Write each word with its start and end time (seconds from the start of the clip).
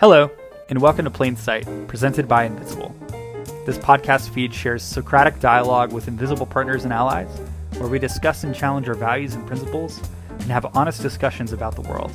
Hello, 0.00 0.30
and 0.68 0.80
welcome 0.80 1.04
to 1.06 1.10
Plain 1.10 1.34
Sight, 1.34 1.66
presented 1.88 2.28
by 2.28 2.44
Invisible. 2.44 2.94
This 3.66 3.78
podcast 3.78 4.28
feed 4.28 4.54
shares 4.54 4.80
Socratic 4.80 5.40
dialogue 5.40 5.92
with 5.92 6.06
invisible 6.06 6.46
partners 6.46 6.84
and 6.84 6.92
allies, 6.92 7.26
where 7.78 7.88
we 7.88 7.98
discuss 7.98 8.44
and 8.44 8.54
challenge 8.54 8.88
our 8.88 8.94
values 8.94 9.34
and 9.34 9.44
principles 9.44 10.00
and 10.28 10.52
have 10.52 10.66
honest 10.76 11.02
discussions 11.02 11.52
about 11.52 11.74
the 11.74 11.80
world. 11.80 12.12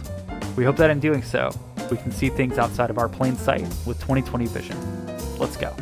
We 0.56 0.64
hope 0.64 0.78
that 0.78 0.92
in 0.92 1.02
doing 1.02 1.22
so, 1.24 1.52
we 1.92 1.98
can 1.98 2.14
see 2.14 2.30
things 2.30 2.58
outside 2.58 2.90
of 2.90 2.98
our 2.98 3.10
plain 3.10 3.36
sight 3.36 3.64
with 3.86 4.00
2020 4.00 4.46
vision. 4.46 4.78
Let's 5.38 5.58
go. 5.58 5.76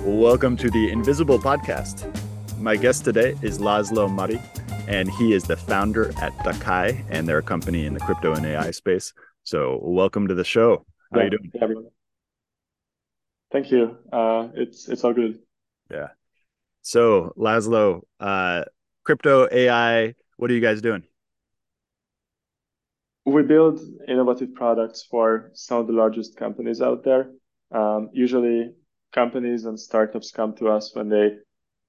Welcome 0.00 0.56
to 0.56 0.68
the 0.68 0.90
Invisible 0.90 1.38
Podcast. 1.38 2.10
My 2.58 2.74
guest 2.74 3.04
today 3.04 3.36
is 3.40 3.60
Laszlo 3.60 4.10
Mari, 4.10 4.40
and 4.88 5.08
he 5.08 5.32
is 5.32 5.44
the 5.44 5.56
founder 5.56 6.08
at 6.20 6.36
Dakai 6.38 7.04
and 7.08 7.28
their 7.28 7.40
company 7.40 7.86
in 7.86 7.94
the 7.94 8.00
crypto 8.00 8.32
and 8.34 8.44
AI 8.44 8.72
space. 8.72 9.12
So, 9.44 9.80
welcome 9.82 10.28
to 10.28 10.34
the 10.34 10.44
show. 10.44 10.86
How 11.12 11.18
yeah, 11.18 11.24
you 11.24 11.30
doing? 11.30 11.52
everyone. 11.60 11.86
Thank 13.50 13.70
you. 13.70 13.98
Uh, 14.12 14.48
it's 14.54 14.88
it's 14.88 15.02
all 15.04 15.12
good. 15.12 15.40
Yeah. 15.90 16.08
So, 16.82 17.32
Laszlo, 17.36 18.02
uh, 18.20 18.64
crypto 19.04 19.48
AI, 19.50 20.14
what 20.36 20.50
are 20.50 20.54
you 20.54 20.60
guys 20.60 20.80
doing? 20.80 21.02
We 23.24 23.42
build 23.42 23.80
innovative 24.08 24.54
products 24.54 25.06
for 25.08 25.50
some 25.54 25.78
of 25.78 25.86
the 25.86 25.92
largest 25.92 26.36
companies 26.36 26.80
out 26.80 27.04
there. 27.04 27.30
Um, 27.72 28.10
usually, 28.12 28.72
companies 29.12 29.64
and 29.64 29.78
startups 29.78 30.30
come 30.30 30.54
to 30.56 30.68
us 30.68 30.94
when 30.94 31.08
they 31.08 31.36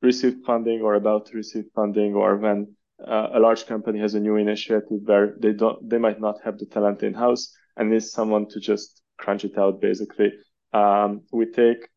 receive 0.01 0.37
funding 0.45 0.81
or 0.81 0.95
about 0.95 1.27
to 1.27 1.37
receive 1.37 1.65
funding, 1.75 2.13
or 2.15 2.35
when 2.37 2.75
uh, 2.99 3.29
a 3.33 3.39
large 3.39 3.65
company 3.65 3.99
has 3.99 4.13
a 4.13 4.19
new 4.19 4.35
initiative 4.37 4.99
where 5.05 5.35
they 5.39 5.53
don't 5.53 5.89
they 5.89 5.97
might 5.97 6.19
not 6.19 6.41
have 6.43 6.57
the 6.57 6.65
talent 6.65 7.03
in 7.03 7.13
house 7.13 7.53
and 7.75 7.89
needs 7.89 8.11
someone 8.11 8.47
to 8.49 8.59
just 8.59 9.01
crunch 9.17 9.43
it 9.45 9.57
out 9.57 9.81
basically. 9.81 10.31
Um, 10.73 11.21
we 11.31 11.45
take 11.47 11.87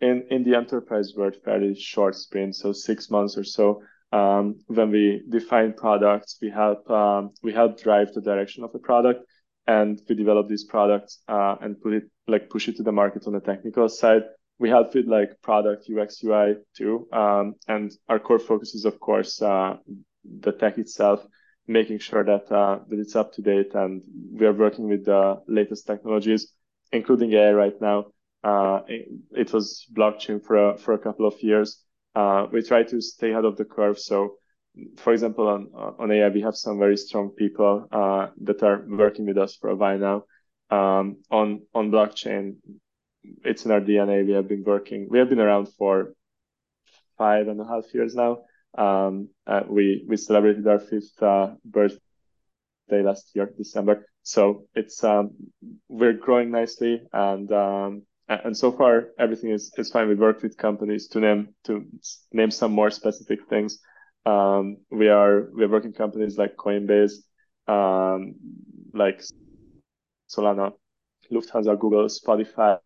in 0.00 0.24
in 0.30 0.44
the 0.44 0.56
enterprise 0.56 1.12
world 1.16 1.36
fairly 1.44 1.74
short 1.74 2.14
sprints 2.14 2.60
so 2.60 2.72
six 2.72 3.10
months 3.10 3.36
or 3.36 3.44
so. 3.44 3.82
Um, 4.12 4.58
when 4.66 4.90
we 4.90 5.22
define 5.28 5.72
products 5.72 6.38
we 6.42 6.50
help 6.50 6.90
um, 6.90 7.30
we 7.42 7.52
help 7.52 7.80
drive 7.80 8.12
the 8.12 8.20
direction 8.20 8.64
of 8.64 8.72
the 8.72 8.80
product 8.80 9.24
and 9.66 10.00
we 10.08 10.16
develop 10.16 10.48
these 10.48 10.64
products 10.64 11.20
uh, 11.28 11.56
and 11.60 11.80
put 11.80 11.92
it 11.92 12.04
like 12.26 12.50
push 12.50 12.68
it 12.68 12.76
to 12.76 12.82
the 12.82 12.92
market 12.92 13.26
on 13.26 13.34
the 13.34 13.40
technical 13.40 13.88
side. 13.88 14.22
We 14.58 14.68
help 14.68 14.94
with 14.94 15.06
like 15.06 15.40
product 15.42 15.88
ux 15.88 16.22
ui 16.24 16.56
too 16.76 17.08
um, 17.12 17.54
and 17.68 17.92
our 18.08 18.18
core 18.18 18.40
focus 18.40 18.74
is 18.74 18.84
of 18.84 18.98
course 18.98 19.40
uh, 19.40 19.76
the 20.24 20.52
tech 20.52 20.78
itself, 20.78 21.24
making 21.66 21.98
sure 21.98 22.24
that 22.24 22.50
uh, 22.52 22.80
that 22.88 22.98
it's 22.98 23.16
up 23.16 23.32
to 23.34 23.42
date, 23.42 23.74
and 23.74 24.02
we 24.32 24.46
are 24.46 24.52
working 24.52 24.88
with 24.88 25.04
the 25.04 25.40
latest 25.46 25.86
technologies, 25.86 26.52
including 26.92 27.32
AI 27.32 27.52
right 27.52 27.80
now. 27.80 28.06
Uh, 28.42 28.80
it, 28.88 29.08
it, 29.32 29.52
was 29.52 29.86
blockchain 29.94 30.42
for 30.42 30.70
a, 30.70 30.78
for 30.78 30.94
a 30.94 30.98
couple 30.98 31.26
of 31.26 31.34
years. 31.42 31.82
Uh, 32.14 32.46
we 32.50 32.62
try 32.62 32.82
to 32.82 33.00
stay 33.00 33.30
ahead 33.30 33.44
of 33.44 33.56
the 33.56 33.64
curve. 33.64 33.98
So, 33.98 34.36
for 34.96 35.12
example, 35.12 35.46
on 35.46 35.68
on 35.98 36.10
AI, 36.10 36.28
we 36.28 36.40
have 36.40 36.56
some 36.56 36.78
very 36.78 36.96
strong 36.96 37.30
people 37.30 37.86
uh, 37.92 38.28
that 38.42 38.62
are 38.62 38.84
working 38.88 39.26
with 39.26 39.38
us 39.38 39.56
for 39.56 39.70
a 39.70 39.76
while 39.76 39.98
now. 39.98 40.24
Um, 40.70 41.16
on 41.30 41.62
on 41.74 41.90
blockchain, 41.90 42.56
it's 43.44 43.64
in 43.64 43.72
our 43.72 43.80
DNA. 43.80 44.26
We 44.26 44.32
have 44.32 44.48
been 44.48 44.64
working. 44.64 45.08
We 45.10 45.18
have 45.18 45.28
been 45.28 45.40
around 45.40 45.68
for 45.76 46.14
five 47.18 47.48
and 47.48 47.60
a 47.60 47.64
half 47.64 47.92
years 47.92 48.14
now. 48.14 48.38
Um, 48.76 49.28
uh, 49.46 49.62
we 49.68 50.04
we 50.08 50.16
celebrated 50.16 50.66
our 50.66 50.78
fifth 50.78 51.22
uh, 51.22 51.54
birthday 51.64 52.00
last 52.90 53.30
year, 53.34 53.52
December. 53.56 54.06
So 54.22 54.66
it's 54.74 55.02
um, 55.02 55.30
we're 55.88 56.12
growing 56.12 56.50
nicely, 56.50 57.02
and 57.12 57.50
um, 57.52 58.02
and 58.28 58.56
so 58.56 58.70
far 58.70 59.08
everything 59.18 59.50
is, 59.50 59.72
is 59.76 59.90
fine. 59.90 60.08
We 60.08 60.14
worked 60.14 60.42
with 60.42 60.56
companies 60.56 61.08
to 61.08 61.20
name 61.20 61.54
to 61.64 61.84
name 62.32 62.50
some 62.50 62.72
more 62.72 62.90
specific 62.90 63.48
things. 63.48 63.80
Um, 64.26 64.78
we 64.90 65.08
are 65.08 65.48
we 65.54 65.64
are 65.64 65.68
working 65.68 65.92
companies 65.92 66.38
like 66.38 66.56
Coinbase, 66.56 67.14
um, 67.66 68.34
like 68.92 69.22
Solana, 70.28 70.72
Lufthansa, 71.32 71.78
Google, 71.78 72.06
Spotify. 72.06 72.78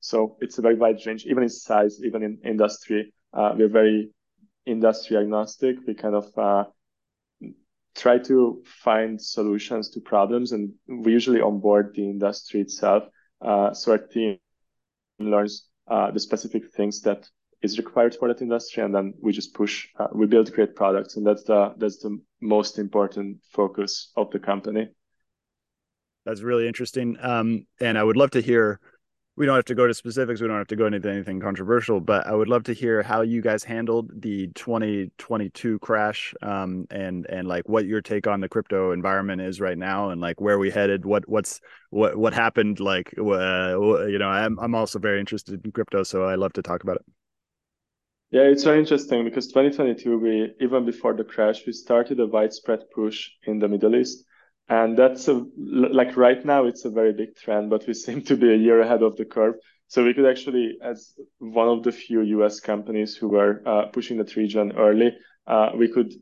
So 0.00 0.36
it's 0.40 0.58
a 0.58 0.62
very 0.62 0.76
wide 0.76 1.04
range, 1.06 1.26
even 1.26 1.42
in 1.42 1.48
size, 1.48 2.00
even 2.04 2.22
in 2.22 2.38
industry. 2.44 3.12
Uh, 3.32 3.54
we're 3.56 3.68
very 3.68 4.10
industry 4.66 5.16
agnostic. 5.16 5.76
We 5.86 5.94
kind 5.94 6.14
of 6.14 6.38
uh, 6.38 6.64
try 7.94 8.18
to 8.18 8.62
find 8.64 9.20
solutions 9.20 9.90
to 9.90 10.00
problems, 10.00 10.52
and 10.52 10.72
we 10.86 11.12
usually 11.12 11.40
onboard 11.40 11.92
the 11.94 12.04
industry 12.04 12.60
itself. 12.60 13.04
Uh, 13.40 13.72
so 13.72 13.92
our 13.92 13.98
team 13.98 14.38
learns 15.18 15.68
uh, 15.88 16.10
the 16.10 16.20
specific 16.20 16.72
things 16.72 17.00
that 17.02 17.28
is 17.62 17.78
required 17.78 18.14
for 18.14 18.28
that 18.28 18.40
industry, 18.40 18.82
and 18.82 18.94
then 18.94 19.14
we 19.20 19.32
just 19.32 19.54
push. 19.54 19.88
Uh, 19.98 20.08
we 20.12 20.26
build 20.26 20.52
great 20.52 20.76
products, 20.76 21.16
and 21.16 21.26
that's 21.26 21.44
the 21.44 21.74
that's 21.78 21.98
the 21.98 22.18
most 22.40 22.78
important 22.78 23.38
focus 23.52 24.12
of 24.16 24.30
the 24.30 24.38
company. 24.38 24.88
That's 26.24 26.42
really 26.42 26.68
interesting, 26.68 27.16
um, 27.20 27.66
and 27.80 27.98
I 27.98 28.04
would 28.04 28.16
love 28.16 28.30
to 28.32 28.40
hear 28.40 28.80
we 29.38 29.46
don't 29.46 29.54
have 29.54 29.66
to 29.66 29.74
go 29.76 29.86
to 29.86 29.94
specifics. 29.94 30.40
We 30.40 30.48
don't 30.48 30.58
have 30.58 30.66
to 30.66 30.76
go 30.76 30.86
into 30.86 31.08
anything 31.08 31.38
controversial, 31.38 32.00
but 32.00 32.26
I 32.26 32.34
would 32.34 32.48
love 32.48 32.64
to 32.64 32.72
hear 32.72 33.04
how 33.04 33.22
you 33.22 33.40
guys 33.40 33.62
handled 33.62 34.10
the 34.20 34.48
2022 34.56 35.78
crash, 35.78 36.34
um, 36.42 36.88
and 36.90 37.24
and 37.26 37.46
like 37.46 37.68
what 37.68 37.86
your 37.86 38.00
take 38.00 38.26
on 38.26 38.40
the 38.40 38.48
crypto 38.48 38.90
environment 38.90 39.40
is 39.40 39.60
right 39.60 39.78
now, 39.78 40.10
and 40.10 40.20
like 40.20 40.40
where 40.40 40.58
we 40.58 40.70
headed. 40.70 41.06
What 41.06 41.28
what's 41.28 41.60
what 41.90 42.16
what 42.16 42.34
happened? 42.34 42.80
Like, 42.80 43.14
uh, 43.16 43.78
you 44.06 44.18
know, 44.18 44.28
I'm 44.28 44.58
I'm 44.58 44.74
also 44.74 44.98
very 44.98 45.20
interested 45.20 45.64
in 45.64 45.70
crypto, 45.70 46.02
so 46.02 46.24
I 46.24 46.34
love 46.34 46.52
to 46.54 46.62
talk 46.62 46.82
about 46.82 46.96
it. 46.96 47.04
Yeah, 48.32 48.42
it's 48.42 48.64
very 48.64 48.80
interesting 48.80 49.24
because 49.24 49.46
2022, 49.46 50.18
we 50.18 50.52
even 50.60 50.84
before 50.84 51.14
the 51.14 51.22
crash, 51.22 51.64
we 51.64 51.72
started 51.72 52.18
a 52.18 52.26
widespread 52.26 52.80
push 52.92 53.30
in 53.44 53.60
the 53.60 53.68
Middle 53.68 53.94
East 53.94 54.24
and 54.68 54.98
that's 54.98 55.28
a 55.28 55.44
like 55.56 56.16
right 56.16 56.44
now 56.44 56.64
it's 56.64 56.84
a 56.84 56.90
very 56.90 57.12
big 57.12 57.34
trend 57.36 57.70
but 57.70 57.86
we 57.86 57.94
seem 57.94 58.22
to 58.22 58.36
be 58.36 58.52
a 58.52 58.56
year 58.56 58.80
ahead 58.80 59.02
of 59.02 59.16
the 59.16 59.24
curve. 59.24 59.54
So 59.86 60.04
we 60.04 60.12
could 60.12 60.26
actually 60.26 60.76
as 60.82 61.14
one 61.38 61.68
of 61.68 61.82
the 61.82 61.92
few 61.92 62.22
us 62.42 62.60
companies 62.60 63.16
who 63.16 63.28
were 63.28 63.62
uh, 63.66 63.86
pushing 63.86 64.18
that 64.18 64.36
region 64.36 64.72
early 64.76 65.12
uh, 65.46 65.70
we 65.74 65.88
could 65.88 66.12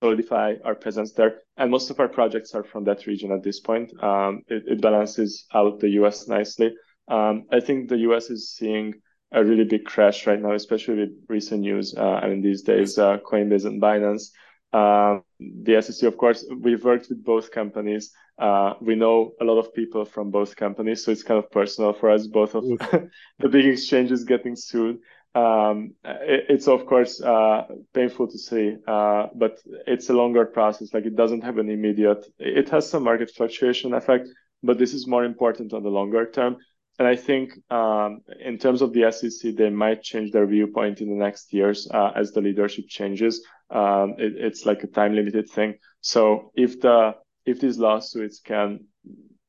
solidify 0.00 0.54
our 0.64 0.74
presence 0.74 1.12
there. 1.12 1.40
And 1.58 1.70
most 1.70 1.90
of 1.90 2.00
our 2.00 2.08
projects 2.08 2.54
are 2.54 2.64
from 2.64 2.84
that 2.84 3.06
region 3.06 3.30
at 3.30 3.42
this 3.42 3.60
point. 3.60 3.92
Um, 4.02 4.42
it, 4.48 4.62
it, 4.66 4.80
balances 4.80 5.44
out 5.54 5.80
the 5.80 5.88
us 5.88 6.28
nicely. 6.28 6.72
Um, 7.08 7.46
i 7.52 7.60
think 7.60 7.88
the 7.88 7.96
us 7.96 8.30
is 8.30 8.52
seeing 8.52 8.94
a 9.32 9.44
really 9.44 9.64
big 9.64 9.84
crash 9.84 10.26
right 10.26 10.40
now 10.40 10.52
especially 10.52 10.96
with 11.00 11.10
recent 11.28 11.62
news 11.62 11.94
uh, 11.96 12.20
i 12.22 12.28
mean 12.28 12.42
these 12.42 12.62
days 12.62 12.96
uh, 12.96 13.18
coinbase 13.18 13.64
and 13.64 13.82
binance 13.82 14.30
uh, 14.72 15.18
the 15.38 15.80
SEC, 15.82 16.06
of 16.06 16.16
course, 16.16 16.44
we've 16.60 16.84
worked 16.84 17.08
with 17.08 17.22
both 17.24 17.50
companies. 17.50 18.12
Uh, 18.38 18.74
we 18.80 18.94
know 18.94 19.32
a 19.40 19.44
lot 19.44 19.58
of 19.58 19.74
people 19.74 20.04
from 20.04 20.30
both 20.30 20.56
companies, 20.56 21.04
so 21.04 21.12
it's 21.12 21.22
kind 21.22 21.38
of 21.38 21.50
personal 21.50 21.92
for 21.92 22.10
us. 22.10 22.26
Both 22.26 22.54
of 22.54 22.64
the 23.38 23.48
big 23.48 23.66
exchanges 23.66 24.24
getting 24.24 24.56
sued. 24.56 24.98
Um, 25.34 25.94
it, 26.04 26.46
it's 26.48 26.68
of 26.68 26.86
course 26.86 27.20
uh, 27.20 27.62
painful 27.94 28.28
to 28.28 28.38
see, 28.38 28.76
uh, 28.86 29.28
but 29.34 29.60
it's 29.86 30.10
a 30.10 30.14
longer 30.14 30.44
process. 30.46 30.92
Like 30.92 31.06
it 31.06 31.16
doesn't 31.16 31.42
have 31.42 31.58
an 31.58 31.70
immediate. 31.70 32.24
It 32.38 32.68
has 32.70 32.88
some 32.88 33.04
market 33.04 33.30
fluctuation 33.30 33.94
effect, 33.94 34.28
but 34.62 34.78
this 34.78 34.94
is 34.94 35.06
more 35.06 35.24
important 35.24 35.72
on 35.72 35.82
the 35.82 35.90
longer 35.90 36.30
term. 36.30 36.56
And 36.98 37.08
I 37.08 37.16
think 37.16 37.52
um, 37.70 38.20
in 38.38 38.58
terms 38.58 38.82
of 38.82 38.92
the 38.92 39.10
SEC, 39.10 39.54
they 39.56 39.70
might 39.70 40.02
change 40.02 40.30
their 40.30 40.46
viewpoint 40.46 41.00
in 41.00 41.08
the 41.08 41.16
next 41.16 41.52
years 41.52 41.88
uh, 41.92 42.12
as 42.14 42.32
the 42.32 42.42
leadership 42.42 42.84
changes. 42.88 43.44
Um, 43.72 44.14
it, 44.18 44.34
it's 44.36 44.66
like 44.66 44.82
a 44.82 44.86
time 44.86 45.14
limited 45.14 45.48
thing. 45.48 45.74
So 46.00 46.52
if 46.54 46.80
the 46.80 47.14
if 47.44 47.60
these 47.60 47.78
lawsuits 47.78 48.40
can, 48.40 48.84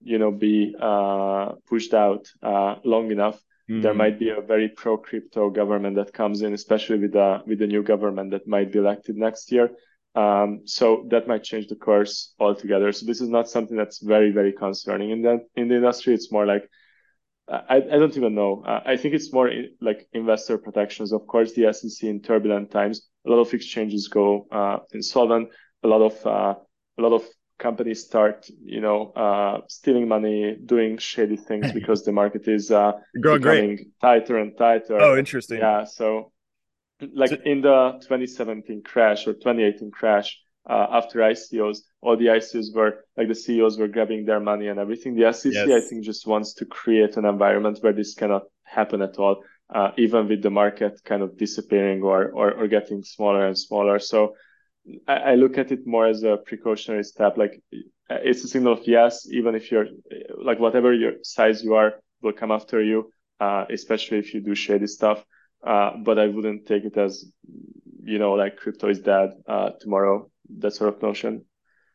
you 0.01 0.17
know, 0.17 0.31
be 0.31 0.75
uh, 0.79 1.53
pushed 1.67 1.93
out 1.93 2.27
uh, 2.41 2.75
long 2.83 3.11
enough, 3.11 3.35
mm-hmm. 3.69 3.81
there 3.81 3.93
might 3.93 4.17
be 4.17 4.29
a 4.29 4.41
very 4.41 4.69
pro 4.69 4.97
crypto 4.97 5.49
government 5.49 5.95
that 5.97 6.13
comes 6.13 6.41
in, 6.41 6.53
especially 6.53 6.99
with 6.99 7.13
the 7.13 7.41
with 7.45 7.59
the 7.59 7.67
new 7.67 7.83
government 7.83 8.31
that 8.31 8.47
might 8.47 8.71
be 8.71 8.79
elected 8.79 9.15
next 9.15 9.51
year. 9.51 9.69
Um, 10.15 10.61
so 10.65 11.07
that 11.09 11.27
might 11.27 11.43
change 11.43 11.67
the 11.67 11.75
course 11.75 12.33
altogether. 12.39 12.91
So 12.91 13.05
this 13.05 13.19
is 13.19 13.29
not 13.29 13.49
something 13.49 13.75
that's 13.75 13.99
very 13.99 14.31
very 14.31 14.53
concerning 14.53 15.09
in 15.11 15.21
that 15.23 15.41
in 15.55 15.67
the 15.67 15.75
industry. 15.75 16.13
It's 16.13 16.31
more 16.31 16.45
like 16.45 16.69
I, 17.47 17.77
I 17.77 17.97
don't 17.97 18.15
even 18.15 18.35
know. 18.35 18.63
Uh, 18.65 18.81
I 18.85 18.97
think 18.97 19.13
it's 19.13 19.33
more 19.33 19.51
like 19.81 20.07
investor 20.13 20.57
protections. 20.57 21.11
Of 21.11 21.27
course, 21.27 21.53
the 21.53 21.73
SEC 21.73 22.07
in 22.07 22.21
turbulent 22.21 22.71
times, 22.71 23.07
a 23.25 23.29
lot 23.29 23.39
of 23.39 23.53
exchanges 23.53 24.07
go 24.07 24.47
uh, 24.51 24.77
insolvent. 24.93 25.49
A 25.83 25.87
lot 25.87 26.01
of 26.01 26.25
uh, 26.25 26.55
a 26.97 27.01
lot 27.01 27.13
of 27.13 27.23
companies 27.59 28.03
start, 28.03 28.47
you 28.63 28.81
know, 28.81 29.11
uh, 29.15 29.61
stealing 29.67 30.07
money, 30.07 30.57
doing 30.65 30.97
shady 30.97 31.37
things 31.37 31.71
because 31.79 32.03
the 32.03 32.11
market 32.11 32.47
is 32.47 32.71
uh, 32.71 32.93
growing 33.21 33.41
great. 33.41 33.87
tighter 34.01 34.37
and 34.37 34.57
tighter. 34.57 34.99
Oh, 34.99 35.17
interesting. 35.17 35.59
Yeah. 35.59 35.85
So, 35.85 36.31
like 37.13 37.29
so, 37.29 37.37
in 37.45 37.61
the 37.61 37.99
2017 38.01 38.83
crash 38.83 39.27
or 39.27 39.33
2018 39.33 39.91
crash, 39.91 40.39
uh, 40.69 40.87
after 40.91 41.19
ICOs, 41.19 41.79
all 42.01 42.15
the 42.15 42.27
ICOs 42.27 42.73
were 42.73 43.05
like 43.17 43.27
the 43.27 43.35
CEOs 43.35 43.77
were 43.77 43.87
grabbing 43.87 44.25
their 44.25 44.39
money 44.39 44.67
and 44.67 44.79
everything. 44.79 45.15
The 45.15 45.33
SEC, 45.33 45.51
yes. 45.53 45.69
I 45.69 45.87
think, 45.87 46.03
just 46.03 46.25
wants 46.25 46.53
to 46.55 46.65
create 46.65 47.17
an 47.17 47.25
environment 47.25 47.79
where 47.81 47.93
this 47.93 48.13
cannot 48.13 48.43
happen 48.63 49.01
at 49.01 49.17
all, 49.17 49.43
uh, 49.73 49.91
even 49.97 50.27
with 50.27 50.41
the 50.41 50.49
market 50.49 51.01
kind 51.03 51.21
of 51.21 51.37
disappearing 51.37 52.01
or, 52.03 52.29
or, 52.29 52.51
or 52.51 52.67
getting 52.67 53.03
smaller 53.03 53.45
and 53.45 53.57
smaller. 53.57 53.99
So 53.99 54.35
I, 55.07 55.15
I, 55.15 55.35
look 55.35 55.57
at 55.57 55.71
it 55.71 55.87
more 55.87 56.05
as 56.05 56.23
a 56.23 56.37
precautionary 56.37 57.03
step. 57.03 57.37
Like 57.37 57.61
it's 58.09 58.43
a 58.43 58.47
signal 58.47 58.73
of 58.73 58.81
yes, 58.85 59.27
even 59.31 59.55
if 59.55 59.71
you're 59.71 59.87
like 60.37 60.59
whatever 60.59 60.93
your 60.93 61.13
size 61.23 61.63
you 61.63 61.75
are 61.75 61.93
will 62.21 62.33
come 62.33 62.51
after 62.51 62.81
you, 62.81 63.11
uh, 63.39 63.65
especially 63.69 64.19
if 64.19 64.33
you 64.33 64.41
do 64.41 64.55
shady 64.55 64.87
stuff. 64.87 65.23
Uh, 65.65 65.91
but 66.03 66.19
I 66.19 66.27
wouldn't 66.27 66.67
take 66.67 66.83
it 66.83 66.97
as 66.97 67.25
you 68.03 68.19
know 68.19 68.33
like 68.33 68.57
crypto 68.57 68.89
is 68.89 68.99
dead 68.99 69.31
uh, 69.47 69.71
tomorrow. 69.79 70.29
That 70.59 70.71
sort 70.71 70.93
of 70.93 71.01
notion. 71.01 71.45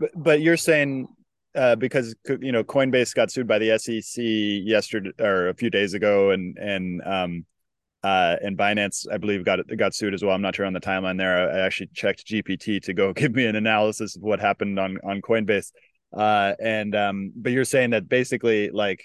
But 0.01 0.11
but 0.17 0.41
you're 0.41 0.57
saying 0.57 1.09
uh, 1.55 1.77
because 1.77 2.15
you 2.41 2.53
know 2.53 2.65
Coinbase 2.65 3.15
got 3.15 3.31
sued 3.31 3.47
by 3.47 3.59
the 3.59 3.79
SEC 3.79 4.23
yesterday 4.25 5.11
or 5.21 5.49
a 5.49 5.55
few 5.55 5.69
days 5.71 5.93
ago, 5.93 6.31
and 6.31 6.57
and 6.57 7.03
um, 7.05 7.45
uh, 8.09 8.37
and 8.41 8.57
Binance, 8.57 9.07
I 9.13 9.19
believe, 9.19 9.45
got 9.45 9.61
got 9.77 9.95
sued 9.95 10.15
as 10.15 10.23
well. 10.23 10.35
I'm 10.35 10.41
not 10.41 10.57
sure 10.57 10.65
on 10.65 10.73
the 10.73 10.81
timeline 10.81 11.19
there. 11.19 11.51
I 11.51 11.61
actually 11.61 11.91
checked 11.93 12.27
GPT 12.27 12.81
to 12.85 12.95
go 12.95 13.13
give 13.23 13.35
me 13.35 13.45
an 13.45 13.55
analysis 13.55 14.17
of 14.17 14.23
what 14.23 14.41
happened 14.41 14.79
on 14.79 14.97
on 15.05 15.21
Coinbase. 15.21 15.71
Uh, 16.17 16.55
and 16.59 16.97
um, 16.97 17.33
but 17.37 17.53
you're 17.53 17.67
saying 17.67 17.91
that 17.91 18.09
basically, 18.09 18.71
like 18.71 19.05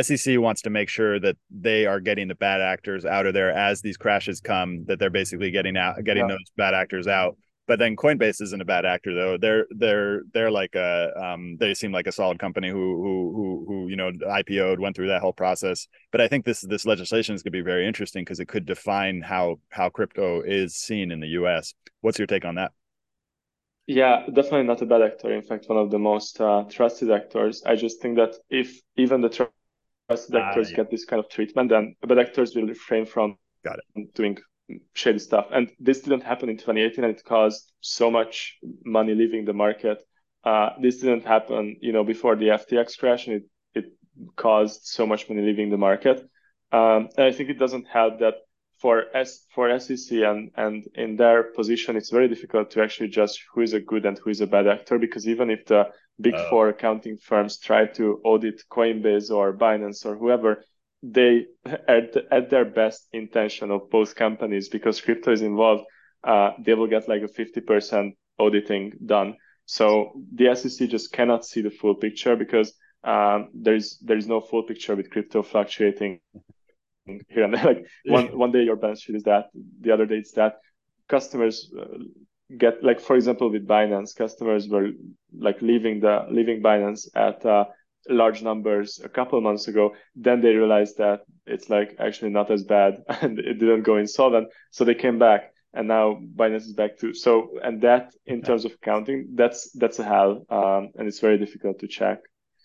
SEC 0.00 0.40
wants 0.40 0.62
to 0.62 0.70
make 0.70 0.88
sure 0.88 1.20
that 1.20 1.36
they 1.50 1.86
are 1.86 2.00
getting 2.00 2.26
the 2.26 2.34
bad 2.34 2.60
actors 2.60 3.04
out 3.04 3.26
of 3.26 3.34
there 3.34 3.52
as 3.52 3.80
these 3.80 3.96
crashes 3.96 4.40
come. 4.40 4.84
That 4.86 4.98
they're 4.98 5.10
basically 5.10 5.52
getting 5.52 5.76
out, 5.76 6.02
getting 6.02 6.24
yeah. 6.28 6.34
those 6.34 6.52
bad 6.56 6.74
actors 6.74 7.06
out. 7.06 7.36
But 7.68 7.78
then 7.78 7.94
Coinbase 7.96 8.42
isn't 8.42 8.60
a 8.60 8.64
bad 8.64 8.84
actor 8.84 9.14
though. 9.14 9.38
They're 9.38 9.66
they're 9.70 10.22
they're 10.32 10.50
like 10.50 10.74
a 10.74 11.12
um, 11.16 11.56
they 11.60 11.74
seem 11.74 11.92
like 11.92 12.08
a 12.08 12.12
solid 12.12 12.38
company 12.38 12.68
who 12.68 12.74
who 12.74 13.32
who 13.36 13.64
who 13.68 13.88
you 13.88 13.96
know 13.96 14.10
IPO'd, 14.10 14.80
went 14.80 14.96
through 14.96 15.08
that 15.08 15.20
whole 15.20 15.32
process. 15.32 15.86
But 16.10 16.20
I 16.20 16.28
think 16.28 16.44
this 16.44 16.62
this 16.62 16.84
legislation 16.84 17.34
is 17.34 17.42
going 17.42 17.52
to 17.52 17.58
be 17.58 17.62
very 17.62 17.86
interesting 17.86 18.24
because 18.24 18.40
it 18.40 18.48
could 18.48 18.66
define 18.66 19.22
how 19.22 19.60
how 19.68 19.90
crypto 19.90 20.42
is 20.42 20.74
seen 20.74 21.12
in 21.12 21.20
the 21.20 21.28
U.S. 21.28 21.74
What's 22.00 22.18
your 22.18 22.26
take 22.26 22.44
on 22.44 22.56
that? 22.56 22.72
Yeah, 23.86 24.26
definitely 24.26 24.64
not 24.64 24.82
a 24.82 24.86
bad 24.86 25.02
actor. 25.02 25.32
In 25.32 25.42
fact, 25.42 25.68
one 25.68 25.78
of 25.78 25.90
the 25.90 25.98
most 25.98 26.40
uh, 26.40 26.64
trusted 26.68 27.10
actors. 27.10 27.62
I 27.64 27.76
just 27.76 28.00
think 28.00 28.16
that 28.16 28.36
if 28.48 28.80
even 28.96 29.20
the 29.20 29.28
trusted 29.28 30.34
ah, 30.36 30.48
actors 30.48 30.70
yeah. 30.70 30.78
get 30.78 30.90
this 30.90 31.04
kind 31.04 31.20
of 31.20 31.28
treatment, 31.28 31.70
then 31.70 31.94
bad 32.06 32.18
actors 32.18 32.54
will 32.54 32.66
refrain 32.66 33.06
from 33.06 33.36
Got 33.64 33.78
it. 33.78 34.14
doing 34.14 34.38
shady 34.94 35.18
stuff. 35.18 35.46
And 35.52 35.70
this 35.78 36.00
didn't 36.00 36.22
happen 36.22 36.48
in 36.48 36.56
2018, 36.56 37.04
and 37.04 37.16
it 37.16 37.24
caused 37.24 37.72
so 37.80 38.10
much 38.10 38.58
money 38.84 39.14
leaving 39.14 39.44
the 39.44 39.52
market. 39.52 39.98
Uh, 40.44 40.70
this 40.80 40.98
didn't 40.98 41.24
happen, 41.24 41.76
you 41.80 41.92
know, 41.92 42.04
before 42.04 42.36
the 42.36 42.48
FTX 42.48 42.98
crash, 42.98 43.26
and 43.26 43.36
it 43.36 43.44
it 43.74 43.86
caused 44.36 44.84
so 44.84 45.06
much 45.06 45.28
money 45.28 45.42
leaving 45.42 45.70
the 45.70 45.78
market. 45.78 46.18
Um, 46.72 47.08
and 47.16 47.26
I 47.26 47.32
think 47.32 47.50
it 47.50 47.58
doesn't 47.58 47.86
help 47.86 48.20
that 48.20 48.34
for 48.82 49.04
S 49.14 49.46
for 49.54 49.78
SEC 49.78 50.18
and 50.18 50.50
and 50.56 50.84
in 50.94 51.16
their 51.16 51.44
position, 51.44 51.96
it's 51.96 52.10
very 52.10 52.28
difficult 52.28 52.70
to 52.72 52.82
actually 52.82 53.08
judge 53.08 53.46
who 53.52 53.60
is 53.60 53.72
a 53.72 53.80
good 53.80 54.04
and 54.04 54.18
who 54.18 54.30
is 54.30 54.40
a 54.40 54.46
bad 54.46 54.66
actor 54.66 54.98
because 54.98 55.28
even 55.28 55.50
if 55.50 55.64
the 55.66 55.88
big 56.20 56.34
oh. 56.34 56.50
four 56.50 56.68
accounting 56.68 57.16
firms 57.16 57.58
try 57.58 57.86
to 57.86 58.20
audit 58.24 58.62
Coinbase 58.70 59.30
or 59.30 59.56
Binance 59.56 60.04
or 60.04 60.16
whoever, 60.16 60.64
they 61.02 61.46
at, 61.64 62.16
at 62.30 62.50
their 62.50 62.64
best 62.64 63.08
intention 63.12 63.70
of 63.70 63.90
both 63.90 64.14
companies 64.14 64.68
because 64.68 65.00
crypto 65.00 65.32
is 65.32 65.42
involved 65.42 65.84
uh, 66.24 66.50
they 66.58 66.74
will 66.74 66.86
get 66.86 67.08
like 67.08 67.22
a 67.22 67.26
50% 67.26 68.12
auditing 68.38 68.92
done. 69.04 69.36
So 69.66 70.12
the 70.34 70.54
sec 70.54 70.88
just 70.88 71.12
cannot 71.12 71.44
see 71.44 71.62
the 71.62 71.70
full 71.70 71.94
picture 71.94 72.36
because 72.36 72.74
um, 73.04 73.48
there's 73.54 73.98
there's 74.00 74.28
no 74.28 74.40
full 74.40 74.62
picture 74.62 74.94
with 74.94 75.10
crypto 75.10 75.42
fluctuating 75.42 76.20
here 77.06 77.44
and 77.44 77.54
there. 77.54 77.64
Like 77.64 77.86
one 78.04 78.38
one 78.38 78.52
day 78.52 78.62
your 78.62 78.76
balance 78.76 79.02
sheet 79.02 79.16
is 79.16 79.24
that 79.24 79.46
the 79.80 79.92
other 79.92 80.06
day 80.06 80.16
it's 80.16 80.32
that. 80.32 80.58
Customers 81.08 81.72
uh, 81.78 81.98
get 82.56 82.82
like 82.82 83.00
for 83.00 83.16
example 83.16 83.50
with 83.50 83.66
binance 83.66 84.14
customers 84.14 84.68
were 84.68 84.90
like 85.36 85.60
leaving 85.62 86.00
the 86.00 86.26
leaving 86.30 86.62
binance 86.62 87.08
at 87.14 87.44
uh, 87.44 87.64
large 88.08 88.42
numbers 88.42 89.00
a 89.04 89.08
couple 89.08 89.40
months 89.40 89.68
ago 89.68 89.94
then 90.16 90.40
they 90.40 90.54
realized 90.54 90.98
that 90.98 91.20
it's 91.46 91.70
like 91.70 91.96
actually 91.98 92.30
not 92.30 92.50
as 92.50 92.64
bad 92.64 93.02
and 93.22 93.38
it 93.38 93.54
didn't 93.54 93.82
go 93.82 93.96
insolvent 93.96 94.48
so 94.70 94.84
they 94.84 94.94
came 94.94 95.18
back 95.18 95.52
and 95.74 95.88
now 95.88 96.18
binance 96.36 96.66
is 96.66 96.72
back 96.72 96.98
to 96.98 97.14
so 97.14 97.58
and 97.62 97.80
that 97.82 98.12
in 98.26 98.42
terms 98.42 98.64
of 98.64 98.72
accounting 98.72 99.28
that's 99.34 99.70
that's 99.72 99.98
a 99.98 100.04
hell 100.04 100.44
um, 100.50 100.90
and 100.96 101.08
it's 101.08 101.20
very 101.20 101.38
difficult 101.38 101.78
to 101.78 101.86
check 101.86 102.20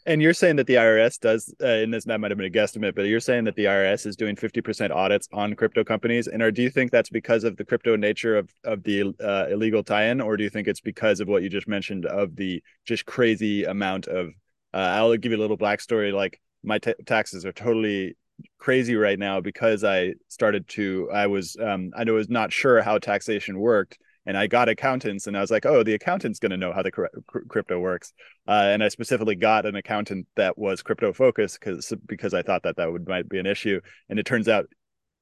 and 0.08 0.22
you're 0.22 0.34
saying 0.34 0.56
that 0.56 0.68
the 0.68 0.76
IRS 0.76 1.20
does, 1.20 1.54
uh, 1.62 1.68
and 1.68 1.94
this 1.94 2.06
that 2.06 2.22
might 2.22 2.32
have 2.32 2.38
been 2.38 2.48
a 2.48 2.50
guesstimate, 2.50 2.96
but 2.96 3.02
you're 3.02 3.20
saying 3.20 3.44
that 3.44 3.56
the 3.56 3.66
IRS 3.66 4.06
is 4.06 4.16
doing 4.16 4.38
50% 4.38 4.90
audits 4.90 5.28
on 5.34 5.54
crypto 5.54 5.84
companies. 5.84 6.30
And 6.30 6.42
are, 6.42 6.50
do 6.50 6.64
you 6.64 6.70
think 6.70 6.92
that's 6.92 7.10
because 7.10 7.44
of 7.44 7.58
the 7.58 7.66
crypto 7.66 7.98
nature 7.98 8.38
of, 8.38 8.50
of 8.64 8.84
the 8.84 9.14
uh, 9.22 9.48
illegal 9.52 9.84
tie-in, 9.84 10.22
or 10.22 10.38
do 10.38 10.46
you 10.46 10.50
think 10.50 10.70
it's 10.70 10.80
because 10.80 11.20
of 11.20 11.28
what 11.28 11.44
you 11.44 11.50
just 11.50 11.68
mentioned 11.68 12.06
of 12.06 12.38
the 12.38 12.64
just 12.86 13.06
crazy 13.06 13.66
amount 13.66 14.08
of 14.08 14.30
uh, 14.74 14.78
I'll 14.78 15.16
give 15.18 15.32
you 15.32 15.38
a 15.38 15.42
little 15.42 15.58
backstory. 15.58 16.14
Like 16.14 16.40
my 16.64 16.80
t- 16.80 16.94
taxes 17.06 17.46
are 17.46 17.54
totally 17.54 18.16
crazy 18.60 18.96
right 18.96 19.18
now 19.18 19.42
because 19.42 19.84
I 19.84 20.14
started 20.28 20.68
to. 20.70 21.10
I 21.12 21.28
was 21.28 21.58
um, 21.60 21.92
I 21.98 22.04
was 22.12 22.30
not 22.30 22.52
sure 22.52 22.82
how 22.82 22.98
taxation 22.98 23.60
worked, 23.60 23.98
and 24.26 24.38
I 24.38 24.48
got 24.48 24.70
accountants, 24.70 25.28
and 25.28 25.38
I 25.38 25.42
was 25.42 25.52
like, 25.52 25.66
oh, 25.66 25.84
the 25.84 25.94
accountant's 25.94 26.40
going 26.40 26.52
to 26.52 26.58
know 26.58 26.74
how 26.74 26.84
the 26.84 26.92
cr- 26.92 27.06
crypto 27.48 27.80
works. 27.80 28.14
Uh, 28.48 28.70
and 28.70 28.84
I 28.84 28.90
specifically 28.90 29.36
got 29.36 29.66
an 29.66 29.76
accountant 29.76 30.28
that 30.36 30.58
was 30.58 30.84
crypto 30.84 31.14
focused 31.14 31.60
because 31.60 31.94
because 32.06 32.34
I 32.34 32.42
thought 32.42 32.64
that 32.64 32.78
that 32.78 32.92
would 32.92 33.08
might 33.08 33.30
be 33.30 33.40
an 33.40 33.46
issue, 33.46 33.80
and 34.10 34.20
it 34.20 34.26
turns 34.26 34.48
out 34.48 34.68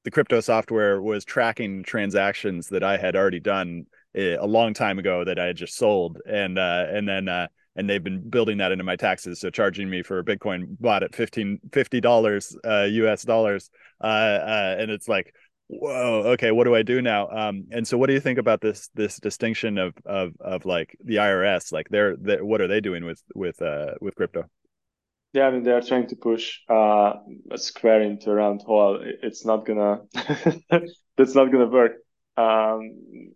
the 0.04 0.10
crypto 0.10 0.40
software 0.40 1.00
was 1.00 1.24
tracking 1.24 1.82
transactions 1.82 2.68
that 2.68 2.84
I 2.84 2.96
had 2.96 3.16
already 3.16 3.40
done 3.40 3.86
eh, 4.14 4.36
a 4.38 4.46
long 4.46 4.72
time 4.72 4.98
ago 4.98 5.24
that 5.24 5.38
I 5.38 5.46
had 5.46 5.56
just 5.56 5.76
sold, 5.76 6.18
and 6.26 6.58
uh, 6.58 6.86
and 6.88 7.08
then 7.08 7.28
uh, 7.28 7.48
and 7.76 7.88
they've 7.88 8.02
been 8.02 8.28
building 8.28 8.58
that 8.58 8.72
into 8.72 8.84
my 8.84 8.96
taxes. 8.96 9.40
So 9.40 9.50
charging 9.50 9.88
me 9.88 10.02
for 10.02 10.18
a 10.18 10.24
Bitcoin 10.24 10.76
bought 10.80 11.02
at 11.02 11.14
15 11.14 11.60
dollars 12.00 12.56
uh, 12.64 12.86
US 12.90 13.22
dollars, 13.22 13.70
uh, 14.02 14.06
uh, 14.06 14.76
and 14.78 14.90
it's 14.90 15.08
like, 15.08 15.32
whoa, 15.68 16.22
okay, 16.32 16.50
what 16.52 16.64
do 16.64 16.74
I 16.74 16.82
do 16.82 17.02
now? 17.02 17.28
Um, 17.28 17.66
and 17.70 17.86
so, 17.86 17.98
what 17.98 18.08
do 18.08 18.14
you 18.14 18.20
think 18.20 18.38
about 18.38 18.60
this 18.60 18.88
this 18.94 19.18
distinction 19.18 19.78
of 19.78 19.94
of 20.04 20.32
of 20.40 20.64
like 20.64 20.96
the 21.04 21.16
IRS? 21.16 21.72
Like, 21.72 21.88
they're, 21.90 22.16
they're 22.16 22.44
what 22.44 22.60
are 22.60 22.68
they 22.68 22.80
doing 22.80 23.04
with 23.04 23.22
with 23.34 23.60
uh, 23.62 23.94
with 24.00 24.14
crypto? 24.16 24.44
Yeah, 25.32 25.48
I 25.48 25.50
mean 25.50 25.64
they're 25.64 25.82
trying 25.82 26.06
to 26.08 26.16
push 26.16 26.60
uh, 26.70 27.14
a 27.50 27.58
square 27.58 28.00
into 28.00 28.30
a 28.30 28.34
round 28.34 28.62
hole. 28.62 28.98
It's 29.02 29.44
not 29.44 29.66
gonna 29.66 30.00
that's 31.16 31.34
not 31.34 31.52
gonna 31.52 31.66
work. 31.66 31.92
Um, 32.36 33.32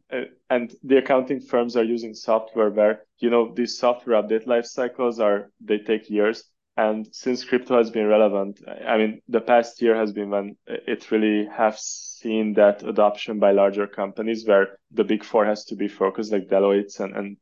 and 0.51 0.75
the 0.83 0.99
accounting 0.99 1.41
firms 1.41 1.77
are 1.77 1.85
using 1.85 2.15
software 2.15 2.71
where 2.71 3.05
you 3.19 3.31
know 3.31 3.53
these 3.55 3.79
software 3.79 4.23
update 4.23 4.47
life 4.47 4.67
cycles 4.67 5.21
are 5.21 5.51
they 5.61 5.79
take 5.79 6.11
years. 6.11 6.45
And 6.77 7.07
since 7.13 7.45
crypto 7.45 7.77
has 7.77 7.91
been 7.91 8.07
relevant 8.07 8.61
i 8.87 8.97
mean 8.97 9.21
the 9.29 9.41
past 9.41 9.83
year 9.83 9.95
has 9.95 10.13
been 10.13 10.31
when 10.31 10.57
it 10.67 11.11
really 11.11 11.47
has 11.47 11.83
seen 11.83 12.55
that 12.55 12.83
adoption 12.83 13.39
by 13.39 13.51
larger 13.51 13.87
companies 13.87 14.47
where 14.47 14.79
the 14.93 15.05
big 15.05 15.23
four 15.23 15.45
has 15.45 15.65
to 15.67 15.77
be 15.77 15.89
focused 15.89 16.33
like 16.33 16.49
deloitte 16.49 16.99
and, 17.01 17.15
and 17.17 17.37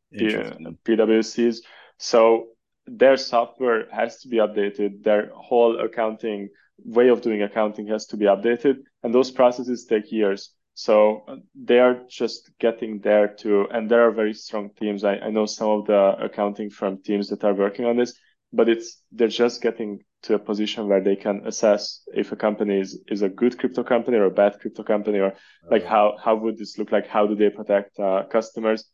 pwcs 0.84 1.58
so 1.98 2.48
their 2.90 3.16
software 3.16 3.90
has 3.90 4.20
to 4.20 4.28
be 4.28 4.38
updated. 4.38 5.02
Their 5.02 5.30
whole 5.34 5.78
accounting 5.80 6.48
way 6.84 7.08
of 7.08 7.20
doing 7.20 7.42
accounting 7.42 7.88
has 7.88 8.06
to 8.06 8.16
be 8.16 8.26
updated. 8.26 8.78
And 9.02 9.14
those 9.14 9.30
processes 9.30 9.84
take 9.84 10.10
years 10.10 10.52
so 10.78 11.24
uh, 11.26 11.34
they 11.56 11.80
are 11.80 12.04
just 12.08 12.52
getting 12.60 13.00
there 13.00 13.26
to, 13.40 13.66
and 13.72 13.90
there 13.90 14.06
are 14.06 14.12
very 14.12 14.32
strong 14.32 14.70
teams. 14.78 15.02
I, 15.02 15.14
I 15.16 15.30
know 15.30 15.44
some 15.44 15.70
of 15.70 15.86
the 15.86 16.14
accounting 16.22 16.70
firm 16.70 17.02
teams 17.02 17.30
that 17.30 17.42
are 17.42 17.52
working 17.52 17.84
on 17.84 17.96
this, 17.96 18.14
but 18.52 18.68
it's 18.68 19.02
they're 19.10 19.26
just 19.26 19.60
getting 19.60 20.04
to 20.22 20.34
a 20.34 20.38
position 20.38 20.86
where 20.86 21.02
they 21.02 21.16
can 21.16 21.42
assess 21.48 22.02
if 22.14 22.30
a 22.30 22.36
company 22.36 22.78
is, 22.78 23.02
is 23.08 23.22
a 23.22 23.28
good 23.28 23.58
crypto 23.58 23.82
company 23.82 24.18
or 24.18 24.26
a 24.26 24.30
bad 24.30 24.60
crypto 24.60 24.84
company, 24.84 25.18
or 25.18 25.34
like 25.68 25.84
how 25.84 26.16
how 26.24 26.36
would 26.36 26.56
this 26.56 26.78
look 26.78 26.92
like? 26.92 27.08
How 27.08 27.26
do 27.26 27.34
they 27.34 27.50
protect 27.50 27.98
uh, 27.98 28.22
customers? 28.30 28.84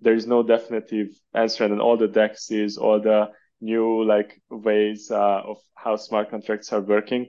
There 0.00 0.14
is 0.14 0.26
no 0.26 0.42
definitive 0.42 1.10
answer, 1.34 1.62
and 1.62 1.80
all 1.80 1.96
the 1.96 2.08
dexes, 2.08 2.78
all 2.78 3.00
the 3.00 3.30
new 3.60 4.02
like 4.02 4.42
ways 4.50 5.08
uh, 5.08 5.42
of 5.50 5.58
how 5.76 5.94
smart 5.94 6.30
contracts 6.30 6.72
are 6.72 6.80
working, 6.80 7.28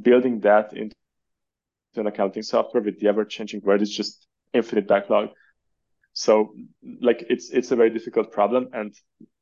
building 0.00 0.40
that 0.40 0.72
into 0.72 0.94
an 2.00 2.06
accounting 2.06 2.42
software 2.42 2.82
with 2.82 2.98
the 3.00 3.08
ever-changing 3.08 3.60
world 3.62 3.82
is 3.82 3.94
just 3.94 4.26
infinite 4.52 4.86
backlog. 4.86 5.30
So 6.12 6.54
like 7.00 7.24
it's 7.28 7.50
it's 7.50 7.72
a 7.72 7.76
very 7.76 7.90
difficult 7.90 8.30
problem 8.30 8.68
and 8.72 8.94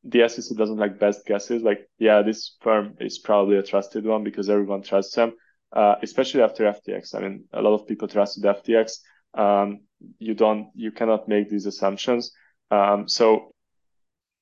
the 0.05 0.29
SEC 0.29 0.57
doesn't 0.57 0.79
like 0.79 0.99
best 0.99 1.25
guesses. 1.27 1.63
Like, 1.63 1.89
yeah, 1.99 2.23
this 2.23 2.57
firm 2.61 2.97
is 3.01 3.19
probably 3.19 3.57
a 3.57 3.63
trusted 3.63 4.05
one 4.05 4.25
because 4.25 4.51
everyone 4.51 4.83
trusts 4.83 5.15
them, 5.15 5.33
uh, 5.73 5.97
especially 6.03 6.43
after 6.43 6.65
FTX. 6.65 7.15
I 7.15 7.21
mean, 7.21 7.45
a 7.53 7.63
lot 7.63 7.75
of 7.75 7.87
people 7.87 8.09
trusted 8.09 8.43
FTX. 8.43 8.99
Um, 9.35 9.81
you 10.19 10.35
don't, 10.35 10.71
you 10.75 10.91
cannot 10.91 11.29
make 11.29 11.49
these 11.49 11.67
assumptions. 11.67 12.33
Um, 12.71 13.09
so 13.09 13.53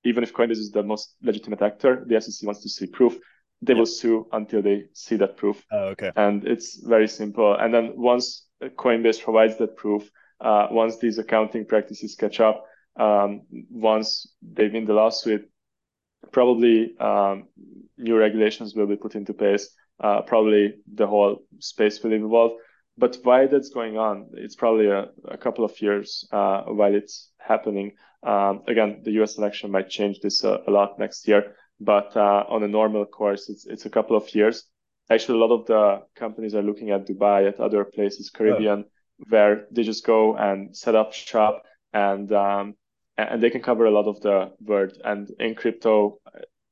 even 0.04 0.22
if 0.22 0.32
Coinbase 0.32 0.52
is 0.52 0.70
the 0.70 0.82
most 0.82 1.14
legitimate 1.22 1.60
actor, 1.60 2.04
the 2.06 2.20
SEC 2.20 2.46
wants 2.46 2.62
to 2.62 2.70
see 2.70 2.86
proof. 2.86 3.18
They 3.62 3.74
will 3.74 3.86
sue 3.86 4.26
until 4.32 4.62
they 4.62 4.84
see 4.94 5.16
that 5.16 5.36
proof. 5.36 5.64
Oh, 5.70 5.88
okay. 5.88 6.12
And 6.16 6.46
it's 6.46 6.76
very 6.82 7.08
simple. 7.08 7.54
And 7.54 7.74
then 7.74 7.92
once 7.96 8.46
Coinbase 8.62 9.22
provides 9.22 9.58
that 9.58 9.76
proof, 9.76 10.10
uh, 10.40 10.68
once 10.70 10.98
these 10.98 11.18
accounting 11.18 11.66
practices 11.66 12.14
catch 12.14 12.40
up, 12.40 12.64
um, 12.98 13.42
once 13.70 14.26
they 14.42 14.68
win 14.68 14.86
the 14.86 14.94
lawsuit, 14.94 15.48
probably 16.32 16.96
um, 16.98 17.48
new 17.98 18.16
regulations 18.16 18.74
will 18.74 18.86
be 18.86 18.96
put 18.96 19.14
into 19.14 19.34
place. 19.34 19.68
Uh, 20.02 20.22
probably 20.22 20.74
the 20.94 21.06
whole 21.06 21.42
space 21.58 22.02
will 22.02 22.12
evolve. 22.12 22.52
But 22.96 23.18
while 23.22 23.48
that's 23.48 23.70
going 23.70 23.98
on, 23.98 24.30
it's 24.34 24.56
probably 24.56 24.86
a, 24.86 25.08
a 25.26 25.36
couple 25.36 25.64
of 25.64 25.80
years 25.80 26.26
uh, 26.32 26.62
while 26.62 26.94
it's 26.94 27.30
happening. 27.38 27.92
Um, 28.22 28.62
again, 28.66 29.00
the 29.04 29.12
U.S. 29.12 29.38
election 29.38 29.70
might 29.70 29.88
change 29.88 30.20
this 30.20 30.44
a, 30.44 30.60
a 30.66 30.70
lot 30.70 30.98
next 30.98 31.26
year, 31.26 31.56
but 31.80 32.16
uh, 32.16 32.44
on 32.48 32.62
a 32.62 32.68
normal 32.68 33.06
course, 33.06 33.48
it's 33.48 33.66
it's 33.66 33.86
a 33.86 33.90
couple 33.90 34.16
of 34.16 34.34
years. 34.34 34.64
Actually, 35.10 35.38
a 35.38 35.44
lot 35.44 35.54
of 35.54 35.66
the 35.66 36.02
companies 36.14 36.54
are 36.54 36.62
looking 36.62 36.90
at 36.90 37.06
Dubai, 37.06 37.48
at 37.48 37.58
other 37.58 37.84
places, 37.84 38.30
Caribbean, 38.30 38.84
oh. 38.86 39.24
where 39.28 39.66
they 39.72 39.82
just 39.82 40.06
go 40.06 40.36
and 40.36 40.76
set 40.76 40.94
up 40.94 41.12
shop 41.12 41.64
and 41.92 42.30
um, 42.32 42.74
and 43.16 43.42
they 43.42 43.50
can 43.50 43.62
cover 43.62 43.86
a 43.86 43.90
lot 43.90 44.06
of 44.06 44.20
the 44.20 44.52
world. 44.60 44.92
And 45.04 45.30
in 45.40 45.54
crypto, 45.54 46.20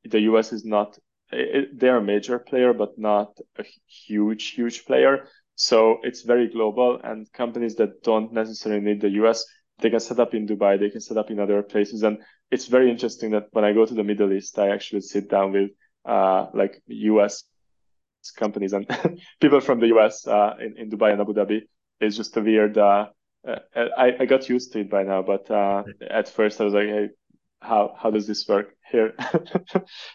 the 0.05 0.21
US 0.21 0.53
is 0.53 0.65
not 0.65 0.99
it, 1.33 1.79
they're 1.79 1.99
a 1.99 2.03
major 2.03 2.39
player, 2.39 2.73
but 2.73 2.99
not 2.99 3.39
a 3.59 3.65
huge, 3.87 4.51
huge 4.51 4.85
player. 4.87 5.29
So 5.57 5.99
it's 6.03 6.23
very 6.23 6.49
global, 6.49 7.01
and 7.03 7.31
companies 7.33 7.75
that 7.77 8.03
don't 8.03 8.33
necessarily 8.33 8.81
need 8.81 9.01
the 9.01 9.11
US, 9.23 9.45
they 9.81 9.91
can 9.91 10.01
set 10.01 10.19
up 10.19 10.35
in 10.35 10.47
Dubai, 10.47 10.79
they 10.79 10.91
can 10.91 11.01
set 11.01 11.17
up 11.17 11.31
in 11.31 11.39
other 11.39 11.63
places, 11.63 12.03
and 12.03 12.19
it's 12.51 12.67
very 12.67 12.91
interesting 12.91 13.31
that 13.33 13.49
when 13.53 13.65
I 13.65 13.73
go 13.73 13.87
to 13.87 13.95
the 13.95 14.05
Middle 14.05 14.33
East, 14.33 14.59
I 14.59 14.71
actually 14.71 15.03
sit 15.03 15.29
down 15.29 15.53
with 15.53 15.71
uh, 16.05 16.47
like 16.55 16.83
US 16.87 17.45
companies 18.37 18.73
and 18.73 18.87
people 19.41 19.61
from 19.61 19.81
the 19.81 19.89
US 19.99 20.27
uh, 20.27 20.55
in, 20.61 20.77
in 20.77 20.91
Dubai 20.91 21.13
and 21.13 21.21
Abu 21.21 21.35
Dhabi. 21.35 21.63
It's 22.01 22.17
just 22.17 22.37
a 22.37 22.41
weird. 22.41 22.79
Uh, 22.79 23.09
uh, 23.47 23.59
I, 23.75 24.17
I 24.21 24.27
got 24.27 24.49
used 24.49 24.73
to 24.73 24.81
it 24.81 24.91
by 24.91 25.05
now, 25.05 25.23
but 25.23 25.51
uh, 25.51 25.85
at 26.09 26.29
first 26.29 26.61
I 26.61 26.65
was 26.65 26.75
like, 26.75 26.89
hey, 26.89 27.09
how 27.61 27.95
how 27.97 28.11
does 28.11 28.27
this 28.27 28.47
work 28.49 28.75
here? 28.91 29.15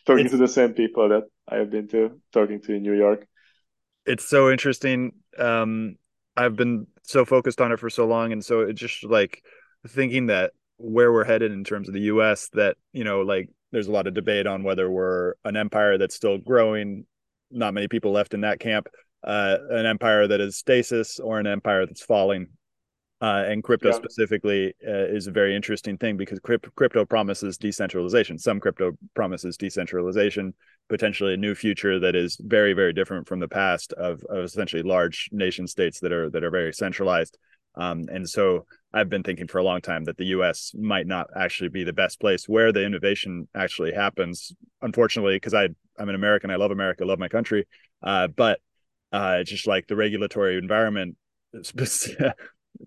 talking 0.05 0.25
it's, 0.25 0.31
to 0.31 0.37
the 0.37 0.47
same 0.47 0.73
people 0.73 1.09
that 1.09 1.23
I 1.47 1.57
have 1.57 1.71
been 1.71 1.87
to 1.89 2.19
talking 2.31 2.61
to 2.61 2.73
in 2.73 2.83
New 2.83 2.93
York. 2.93 3.27
It's 4.05 4.27
so 4.27 4.49
interesting. 4.51 5.13
Um, 5.37 5.97
I've 6.35 6.55
been 6.55 6.87
so 7.03 7.25
focused 7.25 7.61
on 7.61 7.71
it 7.71 7.79
for 7.79 7.89
so 7.89 8.05
long, 8.05 8.31
and 8.31 8.43
so 8.43 8.61
it's 8.61 8.79
just 8.79 9.03
like 9.03 9.43
thinking 9.87 10.27
that 10.27 10.51
where 10.77 11.11
we're 11.11 11.23
headed 11.23 11.51
in 11.51 11.63
terms 11.63 11.87
of 11.87 11.93
the 11.93 12.01
U.S. 12.01 12.49
That 12.53 12.77
you 12.91 13.03
know, 13.03 13.21
like 13.21 13.49
there's 13.71 13.87
a 13.87 13.91
lot 13.91 14.07
of 14.07 14.13
debate 14.13 14.47
on 14.47 14.63
whether 14.63 14.89
we're 14.89 15.33
an 15.45 15.55
empire 15.55 15.97
that's 15.97 16.15
still 16.15 16.37
growing. 16.37 17.05
Not 17.51 17.73
many 17.73 17.87
people 17.87 18.11
left 18.11 18.33
in 18.33 18.41
that 18.41 18.59
camp. 18.59 18.87
Uh, 19.23 19.57
an 19.69 19.85
empire 19.85 20.27
that 20.27 20.41
is 20.41 20.57
stasis 20.57 21.19
or 21.19 21.39
an 21.39 21.47
empire 21.47 21.85
that's 21.85 22.03
falling 22.03 22.47
uh, 23.23 23.45
and 23.47 23.63
crypto 23.63 23.87
yeah. 23.87 23.95
specifically 23.95 24.73
uh, 24.85 25.07
is 25.07 25.27
a 25.27 25.31
very 25.31 25.55
interesting 25.55 25.97
thing 25.97 26.17
because 26.17 26.41
crypto 26.41 27.05
promises 27.05 27.57
decentralization. 27.57 28.37
Some 28.37 28.59
crypto 28.59 28.97
promises 29.15 29.55
decentralization, 29.55 30.53
potentially 30.89 31.33
a 31.33 31.37
new 31.37 31.55
future 31.55 31.99
that 31.99 32.15
is 32.15 32.37
very, 32.39 32.73
very 32.73 32.93
different 32.93 33.27
from 33.27 33.39
the 33.39 33.47
past 33.47 33.93
of, 33.93 34.23
of 34.29 34.43
essentially 34.43 34.83
large 34.83 35.29
nation 35.31 35.67
states 35.67 35.99
that 35.99 36.11
are 36.11 36.29
that 36.29 36.43
are 36.43 36.51
very 36.51 36.73
centralized. 36.73 37.37
Um, 37.75 38.03
and 38.11 38.29
so 38.29 38.65
I've 38.93 39.09
been 39.09 39.23
thinking 39.23 39.47
for 39.47 39.57
a 39.57 39.63
long 39.63 39.81
time 39.81 40.03
that 40.03 40.17
the 40.17 40.27
U.S. 40.27 40.73
might 40.77 41.07
not 41.07 41.27
actually 41.35 41.69
be 41.69 41.83
the 41.83 41.93
best 41.93 42.19
place 42.19 42.47
where 42.47 42.71
the 42.71 42.85
innovation 42.85 43.47
actually 43.55 43.93
happens. 43.93 44.53
Unfortunately, 44.81 45.35
because 45.35 45.53
I 45.53 45.69
I'm 45.97 46.09
an 46.09 46.15
American, 46.15 46.51
I 46.51 46.55
love 46.55 46.71
America, 46.71 47.05
love 47.05 47.19
my 47.19 47.29
country, 47.29 47.67
uh, 48.01 48.27
but 48.27 48.59
uh, 49.11 49.43
just 49.43 49.67
like 49.67 49.87
the 49.87 49.95
regulatory 49.95 50.57
environment 50.57 51.17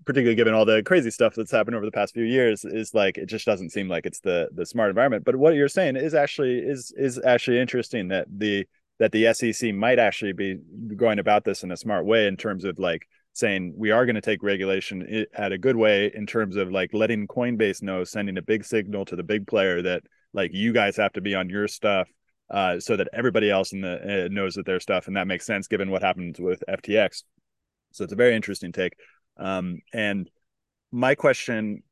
particularly 0.04 0.36
given 0.36 0.54
all 0.54 0.64
the 0.64 0.82
crazy 0.82 1.10
stuff 1.10 1.34
that's 1.34 1.50
happened 1.50 1.76
over 1.76 1.84
the 1.84 1.92
past 1.92 2.14
few 2.14 2.24
years 2.24 2.64
is 2.64 2.94
like 2.94 3.18
it 3.18 3.26
just 3.26 3.46
doesn't 3.46 3.70
seem 3.70 3.88
like 3.88 4.06
it's 4.06 4.20
the 4.20 4.48
the 4.54 4.66
smart 4.66 4.90
environment. 4.90 5.24
But 5.24 5.36
what 5.36 5.54
you're 5.54 5.68
saying 5.68 5.96
is 5.96 6.14
actually 6.14 6.58
is 6.58 6.92
is 6.96 7.20
actually 7.24 7.58
interesting 7.60 8.08
that 8.08 8.26
the 8.30 8.66
that 8.98 9.12
the 9.12 9.32
SEC 9.34 9.74
might 9.74 9.98
actually 9.98 10.32
be 10.32 10.58
going 10.96 11.18
about 11.18 11.44
this 11.44 11.62
in 11.62 11.70
a 11.70 11.76
smart 11.76 12.06
way 12.06 12.26
in 12.26 12.36
terms 12.36 12.64
of 12.64 12.78
like 12.78 13.06
saying 13.32 13.74
we 13.76 13.90
are 13.90 14.06
going 14.06 14.14
to 14.14 14.22
take 14.22 14.42
regulation 14.42 15.26
at 15.34 15.52
a 15.52 15.58
good 15.58 15.76
way 15.76 16.10
in 16.14 16.26
terms 16.26 16.56
of 16.56 16.70
like 16.70 16.94
letting 16.94 17.26
Coinbase 17.26 17.82
know 17.82 18.02
sending 18.04 18.38
a 18.38 18.42
big 18.42 18.64
signal 18.64 19.04
to 19.04 19.16
the 19.16 19.22
big 19.22 19.46
player 19.46 19.82
that 19.82 20.02
like 20.32 20.52
you 20.54 20.72
guys 20.72 20.96
have 20.96 21.12
to 21.12 21.20
be 21.20 21.34
on 21.34 21.50
your 21.50 21.68
stuff 21.68 22.08
uh, 22.50 22.80
so 22.80 22.96
that 22.96 23.08
everybody 23.12 23.50
else 23.50 23.72
in 23.72 23.82
the 23.82 24.24
uh, 24.24 24.28
knows 24.30 24.54
that 24.54 24.64
their 24.64 24.80
stuff 24.80 25.06
and 25.06 25.16
that 25.16 25.26
makes 25.26 25.44
sense 25.44 25.66
given 25.66 25.90
what 25.90 26.02
happened 26.02 26.36
with 26.38 26.62
FTX 26.68 27.24
so 27.92 28.04
it's 28.04 28.12
a 28.12 28.16
very 28.16 28.34
interesting 28.34 28.72
take 28.72 28.94
um, 29.36 29.80
and 29.92 30.30
my 30.92 31.14
question, 31.14 31.82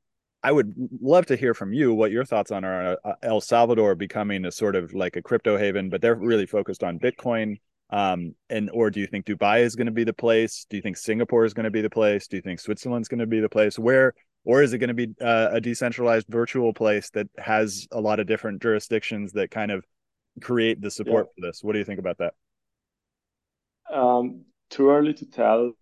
I 0.42 0.52
would 0.52 0.74
love 1.00 1.26
to 1.26 1.36
hear 1.36 1.54
from 1.54 1.72
you 1.72 1.94
what 1.94 2.10
your 2.10 2.24
thoughts 2.24 2.50
on 2.50 2.64
are 2.64 2.98
uh, 3.04 3.14
El 3.22 3.40
Salvador 3.40 3.94
becoming 3.94 4.44
a 4.44 4.52
sort 4.52 4.76
of 4.76 4.92
like 4.94 5.16
a 5.16 5.22
crypto 5.22 5.56
haven, 5.56 5.88
but 5.88 6.02
they're 6.02 6.14
really 6.14 6.46
focused 6.46 6.84
on 6.84 6.98
Bitcoin. 6.98 7.56
Um, 7.90 8.34
and 8.50 8.70
or 8.72 8.90
do 8.90 9.00
you 9.00 9.06
think 9.06 9.26
Dubai 9.26 9.60
is 9.60 9.76
going 9.76 9.86
to 9.86 9.92
be 9.92 10.04
the 10.04 10.12
place? 10.12 10.66
Do 10.68 10.76
you 10.76 10.82
think 10.82 10.96
Singapore 10.96 11.44
is 11.44 11.54
going 11.54 11.64
to 11.64 11.70
be 11.70 11.82
the 11.82 11.90
place? 11.90 12.26
Do 12.26 12.36
you 12.36 12.42
think 12.42 12.60
Switzerland's 12.60 13.08
going 13.08 13.20
to 13.20 13.26
be 13.26 13.40
the 13.40 13.48
place? 13.48 13.78
Where 13.78 14.14
or 14.44 14.62
is 14.62 14.72
it 14.72 14.78
going 14.78 14.88
to 14.88 14.94
be 14.94 15.14
uh, 15.20 15.48
a 15.52 15.60
decentralized 15.60 16.26
virtual 16.28 16.72
place 16.74 17.10
that 17.10 17.28
has 17.38 17.88
a 17.92 18.00
lot 18.00 18.20
of 18.20 18.26
different 18.26 18.60
jurisdictions 18.60 19.32
that 19.32 19.50
kind 19.50 19.70
of 19.70 19.84
create 20.42 20.80
the 20.80 20.90
support 20.90 21.28
yeah. 21.28 21.32
for 21.34 21.48
this? 21.48 21.62
What 21.62 21.72
do 21.72 21.78
you 21.78 21.84
think 21.84 21.98
about 21.98 22.18
that? 22.18 22.34
Um, 23.92 24.42
too 24.70 24.90
early 24.90 25.14
to 25.14 25.26
tell 25.26 25.72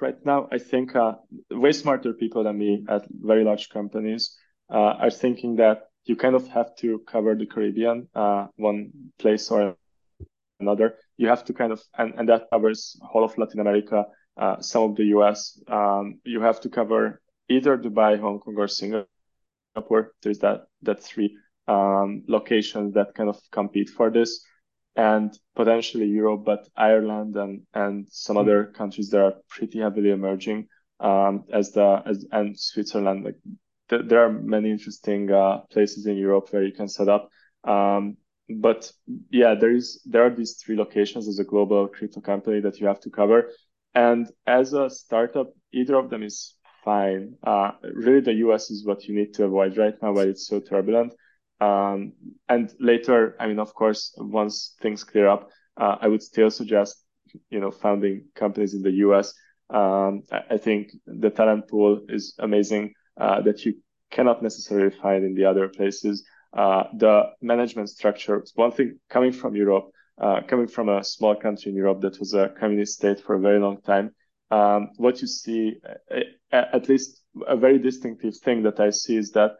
right 0.00 0.16
now. 0.24 0.48
I 0.52 0.58
think 0.58 0.94
uh, 0.96 1.14
way 1.50 1.72
smarter 1.72 2.12
people 2.12 2.44
than 2.44 2.58
me 2.58 2.84
at 2.88 3.06
very 3.10 3.44
large 3.44 3.68
companies 3.70 4.36
uh, 4.70 4.94
are 5.00 5.10
thinking 5.10 5.56
that 5.56 5.88
you 6.04 6.16
kind 6.16 6.34
of 6.34 6.48
have 6.48 6.74
to 6.76 6.98
cover 7.06 7.34
the 7.34 7.46
Caribbean, 7.46 8.08
uh, 8.14 8.46
one 8.56 8.90
place 9.18 9.50
or 9.50 9.76
another. 10.60 10.96
You 11.16 11.28
have 11.28 11.44
to 11.44 11.52
kind 11.52 11.72
of, 11.72 11.82
and, 11.96 12.14
and 12.16 12.28
that 12.28 12.48
covers 12.50 12.98
whole 13.02 13.24
of 13.24 13.36
Latin 13.38 13.60
America, 13.60 14.06
uh, 14.36 14.60
some 14.60 14.82
of 14.90 14.96
the 14.96 15.04
US. 15.16 15.60
Um, 15.68 16.20
you 16.24 16.40
have 16.40 16.60
to 16.62 16.68
cover 16.68 17.20
either 17.48 17.76
Dubai, 17.78 18.18
Hong 18.18 18.40
Kong, 18.40 18.56
or 18.56 18.68
Singapore. 18.68 20.14
There's 20.22 20.38
that 20.40 20.64
that 20.82 21.02
three 21.02 21.36
um, 21.68 22.24
locations 22.26 22.94
that 22.94 23.14
kind 23.14 23.28
of 23.28 23.38
compete 23.50 23.90
for 23.90 24.10
this 24.10 24.44
and 24.96 25.36
potentially 25.56 26.06
Europe, 26.06 26.44
but 26.44 26.68
Ireland 26.76 27.36
and 27.36 27.62
and 27.74 28.06
some 28.10 28.36
mm-hmm. 28.36 28.48
other 28.48 28.64
countries 28.64 29.10
that 29.10 29.20
are 29.20 29.34
pretty 29.48 29.80
heavily 29.80 30.10
emerging 30.10 30.68
um, 31.00 31.44
as 31.52 31.72
the 31.72 32.02
as 32.06 32.26
and 32.32 32.58
Switzerland. 32.58 33.24
Like 33.24 33.36
th- 33.88 34.02
there 34.06 34.24
are 34.24 34.32
many 34.32 34.70
interesting 34.70 35.30
uh, 35.30 35.58
places 35.70 36.06
in 36.06 36.16
Europe 36.16 36.48
where 36.50 36.64
you 36.64 36.72
can 36.72 36.88
set 36.88 37.08
up. 37.08 37.30
Um, 37.64 38.16
but 38.48 38.92
yeah, 39.30 39.54
there 39.54 39.70
is 39.70 40.02
there 40.04 40.26
are 40.26 40.34
these 40.34 40.54
three 40.62 40.76
locations 40.76 41.28
as 41.28 41.38
a 41.38 41.44
global 41.44 41.88
crypto 41.88 42.20
company 42.20 42.60
that 42.60 42.80
you 42.80 42.86
have 42.86 43.00
to 43.00 43.10
cover, 43.10 43.50
and 43.94 44.28
as 44.46 44.74
a 44.74 44.90
startup, 44.90 45.52
either 45.72 45.96
of 45.96 46.10
them 46.10 46.22
is 46.22 46.54
fine. 46.84 47.34
Uh, 47.42 47.72
really, 47.94 48.20
the 48.20 48.34
US 48.46 48.70
is 48.70 48.84
what 48.84 49.04
you 49.04 49.14
need 49.14 49.34
to 49.34 49.44
avoid 49.44 49.76
right 49.76 49.94
now, 50.02 50.12
while 50.12 50.28
it's 50.28 50.46
so 50.46 50.60
turbulent. 50.60 51.14
Um, 51.62 52.12
and 52.48 52.72
later, 52.80 53.36
I 53.38 53.46
mean, 53.46 53.60
of 53.60 53.72
course, 53.74 54.14
once 54.16 54.74
things 54.80 55.04
clear 55.04 55.28
up, 55.28 55.50
uh, 55.76 55.96
I 56.00 56.08
would 56.08 56.22
still 56.22 56.50
suggest, 56.50 57.04
you 57.50 57.60
know, 57.60 57.70
founding 57.70 58.26
companies 58.34 58.74
in 58.74 58.82
the 58.82 58.94
US. 59.06 59.32
Um, 59.70 60.22
I 60.50 60.58
think 60.58 60.92
the 61.06 61.30
talent 61.30 61.68
pool 61.68 62.00
is 62.08 62.34
amazing 62.38 62.94
uh, 63.16 63.40
that 63.42 63.64
you 63.64 63.74
cannot 64.10 64.42
necessarily 64.42 64.94
find 65.02 65.24
in 65.24 65.34
the 65.34 65.44
other 65.44 65.68
places. 65.68 66.24
Uh, 66.52 66.84
the 66.98 67.14
management 67.40 67.88
structure, 67.88 68.44
one 68.54 68.72
thing 68.72 68.98
coming 69.08 69.32
from 69.32 69.54
Europe, 69.54 69.86
uh, 70.20 70.40
coming 70.46 70.66
from 70.66 70.88
a 70.88 71.02
small 71.04 71.34
country 71.36 71.70
in 71.70 71.76
Europe 71.76 72.00
that 72.02 72.18
was 72.18 72.34
a 72.34 72.50
communist 72.60 72.94
state 72.94 73.20
for 73.20 73.36
a 73.36 73.40
very 73.40 73.60
long 73.60 73.80
time, 73.82 74.10
um, 74.50 74.90
what 74.96 75.20
you 75.22 75.26
see, 75.26 75.76
at 76.50 76.88
least 76.88 77.22
a 77.46 77.56
very 77.56 77.78
distinctive 77.78 78.36
thing 78.36 78.62
that 78.64 78.78
I 78.80 78.90
see 78.90 79.16
is 79.16 79.30
that 79.30 79.52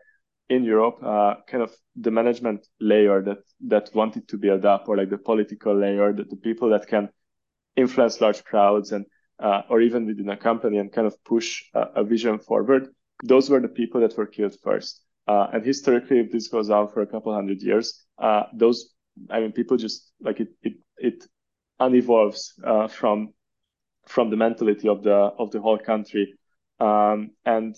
in 0.48 0.64
Europe, 0.64 0.98
uh, 1.02 1.34
kind 1.46 1.62
of 1.62 1.74
the 1.96 2.10
management 2.10 2.66
layer 2.80 3.22
that 3.22 3.38
that 3.68 3.90
wanted 3.94 4.28
to 4.28 4.36
build 4.36 4.64
up, 4.64 4.88
or 4.88 4.96
like 4.96 5.10
the 5.10 5.18
political 5.18 5.74
layer, 5.74 6.12
that 6.12 6.30
the 6.30 6.36
people 6.36 6.70
that 6.70 6.86
can 6.86 7.08
influence 7.76 8.20
large 8.20 8.44
crowds 8.44 8.92
and 8.92 9.06
uh, 9.42 9.62
or 9.68 9.80
even 9.80 10.06
within 10.06 10.28
a 10.28 10.36
company 10.36 10.78
and 10.78 10.92
kind 10.92 11.06
of 11.06 11.22
push 11.24 11.64
a, 11.74 12.04
vision 12.04 12.38
forward. 12.38 12.88
Those 13.24 13.50
were 13.50 13.60
the 13.60 13.68
people 13.68 14.00
that 14.00 14.16
were 14.16 14.26
killed 14.26 14.56
first. 14.62 15.02
Uh, 15.26 15.46
and 15.52 15.64
historically, 15.64 16.20
if 16.20 16.30
this 16.30 16.48
goes 16.48 16.70
on 16.70 16.88
for 16.88 17.02
a 17.02 17.06
couple 17.06 17.34
hundred 17.34 17.62
years, 17.62 18.04
uh, 18.18 18.44
those 18.52 18.90
I 19.30 19.40
mean, 19.40 19.52
people 19.52 19.76
just 19.76 20.12
like 20.20 20.40
it 20.40 20.48
it 20.62 20.74
it 20.98 21.24
unevolves 21.80 22.52
uh, 22.64 22.88
from 22.88 23.34
from 24.06 24.30
the 24.30 24.36
mentality 24.36 24.88
of 24.88 25.02
the 25.02 25.14
of 25.14 25.50
the 25.50 25.60
whole 25.60 25.78
country. 25.78 26.34
Um, 26.80 27.30
and 27.44 27.76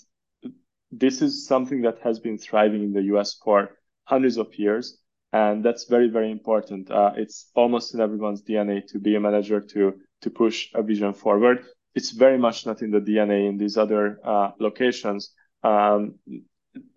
this 0.98 1.22
is 1.22 1.46
something 1.46 1.82
that 1.82 1.98
has 2.02 2.18
been 2.18 2.38
thriving 2.38 2.82
in 2.82 2.92
the 2.92 3.02
US 3.14 3.34
for 3.42 3.76
hundreds 4.04 4.36
of 4.36 4.54
years. 4.58 4.98
And 5.32 5.64
that's 5.64 5.84
very, 5.84 6.08
very 6.08 6.30
important. 6.30 6.90
Uh, 6.90 7.12
it's 7.16 7.50
almost 7.54 7.94
in 7.94 8.00
everyone's 8.00 8.42
DNA 8.42 8.86
to 8.88 9.00
be 9.00 9.16
a 9.16 9.20
manager, 9.20 9.60
to, 9.60 9.94
to 10.20 10.30
push 10.30 10.68
a 10.74 10.82
vision 10.82 11.12
forward. 11.12 11.64
It's 11.94 12.10
very 12.10 12.38
much 12.38 12.66
not 12.66 12.82
in 12.82 12.90
the 12.92 13.00
DNA 13.00 13.48
in 13.48 13.56
these 13.56 13.76
other 13.76 14.20
uh, 14.24 14.52
locations. 14.60 15.32
Um, 15.64 16.16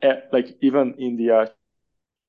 eh, 0.01 0.17
like 0.31 0.57
even 0.61 0.93
India, 0.99 1.51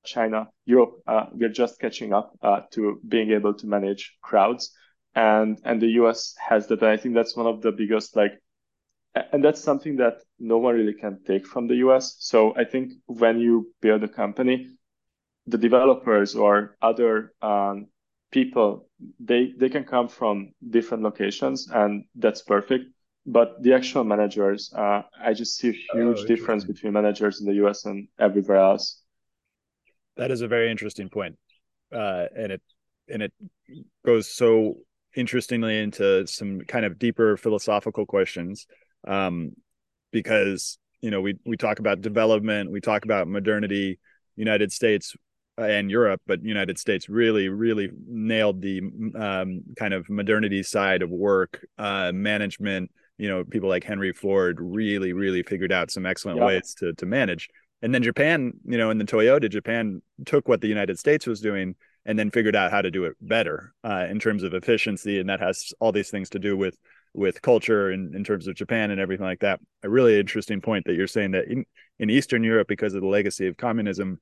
China, 0.05 0.49
Europe, 0.65 1.03
uh, 1.07 1.27
we're 1.33 1.51
just 1.51 1.79
catching 1.79 2.15
up 2.15 2.33
uh, 2.43 2.61
to 2.73 3.01
being 3.07 3.33
able 3.33 3.53
to 3.55 3.67
manage 3.67 4.17
crowds. 4.23 4.73
And, 5.15 5.61
and 5.65 5.83
the 5.83 5.89
US 6.03 6.35
has 6.39 6.69
that. 6.69 6.81
And 6.81 6.91
I 6.91 6.97
think 6.97 7.15
that's 7.15 7.37
one 7.37 7.47
of 7.47 7.61
the 7.61 7.73
biggest 7.73 8.17
like 8.17 8.41
and 9.33 9.45
that's 9.45 9.63
something 9.63 9.97
that 9.97 10.23
no 10.39 10.59
one 10.59 10.75
really 10.75 10.95
can 10.95 11.21
take 11.27 11.47
from 11.47 11.67
the 11.67 11.77
US. 11.77 12.17
So 12.19 12.55
I 12.57 12.65
think 12.65 12.93
when 13.07 13.39
you 13.39 13.73
build 13.81 14.03
a 14.05 14.09
company, 14.09 14.71
the 15.47 15.59
developers 15.59 16.35
or 16.35 16.77
other 16.83 17.33
um, 17.43 17.87
people, 18.31 18.89
they 19.21 19.53
they 19.57 19.69
can 19.69 19.85
come 19.85 20.09
from 20.09 20.53
different 20.71 21.03
locations, 21.03 21.69
and 21.71 22.05
that's 22.15 22.43
perfect. 22.43 22.85
But 23.25 23.63
the 23.63 23.75
actual 23.75 24.05
managers, 24.05 24.73
uh, 24.75 25.03
I 25.23 25.35
just 25.35 25.59
see 25.59 25.71
a 25.71 25.75
oh, 25.95 25.99
huge 25.99 26.21
oh, 26.21 26.27
difference 26.27 26.65
between 26.65 26.93
managers 26.93 27.41
in 27.41 27.47
the 27.47 27.55
US 27.67 27.85
and 27.85 28.09
everywhere 28.19 28.59
else. 28.59 29.03
That 30.17 30.31
is 30.31 30.41
a 30.41 30.49
very 30.49 30.71
interesting 30.71 31.09
point, 31.09 31.37
uh, 31.93 32.27
and 32.37 32.53
it 32.53 32.63
and 33.09 33.23
it 33.23 33.33
goes 34.05 34.29
so 34.29 34.79
interestingly 35.17 35.79
into 35.79 36.27
some 36.27 36.61
kind 36.61 36.85
of 36.85 36.99
deeper 36.99 37.37
philosophical 37.37 38.05
questions 38.05 38.67
um, 39.07 39.53
because 40.13 40.79
you 41.01 41.11
know 41.11 41.21
we 41.21 41.37
we 41.45 41.57
talk 41.57 41.79
about 41.79 42.01
development, 42.01 42.71
we 42.71 42.81
talk 42.81 43.05
about 43.05 43.29
modernity, 43.29 43.99
United 44.37 44.73
States 44.73 45.15
uh, 45.59 45.65
and 45.65 45.91
Europe, 45.91 46.21
but 46.27 46.43
United 46.43 46.79
States 46.79 47.09
really 47.09 47.49
really 47.49 47.91
nailed 48.07 48.61
the 48.61 48.81
um, 49.15 49.63
kind 49.79 49.95
of 49.95 50.09
modernity 50.09 50.63
side 50.63 51.03
of 51.03 51.11
work, 51.11 51.65
uh, 51.79 52.13
management. 52.13 52.91
You 53.19 53.29
know, 53.29 53.45
people 53.45 53.69
like 53.69 53.85
Henry 53.85 54.13
Ford 54.13 54.59
really 54.61 55.13
really 55.13 55.43
figured 55.43 55.73
out 55.73 55.91
some 55.91 56.07
excellent 56.07 56.39
yeah. 56.39 56.47
ways 56.47 56.75
to 56.79 56.93
to 56.95 57.07
manage. 57.07 57.49
And 57.81 57.95
then 57.95 58.03
Japan, 58.03 58.55
you 58.65 58.77
know, 58.77 58.91
in 58.91 58.99
the 58.99 59.05
Toyota, 59.05 59.49
Japan 59.49 60.03
took 60.27 60.49
what 60.49 60.61
the 60.61 60.67
United 60.67 60.99
States 60.99 61.29
was 61.29 61.41
doing 61.41 61.77
and 62.05 62.19
then 62.19 62.31
figured 62.31 62.57
out 62.57 62.71
how 62.71 62.81
to 62.81 62.91
do 62.91 63.05
it 63.05 63.17
better 63.21 63.75
uh, 63.85 64.07
in 64.09 64.19
terms 64.19 64.43
of 64.43 64.55
efficiency, 64.55 65.21
and 65.21 65.29
that 65.29 65.41
has 65.41 65.73
all 65.79 65.93
these 65.93 66.11
things 66.11 66.31
to 66.31 66.39
do 66.39 66.57
with 66.57 66.77
with 67.15 67.43
culture 67.43 67.91
in, 67.91 68.15
in 68.15 68.25
terms 68.25 68.47
of 68.47 68.55
Japan 68.55 68.91
and 68.91 69.01
everything 69.01 69.27
like 69.27 69.41
that. 69.41 69.61
A 69.83 69.89
really 69.89 70.19
interesting 70.19 70.61
point 70.61 70.85
that 70.87 70.95
you're 70.95 71.07
saying 71.07 71.33
that 71.33 71.47
in, 71.49 71.65
in 71.99 72.11
Eastern 72.11 72.45
Europe, 72.45 72.69
because 72.69 72.95
of 72.95 73.03
the 73.03 73.09
legacy 73.09 73.47
of 73.47 73.57
communism, 73.57 74.21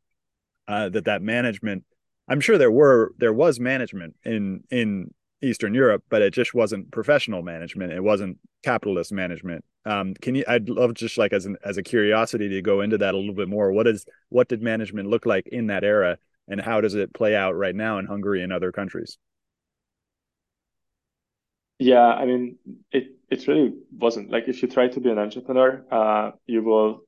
uh, 0.69 0.89
that 0.89 1.05
that 1.05 1.23
management, 1.23 1.85
I'm 2.29 2.41
sure 2.41 2.59
there 2.59 2.71
were 2.71 3.13
there 3.19 3.33
was 3.33 3.61
management 3.61 4.17
in 4.25 4.65
in 4.71 5.13
Eastern 5.43 5.75
Europe, 5.75 6.03
but 6.09 6.23
it 6.23 6.33
just 6.33 6.55
wasn't 6.55 6.91
professional 6.91 7.43
management. 7.43 7.93
It 7.93 8.03
wasn't 8.03 8.39
capitalist 8.63 9.13
management. 9.13 9.65
Um, 9.85 10.15
can 10.15 10.35
you? 10.35 10.45
I'd 10.49 10.69
love 10.69 10.95
just 10.95 11.19
like 11.19 11.33
as 11.33 11.47
an 11.47 11.57
as 11.65 11.77
a 11.77 11.83
curiosity 11.83 12.49
to 12.49 12.63
go 12.63 12.81
into 12.81 12.99
that 12.99 13.15
a 13.15 13.19
little 13.19 13.35
bit 13.35 13.49
more. 13.49 13.73
What 13.73 13.87
is 13.87 14.05
what 14.29 14.49
did 14.49 14.63
management 14.63 15.09
look 15.09 15.27
like 15.27 15.47
in 15.49 15.69
that 15.69 15.85
era, 15.85 16.19
and 16.49 16.61
how 16.61 16.81
does 16.81 16.95
it 16.95 17.15
play 17.15 17.37
out 17.37 17.55
right 17.55 17.75
now 17.75 17.99
in 17.99 18.07
Hungary 18.07 18.43
and 18.43 18.53
other 18.53 18.73
countries? 18.73 19.19
Yeah, 21.79 22.07
I 22.07 22.25
mean, 22.25 22.59
it 22.91 23.09
it 23.31 23.47
really 23.49 23.75
wasn't 23.91 24.31
like 24.31 24.45
if 24.49 24.63
you 24.63 24.69
try 24.69 24.89
to 24.89 25.01
be 25.01 25.11
an 25.11 25.19
entrepreneur, 25.19 25.85
uh, 25.91 26.31
you 26.47 26.63
will 26.63 27.01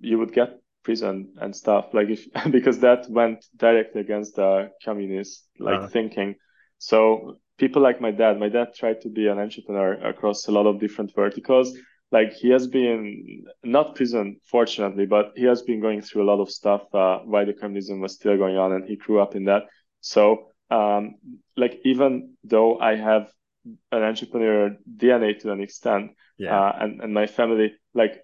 you 0.00 0.18
would 0.18 0.32
get 0.32 0.60
prison 0.84 1.32
and 1.40 1.54
stuff 1.54 1.86
like 1.92 2.08
if 2.08 2.26
because 2.50 2.78
that 2.78 3.10
went 3.10 3.44
directly 3.56 4.00
against 4.00 4.36
the 4.36 4.70
communist 4.84 5.46
like 5.58 5.78
uh-huh. 5.78 5.88
thinking. 5.88 6.36
So 6.78 7.38
people 7.58 7.82
like 7.82 8.00
my 8.00 8.10
dad, 8.10 8.38
my 8.38 8.48
dad 8.48 8.68
tried 8.74 9.00
to 9.02 9.08
be 9.08 9.26
an 9.26 9.38
entrepreneur 9.38 9.94
across 9.94 10.46
a 10.46 10.52
lot 10.52 10.66
of 10.66 10.80
different 10.80 11.14
verticals. 11.14 11.76
Like 12.12 12.32
he 12.32 12.50
has 12.50 12.68
been 12.68 13.44
not 13.64 13.96
prison, 13.96 14.36
fortunately, 14.48 15.06
but 15.06 15.32
he 15.34 15.44
has 15.44 15.62
been 15.62 15.80
going 15.80 16.02
through 16.02 16.22
a 16.22 16.30
lot 16.30 16.40
of 16.40 16.50
stuff 16.50 16.82
uh, 16.94 17.18
while 17.24 17.44
the 17.44 17.52
communism 17.52 18.00
was 18.00 18.14
still 18.14 18.36
going 18.36 18.56
on, 18.56 18.72
and 18.72 18.84
he 18.84 18.96
grew 18.96 19.20
up 19.20 19.34
in 19.34 19.44
that. 19.46 19.64
So, 20.00 20.52
um, 20.70 21.16
like 21.56 21.80
even 21.84 22.36
though 22.44 22.78
I 22.78 22.94
have 22.94 23.26
an 23.92 24.02
entrepreneur 24.02 24.76
DNA 24.96 25.38
to 25.40 25.52
an 25.52 25.60
extent. 25.60 26.12
Yeah. 26.38 26.58
Uh, 26.58 26.76
and, 26.80 27.00
and 27.00 27.14
my 27.14 27.26
family, 27.26 27.74
like 27.94 28.22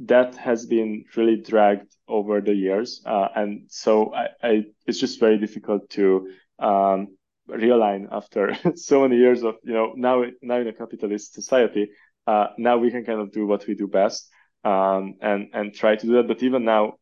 that 0.00 0.34
has 0.36 0.66
been 0.66 1.04
really 1.16 1.36
dragged 1.36 1.94
over 2.08 2.40
the 2.40 2.54
years. 2.54 3.02
Uh, 3.06 3.28
and 3.34 3.66
so 3.68 4.12
I, 4.12 4.28
I, 4.42 4.64
it's 4.86 4.98
just 4.98 5.20
very 5.20 5.38
difficult 5.38 5.88
to 5.90 6.30
um, 6.58 7.16
realign 7.48 8.08
after 8.10 8.56
so 8.74 9.02
many 9.02 9.16
years 9.16 9.42
of, 9.42 9.56
you 9.62 9.72
know, 9.72 9.92
now, 9.96 10.24
now 10.42 10.56
in 10.56 10.66
a 10.66 10.72
capitalist 10.72 11.34
society, 11.34 11.90
uh, 12.26 12.48
now 12.58 12.78
we 12.78 12.90
can 12.90 13.04
kind 13.04 13.20
of 13.20 13.32
do 13.32 13.46
what 13.46 13.66
we 13.66 13.74
do 13.74 13.86
best 13.86 14.28
um, 14.64 15.14
and, 15.20 15.48
and 15.52 15.74
try 15.74 15.94
to 15.94 16.06
do 16.06 16.14
that. 16.14 16.28
But 16.28 16.42
even 16.42 16.64
now, 16.64 16.94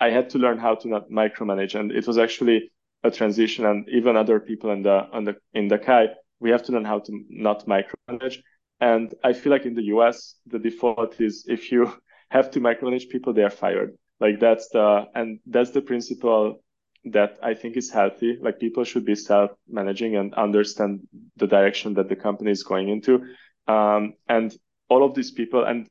I 0.00 0.10
had 0.10 0.30
to 0.30 0.38
learn 0.38 0.58
how 0.58 0.74
to 0.74 0.88
not 0.88 1.08
micromanage. 1.10 1.78
And 1.78 1.92
it 1.92 2.06
was 2.06 2.18
actually 2.18 2.72
a 3.02 3.10
transition 3.10 3.64
and 3.64 3.88
even 3.88 4.16
other 4.16 4.40
people 4.40 4.70
in 4.70 4.82
the, 4.82 5.06
on 5.12 5.24
the, 5.24 5.36
in 5.52 5.68
Dakai 5.68 6.08
we 6.44 6.50
have 6.50 6.62
to 6.62 6.72
learn 6.72 6.84
how 6.84 7.00
to 7.00 7.24
not 7.30 7.66
micromanage. 7.66 8.36
And 8.78 9.12
I 9.24 9.32
feel 9.32 9.50
like 9.50 9.64
in 9.64 9.74
the 9.74 9.86
US, 9.94 10.34
the 10.46 10.58
default 10.58 11.18
is 11.20 11.46
if 11.48 11.72
you 11.72 11.90
have 12.30 12.50
to 12.52 12.60
micromanage 12.60 13.08
people, 13.08 13.32
they 13.32 13.42
are 13.42 13.58
fired. 13.64 13.96
Like 14.20 14.38
that's 14.38 14.68
the, 14.68 15.06
and 15.14 15.40
that's 15.46 15.70
the 15.70 15.80
principle 15.80 16.62
that 17.06 17.38
I 17.42 17.54
think 17.54 17.76
is 17.78 17.90
healthy. 17.90 18.36
Like 18.40 18.60
people 18.60 18.84
should 18.84 19.06
be 19.06 19.14
self-managing 19.14 20.16
and 20.16 20.34
understand 20.34 21.00
the 21.36 21.46
direction 21.46 21.94
that 21.94 22.10
the 22.10 22.16
company 22.16 22.50
is 22.50 22.62
going 22.62 22.88
into. 22.90 23.22
Um, 23.66 24.12
and 24.28 24.54
all 24.90 25.02
of 25.02 25.14
these 25.14 25.30
people, 25.30 25.64
and 25.64 25.88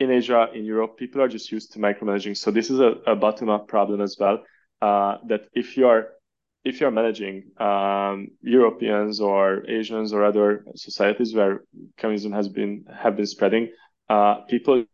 in 0.00 0.10
Asia, 0.10 0.48
in 0.52 0.64
Europe, 0.64 0.98
people 0.98 1.22
are 1.22 1.28
just 1.28 1.52
used 1.52 1.72
to 1.72 1.78
micromanaging. 1.78 2.36
So 2.36 2.50
this 2.50 2.70
is 2.70 2.80
a, 2.80 2.90
a 3.06 3.14
bottom-up 3.14 3.68
problem 3.68 4.00
as 4.00 4.16
well. 4.18 4.42
Uh, 4.82 5.18
that 5.28 5.42
if 5.54 5.76
you 5.76 5.86
are 5.86 6.08
if 6.66 6.80
you're 6.80 6.90
managing 6.90 7.44
um, 7.58 8.28
Europeans 8.42 9.20
or 9.20 9.64
Asians 9.70 10.12
or 10.12 10.24
other 10.24 10.64
societies 10.74 11.32
where 11.32 11.62
communism 11.96 12.32
has 12.32 12.48
been 12.48 12.84
have 12.92 13.14
been 13.16 13.26
spreading, 13.26 13.70
uh, 14.08 14.34
people 14.48 14.84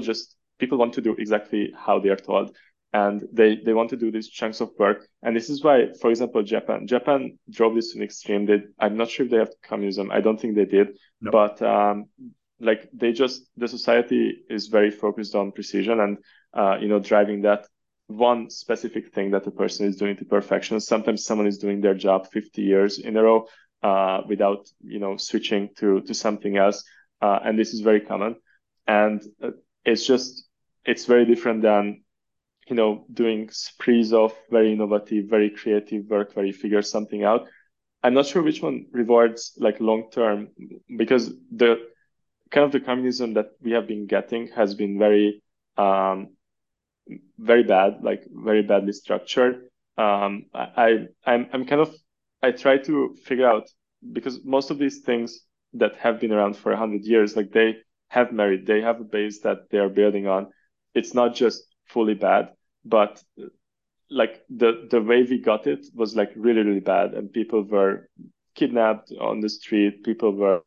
just 0.00 0.36
people 0.58 0.76
want 0.76 0.92
to 0.94 1.00
do 1.00 1.16
exactly 1.18 1.72
how 1.74 1.98
they 1.98 2.10
are 2.10 2.22
told, 2.30 2.54
and 2.92 3.26
they 3.32 3.56
they 3.56 3.72
want 3.72 3.88
to 3.90 3.96
do 3.96 4.10
these 4.10 4.28
chunks 4.28 4.60
of 4.60 4.70
work. 4.78 5.08
And 5.22 5.34
this 5.34 5.48
is 5.48 5.64
why, 5.64 5.92
for 6.00 6.10
example, 6.10 6.42
Japan 6.42 6.86
Japan 6.86 7.38
drove 7.50 7.74
this 7.74 7.92
to 7.92 7.98
an 7.98 8.04
extreme. 8.04 8.44
They, 8.44 8.58
I'm 8.78 8.98
not 8.98 9.08
sure 9.08 9.24
if 9.24 9.32
they 9.32 9.38
have 9.38 9.54
communism. 9.62 10.10
I 10.10 10.20
don't 10.20 10.38
think 10.38 10.54
they 10.54 10.66
did, 10.66 10.88
no. 11.22 11.30
but 11.30 11.62
um, 11.62 12.06
like 12.60 12.88
they 12.92 13.12
just 13.12 13.48
the 13.56 13.66
society 13.66 14.44
is 14.50 14.66
very 14.66 14.90
focused 14.90 15.34
on 15.34 15.52
precision 15.52 16.00
and 16.00 16.18
uh, 16.52 16.76
you 16.82 16.88
know 16.88 17.00
driving 17.00 17.40
that 17.42 17.66
one 18.06 18.50
specific 18.50 19.12
thing 19.14 19.30
that 19.30 19.46
a 19.46 19.50
person 19.50 19.86
is 19.86 19.96
doing 19.96 20.16
to 20.16 20.24
perfection. 20.24 20.78
Sometimes 20.80 21.24
someone 21.24 21.46
is 21.46 21.58
doing 21.58 21.80
their 21.80 21.94
job 21.94 22.30
50 22.30 22.62
years 22.62 22.98
in 22.98 23.16
a 23.16 23.22
row 23.22 23.46
uh, 23.82 24.22
without, 24.28 24.68
you 24.82 24.98
know, 24.98 25.16
switching 25.16 25.70
to 25.76 26.00
to 26.02 26.14
something 26.14 26.56
else, 26.56 26.84
uh, 27.20 27.38
and 27.44 27.58
this 27.58 27.74
is 27.74 27.80
very 27.80 28.00
common. 28.00 28.36
And 28.86 29.22
uh, 29.42 29.50
it's 29.84 30.06
just 30.06 30.46
it's 30.84 31.06
very 31.06 31.24
different 31.24 31.62
than, 31.62 32.02
you 32.68 32.76
know, 32.76 33.06
doing 33.12 33.50
sprees 33.50 34.12
of 34.12 34.34
very 34.50 34.72
innovative, 34.72 35.26
very 35.28 35.50
creative 35.50 36.06
work 36.06 36.32
where 36.34 36.44
you 36.44 36.52
figure 36.52 36.82
something 36.82 37.24
out. 37.24 37.48
I'm 38.02 38.14
not 38.14 38.26
sure 38.26 38.42
which 38.42 38.60
one 38.60 38.86
rewards 38.92 39.54
like 39.58 39.80
long 39.80 40.10
term 40.10 40.48
because 40.94 41.32
the 41.50 41.76
kind 42.50 42.66
of 42.66 42.72
the 42.72 42.80
communism 42.80 43.34
that 43.34 43.52
we 43.62 43.72
have 43.72 43.88
been 43.88 44.06
getting 44.06 44.48
has 44.48 44.74
been 44.74 44.98
very 44.98 45.42
um, 45.78 46.33
very 47.38 47.62
bad, 47.62 48.02
like 48.02 48.24
very 48.30 48.62
badly 48.62 48.92
structured. 48.92 49.68
Um, 49.96 50.46
I, 50.54 51.06
I'm, 51.24 51.48
I'm 51.52 51.64
kind 51.66 51.80
of, 51.80 51.94
I 52.42 52.50
try 52.50 52.78
to 52.78 53.14
figure 53.24 53.48
out 53.48 53.68
because 54.12 54.44
most 54.44 54.70
of 54.70 54.78
these 54.78 55.00
things 55.00 55.40
that 55.74 55.96
have 55.96 56.20
been 56.20 56.32
around 56.32 56.56
for 56.56 56.72
a 56.72 56.76
hundred 56.76 57.04
years, 57.04 57.36
like 57.36 57.52
they 57.52 57.76
have 58.08 58.32
merit, 58.32 58.66
they 58.66 58.80
have 58.80 59.00
a 59.00 59.04
base 59.04 59.40
that 59.40 59.70
they 59.70 59.78
are 59.78 59.88
building 59.88 60.26
on. 60.26 60.48
It's 60.94 61.14
not 61.14 61.34
just 61.34 61.64
fully 61.86 62.14
bad, 62.14 62.50
but 62.84 63.22
like 64.10 64.42
the 64.48 64.86
the 64.90 65.00
way 65.00 65.22
we 65.22 65.38
got 65.40 65.66
it 65.66 65.86
was 65.94 66.14
like 66.14 66.30
really 66.36 66.62
really 66.62 66.80
bad, 66.80 67.14
and 67.14 67.32
people 67.32 67.62
were 67.62 68.08
kidnapped 68.54 69.12
on 69.20 69.40
the 69.40 69.48
street. 69.48 70.04
People 70.04 70.32
were 70.32 70.60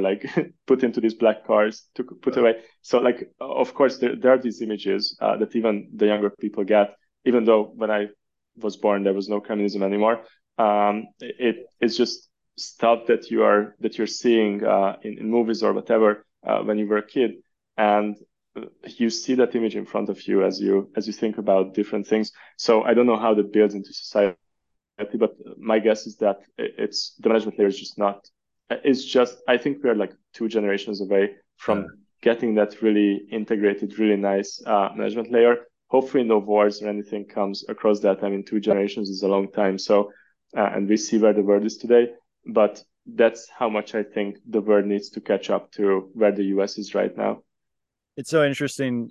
like 0.00 0.24
put 0.66 0.82
into 0.82 1.00
these 1.00 1.14
black 1.14 1.46
cars 1.46 1.84
to 1.94 2.04
put 2.04 2.36
away. 2.36 2.56
So 2.82 2.98
like, 2.98 3.30
of 3.40 3.74
course, 3.74 3.98
there, 3.98 4.16
there 4.16 4.32
are 4.32 4.38
these 4.38 4.60
images 4.60 5.16
uh, 5.20 5.36
that 5.38 5.54
even 5.56 5.90
the 5.94 6.06
younger 6.06 6.30
people 6.30 6.64
get, 6.64 6.96
even 7.24 7.44
though 7.44 7.72
when 7.74 7.90
I 7.90 8.08
was 8.56 8.76
born, 8.76 9.02
there 9.02 9.14
was 9.14 9.28
no 9.28 9.40
communism 9.40 9.82
anymore. 9.82 10.24
Um, 10.58 11.06
it, 11.20 11.66
it's 11.80 11.96
just 11.96 12.28
stuff 12.56 13.06
that 13.06 13.30
you 13.30 13.42
are, 13.42 13.74
that 13.80 13.98
you're 13.98 14.06
seeing 14.06 14.64
uh, 14.64 14.96
in, 15.02 15.18
in 15.18 15.30
movies 15.30 15.62
or 15.62 15.72
whatever 15.72 16.24
uh, 16.46 16.60
when 16.60 16.78
you 16.78 16.86
were 16.86 16.98
a 16.98 17.06
kid. 17.06 17.32
And 17.76 18.16
you 18.86 19.10
see 19.10 19.34
that 19.36 19.54
image 19.54 19.76
in 19.76 19.86
front 19.86 20.08
of 20.08 20.26
you 20.28 20.44
as 20.44 20.60
you 20.60 20.90
as 20.96 21.06
you 21.06 21.12
think 21.12 21.38
about 21.38 21.74
different 21.74 22.06
things. 22.06 22.32
So 22.56 22.82
I 22.82 22.94
don't 22.94 23.06
know 23.06 23.18
how 23.18 23.34
that 23.34 23.52
builds 23.52 23.74
into 23.74 23.92
society, 23.92 24.36
but 25.18 25.34
my 25.58 25.78
guess 25.78 26.06
is 26.06 26.16
that 26.18 26.38
it's 26.56 27.14
the 27.18 27.28
management 27.28 27.58
layer 27.58 27.68
is 27.68 27.78
just 27.78 27.98
not. 27.98 28.28
It's 28.70 29.04
just 29.04 29.38
I 29.48 29.56
think 29.56 29.78
we're 29.82 29.94
like 29.94 30.12
two 30.32 30.48
generations 30.48 31.00
away 31.00 31.34
from 31.56 31.80
yeah. 31.80 31.86
getting 32.22 32.54
that 32.54 32.82
really 32.82 33.26
integrated, 33.30 33.98
really 33.98 34.16
nice 34.16 34.62
uh, 34.66 34.90
management 34.94 35.30
layer. 35.30 35.66
Hopefully, 35.88 36.24
no 36.24 36.38
wars 36.38 36.82
or 36.82 36.88
anything 36.88 37.24
comes 37.26 37.64
across 37.68 38.00
that. 38.00 38.24
I 38.24 38.28
mean, 38.30 38.44
two 38.44 38.60
generations 38.60 39.10
is 39.10 39.22
a 39.22 39.28
long 39.28 39.50
time. 39.52 39.78
So, 39.78 40.10
uh, 40.56 40.70
and 40.74 40.88
we 40.88 40.96
see 40.96 41.18
where 41.18 41.32
the 41.32 41.42
world 41.42 41.64
is 41.64 41.76
today. 41.76 42.08
But 42.46 42.82
that's 43.06 43.48
how 43.48 43.68
much 43.68 43.94
I 43.94 44.02
think 44.02 44.38
the 44.48 44.60
world 44.60 44.86
needs 44.86 45.10
to 45.10 45.20
catch 45.20 45.50
up 45.50 45.70
to 45.72 46.10
where 46.14 46.32
the 46.32 46.44
US 46.44 46.78
is 46.78 46.94
right 46.94 47.14
now. 47.16 47.42
It's 48.16 48.30
so 48.30 48.44
interesting 48.44 49.10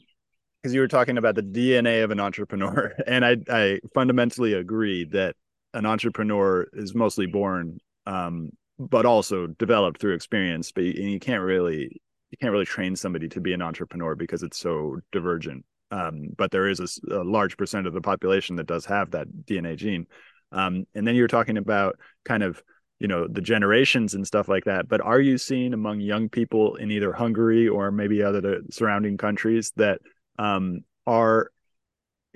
because 0.62 0.74
you 0.74 0.82
were 0.82 0.88
talking 0.88 1.18
about 1.18 1.36
the 1.36 1.44
DNA 1.44 2.04
of 2.04 2.12
an 2.12 2.20
entrepreneur, 2.20 2.94
and 3.08 3.26
I 3.26 3.38
I 3.50 3.80
fundamentally 3.94 4.54
agree 4.54 5.06
that 5.06 5.36
an 5.74 5.86
entrepreneur 5.86 6.68
is 6.74 6.94
mostly 6.94 7.26
born, 7.26 7.80
um, 8.06 8.52
but 8.90 9.06
also 9.06 9.48
developed 9.48 10.00
through 10.00 10.14
experience. 10.16 10.72
But 10.72 10.84
you, 10.86 10.94
you 10.94 11.20
can't 11.20 11.44
really 11.44 12.02
you 12.32 12.38
can't 12.40 12.52
really 12.52 12.66
train 12.66 12.96
somebody 12.96 13.30
to 13.30 13.42
be 13.42 13.54
an 13.54 13.62
entrepreneur 13.62 14.16
because 14.16 14.44
it's 14.44 14.58
so 14.58 15.00
divergent. 15.12 15.66
Um, 15.92 16.30
but 16.36 16.50
there 16.50 16.68
is 16.68 16.80
a, 16.80 17.16
a, 17.16 17.24
large 17.24 17.56
percent 17.56 17.86
of 17.86 17.94
the 17.94 18.02
population 18.02 18.56
that 18.56 18.66
does 18.66 18.86
have 18.86 19.12
that 19.12 19.28
DNA 19.46 19.76
gene. 19.76 20.08
Um, 20.52 20.86
and 20.96 21.06
then 21.06 21.14
you're 21.14 21.28
talking 21.28 21.58
about 21.58 22.00
kind 22.26 22.42
of 22.42 22.64
you 23.00 23.08
know 23.08 23.28
the 23.28 23.42
generations 23.42 24.14
and 24.14 24.26
stuff 24.26 24.48
like 24.48 24.64
that 24.64 24.88
but 24.88 25.02
are 25.02 25.20
you 25.20 25.38
seeing 25.38 25.74
among 25.74 26.00
young 26.00 26.30
people 26.30 26.76
in 26.76 26.90
either 26.90 27.12
hungary 27.12 27.68
or 27.68 27.92
maybe 27.92 28.24
other 28.24 28.62
surrounding 28.72 29.18
countries 29.18 29.74
that 29.76 30.00
um, 30.40 30.86
are 31.06 31.50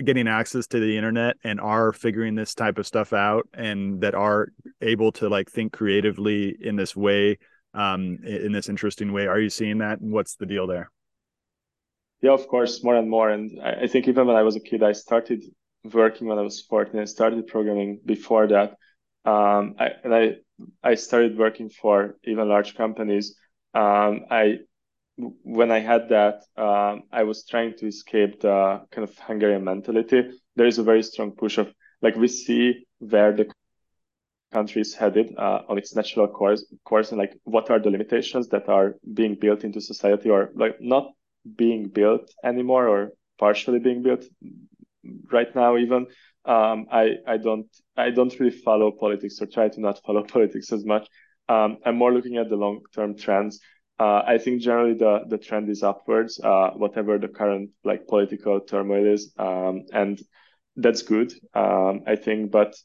getting 0.04 0.28
access 0.28 0.68
to 0.68 0.80
the 0.80 0.98
internet 0.98 1.38
and 1.44 1.60
are 1.60 1.92
figuring 1.92 2.36
this 2.36 2.54
type 2.54 2.78
of 2.78 2.86
stuff 2.86 3.14
out 3.14 3.48
and 3.54 4.02
that 4.02 4.14
are 4.14 4.50
able 4.82 5.12
to 5.13 5.30
like 5.30 5.50
think 5.50 5.74
creatively 5.74 6.56
in 6.60 6.76
this 6.76 6.96
way 6.96 7.38
um, 7.74 8.20
in 8.24 8.52
this 8.52 8.70
interesting 8.70 9.13
way. 9.13 9.28
Are 9.28 9.40
you 9.40 9.50
seeing 9.50 9.80
that? 9.80 10.00
And 10.00 10.12
what's 10.12 10.36
the 10.36 10.46
deal 10.46 10.68
there? 10.68 10.92
Yeah 12.22 12.32
of 12.32 12.48
course 12.48 12.84
more 12.84 12.96
and 12.96 13.10
more. 13.10 13.30
And 13.30 13.60
i 13.62 13.88
think 13.88 14.08
even 14.08 14.28
when 14.28 14.36
i 14.36 14.42
was 14.42 14.56
a 14.56 14.60
kid 14.60 14.82
i 14.84 14.92
started 14.92 15.44
working 15.84 16.28
when 16.28 16.40
i 16.40 16.42
was 16.42 16.62
14 16.62 17.00
i 17.00 17.06
started 17.06 17.48
programming 17.48 18.00
before 18.06 18.48
that. 18.48 18.76
Um, 19.26 19.76
I, 19.80 19.90
and 20.04 20.16
I 20.16 20.36
I 20.84 20.96
started 20.96 21.38
working 21.38 21.70
for 21.70 22.18
even 22.24 22.50
large 22.50 22.76
companies. 22.76 23.36
Um, 23.74 24.26
I 24.32 24.60
when 25.18 25.72
I 25.72 25.80
had 25.80 26.10
that, 26.10 26.44
um, 26.58 27.04
I 27.12 27.24
was 27.24 27.46
trying 27.46 27.74
to 27.78 27.88
escape 27.88 28.42
the 28.42 28.82
kind 28.92 29.08
of 29.08 29.18
Hungarian 29.18 29.63
mentality. 29.63 30.30
There 30.56 30.68
is 30.68 30.78
a 30.78 30.84
very 30.84 31.04
strong 31.04 31.32
push 31.32 31.58
of 31.58 31.74
like 32.02 32.16
we 32.16 32.28
see 32.28 32.86
where 33.00 33.34
the 33.34 33.52
country 34.52 34.82
is 34.82 34.94
headed 34.94 35.36
uh, 35.38 35.62
on 35.68 35.78
its 35.78 35.96
natural 35.96 36.28
course, 36.28 36.66
course, 36.86 37.12
and 37.12 37.20
like 37.20 37.38
what 37.44 37.70
are 37.70 37.80
the 37.80 37.90
limitations 37.90 38.48
that 38.50 38.70
are 38.70 38.96
being 39.14 39.36
built 39.36 39.64
into 39.64 39.82
society, 39.82 40.30
or 40.30 40.52
like 40.56 40.78
not 40.80 41.12
being 41.56 41.88
built 41.88 42.32
anymore, 42.44 42.88
or 42.88 43.12
partially 43.40 43.80
being 43.80 44.04
built 44.04 44.26
right 45.32 45.56
now 45.56 45.78
even 45.78 46.08
um, 46.46 46.88
I 46.92 47.16
I 47.28 47.38
don't 47.38 47.68
I 47.96 48.10
don't 48.10 48.34
really 48.40 48.56
follow 48.56 48.92
politics 48.92 49.42
or 49.42 49.48
try 49.48 49.68
to 49.68 49.82
not 49.82 50.02
follow 50.06 50.24
politics 50.36 50.72
as 50.72 50.86
much. 50.86 51.08
Um, 51.50 51.78
I'm 51.86 51.98
more 51.98 52.14
looking 52.14 52.38
at 52.38 52.50
the 52.50 52.56
long 52.56 52.82
term 52.96 53.18
trends. 53.18 53.60
Uh, 54.00 54.22
I 54.26 54.38
think 54.38 54.62
generally 54.62 54.94
the 54.94 55.22
the 55.28 55.38
trend 55.38 55.70
is 55.70 55.84
upwards, 55.84 56.40
uh, 56.42 56.72
whatever 56.72 57.18
the 57.18 57.28
current 57.28 57.72
like 57.84 58.08
political 58.08 58.62
turmoil 58.62 59.06
is, 59.06 59.34
um, 59.38 59.84
and 59.92 60.20
that's 60.76 61.02
good. 61.02 61.34
Um, 61.54 62.04
I 62.08 62.16
think, 62.16 62.52
but 62.52 62.76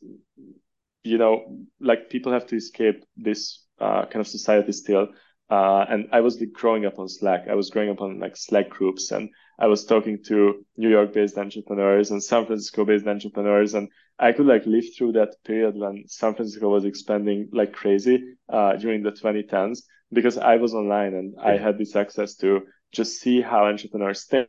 you 1.05 1.19
know, 1.19 1.59
like 1.81 2.11
people 2.11 2.33
have 2.33 2.47
to 2.47 2.57
escape 2.57 3.05
this 3.17 3.65
uh, 3.81 4.07
kind 4.07 4.21
of 4.21 4.29
society 4.29 4.73
still. 4.73 5.09
Uh, 5.51 5.85
and 5.89 6.09
I 6.13 6.21
was 6.21 6.41
like, 6.41 6.53
growing 6.53 6.87
up 6.87 6.99
on 6.99 7.09
Slack. 7.09 7.47
I 7.49 7.55
was 7.55 7.71
growing 7.71 7.91
up 7.91 8.01
on 8.01 8.19
like 8.19 8.37
Slack 8.37 8.71
groups, 8.71 9.11
and 9.11 9.29
I 9.59 9.67
was 9.67 9.85
talking 9.85 10.23
to 10.29 10.65
New 10.77 10.89
York 10.89 11.13
based 11.13 11.37
entrepreneurs 11.37 12.11
and 12.11 12.23
San 12.23 12.47
Francisco 12.47 12.85
based 12.85 13.07
entrepreneurs. 13.07 13.75
And 13.75 13.89
I 14.19 14.33
could 14.33 14.47
like 14.47 14.65
live 14.65 14.85
through 14.97 15.13
that 15.13 15.35
period 15.45 15.77
when 15.77 16.05
San 16.07 16.35
Francisco 16.35 16.71
was 16.71 16.85
expanding 16.85 17.51
like 17.53 17.73
crazy 17.73 18.23
uh, 18.49 18.77
during 18.77 19.03
the 19.03 19.13
2010s 19.13 19.81
because 20.13 20.39
I 20.39 20.57
was 20.57 20.75
online 20.75 21.15
and 21.15 21.35
I 21.39 21.57
had 21.57 21.79
this 21.79 21.97
access 21.97 22.37
to 22.37 22.63
just 22.93 23.21
see 23.21 23.41
how 23.41 23.67
entrepreneurs 23.67 24.25
think. 24.25 24.49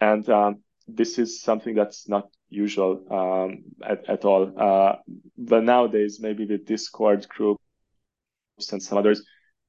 And 0.00 0.28
um, 0.28 0.62
this 0.88 1.18
is 1.18 1.40
something 1.42 1.74
that's 1.74 2.08
not 2.08 2.28
usual 2.48 3.04
um, 3.10 3.64
at, 3.84 4.08
at 4.08 4.24
all. 4.24 4.52
Uh, 4.56 4.96
but 5.36 5.64
nowadays, 5.64 6.18
maybe 6.20 6.46
with 6.46 6.66
Discord 6.66 7.28
groups 7.28 7.60
and 8.72 8.82
some 8.82 8.98
others, 8.98 9.22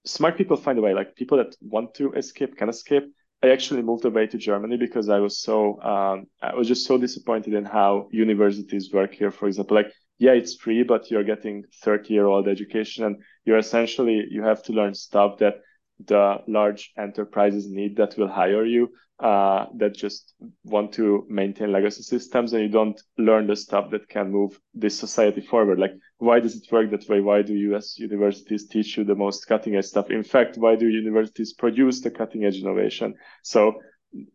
smart 0.05 0.37
people 0.37 0.57
find 0.57 0.79
a 0.79 0.81
way. 0.81 0.93
Like 0.93 1.15
people 1.15 1.37
that 1.37 1.55
want 1.61 1.93
to 1.95 2.13
escape 2.13 2.57
can 2.57 2.69
escape 2.69 3.05
I 3.43 3.49
actually 3.49 3.83
moved 3.83 4.03
away 4.05 4.27
to 4.27 4.37
Germany 4.37 4.77
because 4.77 5.09
I 5.09 5.19
was 5.19 5.39
so 5.39 5.79
um, 5.81 6.25
I 6.41 6.55
was 6.55 6.67
just 6.67 6.87
so 6.87 6.97
disappointed 6.97 7.53
in 7.53 7.65
how 7.65 8.09
universities 8.11 8.91
work 8.91 9.13
here. 9.13 9.31
For 9.31 9.47
example, 9.47 9.75
like 9.75 9.91
yeah, 10.17 10.31
it's 10.31 10.55
free, 10.55 10.81
but 10.81 11.11
you're 11.11 11.23
getting 11.23 11.63
30 11.83 12.13
year 12.13 12.25
old 12.25 12.47
education, 12.47 13.03
and 13.03 13.17
you're 13.45 13.59
essentially 13.59 14.25
you 14.31 14.43
have 14.43 14.63
to 14.63 14.73
learn 14.73 14.95
stuff 14.95 15.37
that 15.37 15.61
the 16.05 16.37
large 16.47 16.91
enterprises 16.97 17.69
need 17.69 17.97
that 17.97 18.17
will 18.17 18.27
hire 18.27 18.65
you 18.65 18.89
uh, 19.19 19.65
that 19.75 19.95
just 19.95 20.35
want 20.63 20.93
to 20.93 21.25
maintain 21.27 21.71
legacy 21.71 22.03
systems 22.03 22.53
and 22.53 22.61
you 22.61 22.69
don't 22.69 23.01
learn 23.17 23.47
the 23.47 23.55
stuff 23.55 23.89
that 23.89 24.07
can 24.09 24.31
move 24.31 24.59
this 24.75 24.97
society 24.97 25.41
forward. 25.41 25.79
Like, 25.79 25.93
why 26.19 26.39
does 26.39 26.55
it 26.55 26.71
work 26.71 26.91
that 26.91 27.09
way? 27.09 27.19
Why 27.19 27.41
do 27.41 27.53
US 27.73 27.97
universities 27.97 28.67
teach 28.67 28.95
you 28.95 29.03
the 29.03 29.15
most 29.15 29.47
cutting 29.47 29.75
edge 29.75 29.85
stuff? 29.85 30.11
In 30.11 30.23
fact, 30.23 30.57
why 30.57 30.75
do 30.75 30.87
universities 30.87 31.53
produce 31.53 32.01
the 32.01 32.11
cutting 32.11 32.45
edge 32.45 32.57
innovation? 32.57 33.15
So 33.43 33.79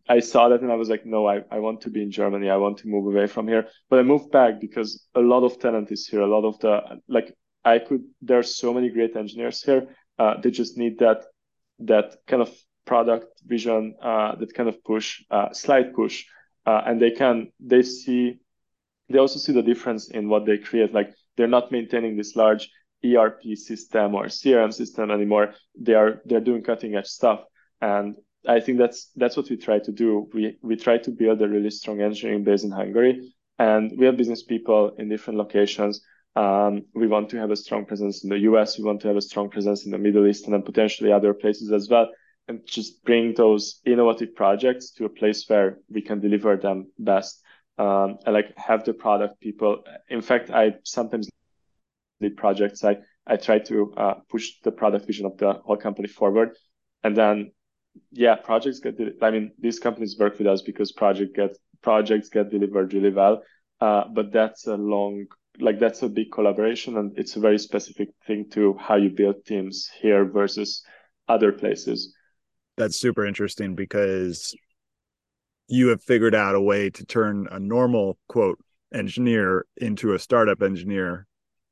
I 0.07 0.19
saw 0.19 0.49
that 0.49 0.61
and 0.61 0.71
I 0.71 0.75
was 0.75 0.89
like, 0.89 1.05
no, 1.05 1.27
I, 1.27 1.41
I 1.49 1.59
want 1.59 1.81
to 1.81 1.89
be 1.89 2.01
in 2.03 2.11
Germany. 2.11 2.49
I 2.49 2.57
want 2.57 2.77
to 2.79 2.87
move 2.87 3.05
away 3.07 3.27
from 3.27 3.47
here. 3.47 3.67
But 3.89 3.99
I 3.99 4.03
moved 4.03 4.31
back 4.31 4.59
because 4.59 5.05
a 5.15 5.19
lot 5.21 5.43
of 5.43 5.59
talent 5.59 5.91
is 5.91 6.07
here. 6.07 6.21
A 6.21 6.27
lot 6.27 6.45
of 6.45 6.59
the, 6.59 6.99
like, 7.07 7.33
I 7.65 7.79
could, 7.79 8.03
there 8.21 8.39
are 8.39 8.43
so 8.43 8.73
many 8.73 8.89
great 8.89 9.15
engineers 9.15 9.63
here. 9.63 9.87
Uh, 10.19 10.35
they 10.41 10.51
just 10.51 10.77
need 10.77 10.99
that, 10.99 11.23
that 11.79 12.15
kind 12.27 12.41
of 12.41 12.51
product 12.85 13.41
vision 13.45 13.95
uh, 14.01 14.35
that 14.35 14.53
kind 14.53 14.69
of 14.69 14.83
push, 14.83 15.23
uh, 15.31 15.51
slight 15.53 15.93
push, 15.93 16.25
uh, 16.65 16.81
and 16.85 17.01
they 17.01 17.11
can 17.11 17.51
they 17.59 17.83
see 17.83 18.39
they 19.09 19.19
also 19.19 19.39
see 19.39 19.53
the 19.53 19.61
difference 19.61 20.09
in 20.09 20.29
what 20.29 20.45
they 20.45 20.57
create. 20.57 20.93
Like 20.93 21.13
they're 21.35 21.47
not 21.47 21.71
maintaining 21.71 22.17
this 22.17 22.35
large 22.35 22.69
ERP 23.05 23.41
system 23.55 24.15
or 24.15 24.25
CRM 24.25 24.73
system 24.73 25.11
anymore. 25.11 25.53
They 25.79 25.93
are 25.93 26.21
they're 26.25 26.39
doing 26.39 26.63
cutting 26.63 26.95
edge 26.95 27.07
stuff, 27.07 27.43
and 27.81 28.15
I 28.47 28.59
think 28.59 28.77
that's 28.77 29.11
that's 29.15 29.37
what 29.37 29.49
we 29.49 29.57
try 29.57 29.79
to 29.79 29.91
do. 29.91 30.29
We 30.33 30.57
we 30.61 30.75
try 30.75 30.97
to 30.99 31.11
build 31.11 31.41
a 31.41 31.47
really 31.47 31.69
strong 31.69 32.01
engineering 32.01 32.43
base 32.43 32.63
in 32.63 32.71
Hungary, 32.71 33.33
and 33.59 33.91
we 33.97 34.05
have 34.05 34.17
business 34.17 34.43
people 34.43 34.95
in 34.97 35.09
different 35.09 35.39
locations. 35.39 36.01
Um, 36.35 36.85
we 36.95 37.07
want 37.07 37.29
to 37.29 37.37
have 37.37 37.51
a 37.51 37.55
strong 37.55 37.85
presence 37.85 38.23
in 38.23 38.29
the 38.29 38.39
US. 38.39 38.77
We 38.77 38.85
want 38.85 39.01
to 39.01 39.07
have 39.07 39.17
a 39.17 39.21
strong 39.21 39.49
presence 39.49 39.85
in 39.85 39.91
the 39.91 39.97
Middle 39.97 40.25
East 40.27 40.45
and 40.45 40.53
then 40.53 40.63
potentially 40.63 41.11
other 41.11 41.33
places 41.33 41.71
as 41.71 41.89
well 41.89 42.09
and 42.47 42.65
just 42.65 43.03
bring 43.03 43.33
those 43.33 43.79
innovative 43.85 44.35
projects 44.35 44.91
to 44.91 45.05
a 45.05 45.09
place 45.09 45.47
where 45.47 45.77
we 45.89 46.01
can 46.01 46.19
deliver 46.19 46.57
them 46.57 46.91
best 46.99 47.41
um, 47.77 48.17
and 48.25 48.33
like 48.33 48.55
have 48.57 48.83
the 48.83 48.93
product 48.93 49.39
people 49.39 49.83
in 50.09 50.21
fact 50.21 50.49
i 50.49 50.73
sometimes 50.83 51.29
lead 52.21 52.37
projects 52.37 52.83
i 52.83 52.97
i 53.25 53.35
try 53.35 53.59
to 53.59 53.93
uh, 53.97 54.15
push 54.29 54.59
the 54.63 54.71
product 54.71 55.05
vision 55.05 55.25
of 55.25 55.37
the 55.37 55.53
whole 55.65 55.77
company 55.77 56.07
forward 56.07 56.57
and 57.03 57.15
then 57.15 57.51
yeah 58.11 58.35
projects 58.35 58.79
get 58.79 58.99
i 59.21 59.31
mean 59.31 59.51
these 59.59 59.79
companies 59.79 60.17
work 60.19 60.37
with 60.37 60.47
us 60.47 60.61
because 60.61 60.91
project 60.91 61.35
get 61.35 61.57
projects 61.81 62.29
get 62.29 62.49
delivered 62.49 62.93
really 62.93 63.11
well 63.11 63.41
uh, 63.81 64.03
but 64.13 64.31
that's 64.31 64.67
a 64.67 64.75
long 64.75 65.25
like 65.59 65.79
that's 65.79 66.01
a 66.01 66.09
big 66.09 66.31
collaboration 66.31 66.97
and 66.97 67.17
it's 67.17 67.35
a 67.35 67.39
very 67.39 67.59
specific 67.59 68.09
thing 68.25 68.49
to 68.51 68.75
how 68.79 68.95
you 68.95 69.09
build 69.09 69.45
teams 69.45 69.89
here 70.01 70.25
versus 70.25 70.83
other 71.27 71.51
places. 71.51 72.13
That's 72.77 72.97
super 72.97 73.25
interesting 73.25 73.75
because 73.75 74.55
you 75.67 75.89
have 75.89 76.03
figured 76.03 76.35
out 76.35 76.55
a 76.55 76.61
way 76.61 76.89
to 76.89 77.05
turn 77.05 77.47
a 77.51 77.59
normal 77.59 78.17
quote 78.27 78.59
engineer 78.93 79.65
into 79.77 80.13
a 80.13 80.19
startup 80.19 80.61
engineer 80.61 81.27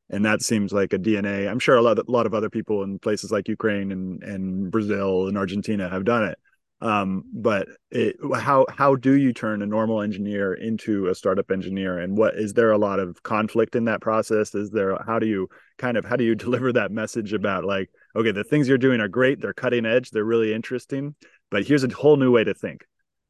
and 0.10 0.26
that 0.26 0.42
seems 0.42 0.74
like 0.74 0.92
a 0.92 0.98
dna 0.98 1.48
i'm 1.48 1.60
sure 1.60 1.76
a 1.76 1.82
lot, 1.82 2.00
of, 2.00 2.08
a 2.08 2.12
lot 2.12 2.26
of 2.26 2.34
other 2.34 2.50
people 2.50 2.82
in 2.82 2.98
places 2.98 3.32
like 3.32 3.48
ukraine 3.48 3.92
and, 3.92 4.24
and 4.24 4.72
brazil 4.72 5.28
and 5.28 5.38
argentina 5.38 5.88
have 5.88 6.04
done 6.04 6.24
it 6.24 6.40
um, 6.82 7.24
but 7.34 7.68
it, 7.92 8.16
how 8.36 8.66
how 8.70 8.96
do 8.96 9.14
you 9.14 9.34
turn 9.34 9.62
a 9.62 9.66
normal 9.66 10.02
engineer 10.02 10.54
into 10.54 11.08
a 11.08 11.16
startup 11.16 11.52
engineer 11.52 12.00
and 12.00 12.18
what 12.18 12.36
is 12.36 12.54
there 12.54 12.72
a 12.72 12.78
lot 12.78 13.00
of 13.00 13.22
conflict 13.24 13.76
in 13.76 13.86
that 13.86 14.02
process 14.02 14.56
is 14.56 14.72
there 14.72 14.98
how 15.06 15.20
do 15.20 15.28
you 15.28 15.48
kind 15.78 15.98
of 15.98 16.06
how 16.06 16.16
do 16.16 16.24
you 16.24 16.36
deliver 16.48 16.74
that 16.74 16.92
message 16.92 17.34
about 17.34 17.66
like 17.66 17.90
okay 18.16 18.32
the 18.32 18.44
things 18.44 18.68
you're 18.68 18.78
doing 18.78 19.00
are 19.00 19.08
great 19.08 19.40
they're 19.40 19.54
cutting 19.54 19.86
edge 19.86 20.10
they're 20.10 20.24
really 20.24 20.54
interesting 20.54 21.16
but 21.52 21.68
here's 21.68 21.84
a 21.84 21.90
whole 21.90 22.16
new 22.16 22.32
way 22.32 22.44
to 22.44 22.54
think. 22.54 22.86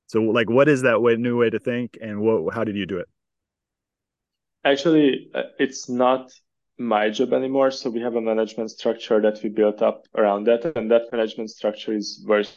So 0.07 0.21
like 0.21 0.49
what 0.49 0.69
is 0.69 0.83
that 0.83 1.01
way, 1.01 1.15
new 1.15 1.37
way 1.37 1.49
to 1.49 1.59
think 1.59 1.97
and 2.01 2.21
what 2.21 2.53
how 2.53 2.63
did 2.63 2.77
you 2.77 2.85
do 2.85 2.99
it? 2.99 3.09
Actually, 4.63 5.31
uh, 5.33 5.43
it's 5.57 5.89
not 5.89 6.31
my 6.77 7.09
job 7.09 7.33
anymore. 7.33 7.71
So 7.71 7.89
we 7.89 7.99
have 8.01 8.15
a 8.15 8.21
management 8.21 8.69
structure 8.69 9.19
that 9.21 9.41
we 9.41 9.49
built 9.49 9.81
up 9.81 10.05
around 10.15 10.45
that, 10.45 10.77
and 10.77 10.91
that 10.91 11.11
management 11.11 11.49
structure 11.49 11.93
is 11.93 12.23
worth 12.27 12.55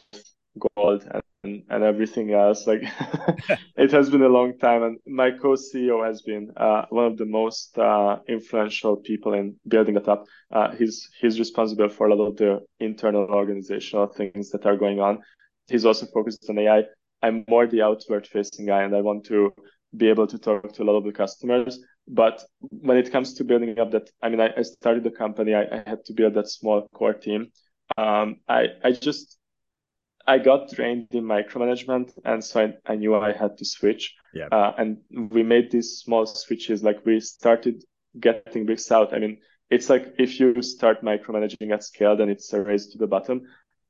gold 0.76 1.06
and, 1.44 1.62
and 1.68 1.84
everything 1.84 2.32
else. 2.32 2.66
Like 2.66 2.82
it 3.76 3.92
has 3.92 4.10
been 4.10 4.22
a 4.22 4.28
long 4.28 4.58
time, 4.58 4.82
and 4.82 4.98
my 5.06 5.30
co-CEO 5.30 6.04
has 6.06 6.22
been 6.22 6.50
uh, 6.56 6.86
one 6.90 7.06
of 7.06 7.16
the 7.16 7.26
most 7.26 7.78
uh, 7.78 8.18
influential 8.28 8.96
people 8.96 9.34
in 9.34 9.56
building 9.66 9.96
it 9.96 10.08
up. 10.08 10.24
Uh, 10.52 10.72
he's 10.72 11.08
he's 11.20 11.38
responsible 11.38 11.88
for 11.88 12.08
a 12.08 12.14
lot 12.14 12.26
of 12.26 12.36
the 12.36 12.60
internal 12.80 13.24
organizational 13.24 14.06
things 14.06 14.50
that 14.50 14.66
are 14.66 14.76
going 14.76 15.00
on. 15.00 15.18
He's 15.68 15.84
also 15.84 16.06
focused 16.06 16.46
on 16.48 16.58
AI. 16.58 16.84
I'm 17.22 17.44
more 17.48 17.66
the 17.66 17.82
outward 17.82 18.26
facing 18.26 18.66
guy, 18.66 18.82
and 18.82 18.94
I 18.94 19.00
want 19.00 19.24
to 19.26 19.52
be 19.96 20.08
able 20.08 20.26
to 20.26 20.38
talk 20.38 20.72
to 20.72 20.82
a 20.82 20.84
lot 20.84 20.96
of 20.96 21.04
the 21.04 21.12
customers. 21.12 21.78
But 22.06 22.42
when 22.60 22.98
it 22.98 23.10
comes 23.10 23.34
to 23.34 23.44
building 23.44 23.78
up 23.78 23.90
that, 23.92 24.10
I 24.22 24.28
mean, 24.28 24.40
I, 24.40 24.50
I 24.56 24.62
started 24.62 25.04
the 25.04 25.10
company, 25.10 25.54
I, 25.54 25.62
I, 25.62 25.82
had 25.86 26.04
to 26.06 26.12
build 26.12 26.34
that 26.34 26.50
small 26.50 26.86
core 26.94 27.14
team. 27.14 27.50
Um, 27.96 28.40
I, 28.48 28.68
I 28.82 28.92
just, 28.92 29.38
I 30.26 30.38
got 30.38 30.70
trained 30.70 31.08
in 31.10 31.24
micromanagement, 31.24 32.12
and 32.24 32.42
so 32.42 32.64
I, 32.64 32.92
I 32.92 32.96
knew 32.96 33.14
I 33.14 33.32
had 33.32 33.58
to 33.58 33.64
switch. 33.64 34.14
Yeah. 34.32 34.48
Uh, 34.50 34.72
and 34.78 34.98
we 35.30 35.42
made 35.42 35.70
these 35.70 35.98
small 35.98 36.26
switches. 36.26 36.82
Like 36.82 37.04
we 37.04 37.20
started 37.20 37.84
getting 38.18 38.66
bricks 38.66 38.90
out. 38.90 39.14
I 39.14 39.18
mean, 39.18 39.38
it's 39.70 39.90
like 39.90 40.14
if 40.18 40.40
you 40.40 40.62
start 40.62 41.02
micromanaging 41.02 41.72
at 41.72 41.84
scale, 41.84 42.16
then 42.16 42.28
it's 42.28 42.52
a 42.52 42.62
race 42.62 42.86
to 42.88 42.98
the 42.98 43.06
bottom. 43.06 43.42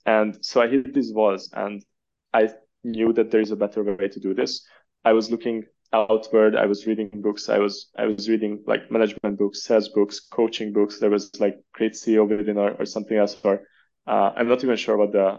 And 0.07 0.45
so 0.45 0.61
I 0.61 0.69
hit 0.69 0.93
these 0.93 1.13
walls, 1.13 1.51
and 1.53 1.85
I 2.33 2.51
knew 2.83 3.13
that 3.13 3.31
there 3.31 3.41
is 3.41 3.51
a 3.51 3.57
better 3.57 3.83
way 3.83 4.09
to 4.09 4.21
do 4.21 4.35
this. 4.35 4.67
I 5.05 5.13
was 5.13 5.31
looking 5.31 5.65
outward 5.95 6.57
i 6.57 6.67
was 6.67 6.87
reading 6.87 7.09
books 7.15 7.49
i 7.49 7.59
was 7.59 7.91
i 7.97 8.05
was 8.05 8.29
reading 8.29 8.63
like 8.67 8.91
management 8.91 9.39
books 9.39 9.63
sales 9.63 9.89
books 9.91 10.19
coaching 10.19 10.73
books 10.73 10.99
there 10.99 11.11
was 11.11 11.31
like 11.39 11.57
great 11.73 11.93
ceo 11.93 12.29
within 12.29 12.59
or, 12.59 12.73
or 12.73 12.85
something 12.85 13.17
else 13.17 13.37
or 13.45 13.63
uh, 14.09 14.33
i'm 14.37 14.49
not 14.49 14.65
even 14.65 14.77
sure 14.77 14.97
what 14.97 15.13
the 15.13 15.39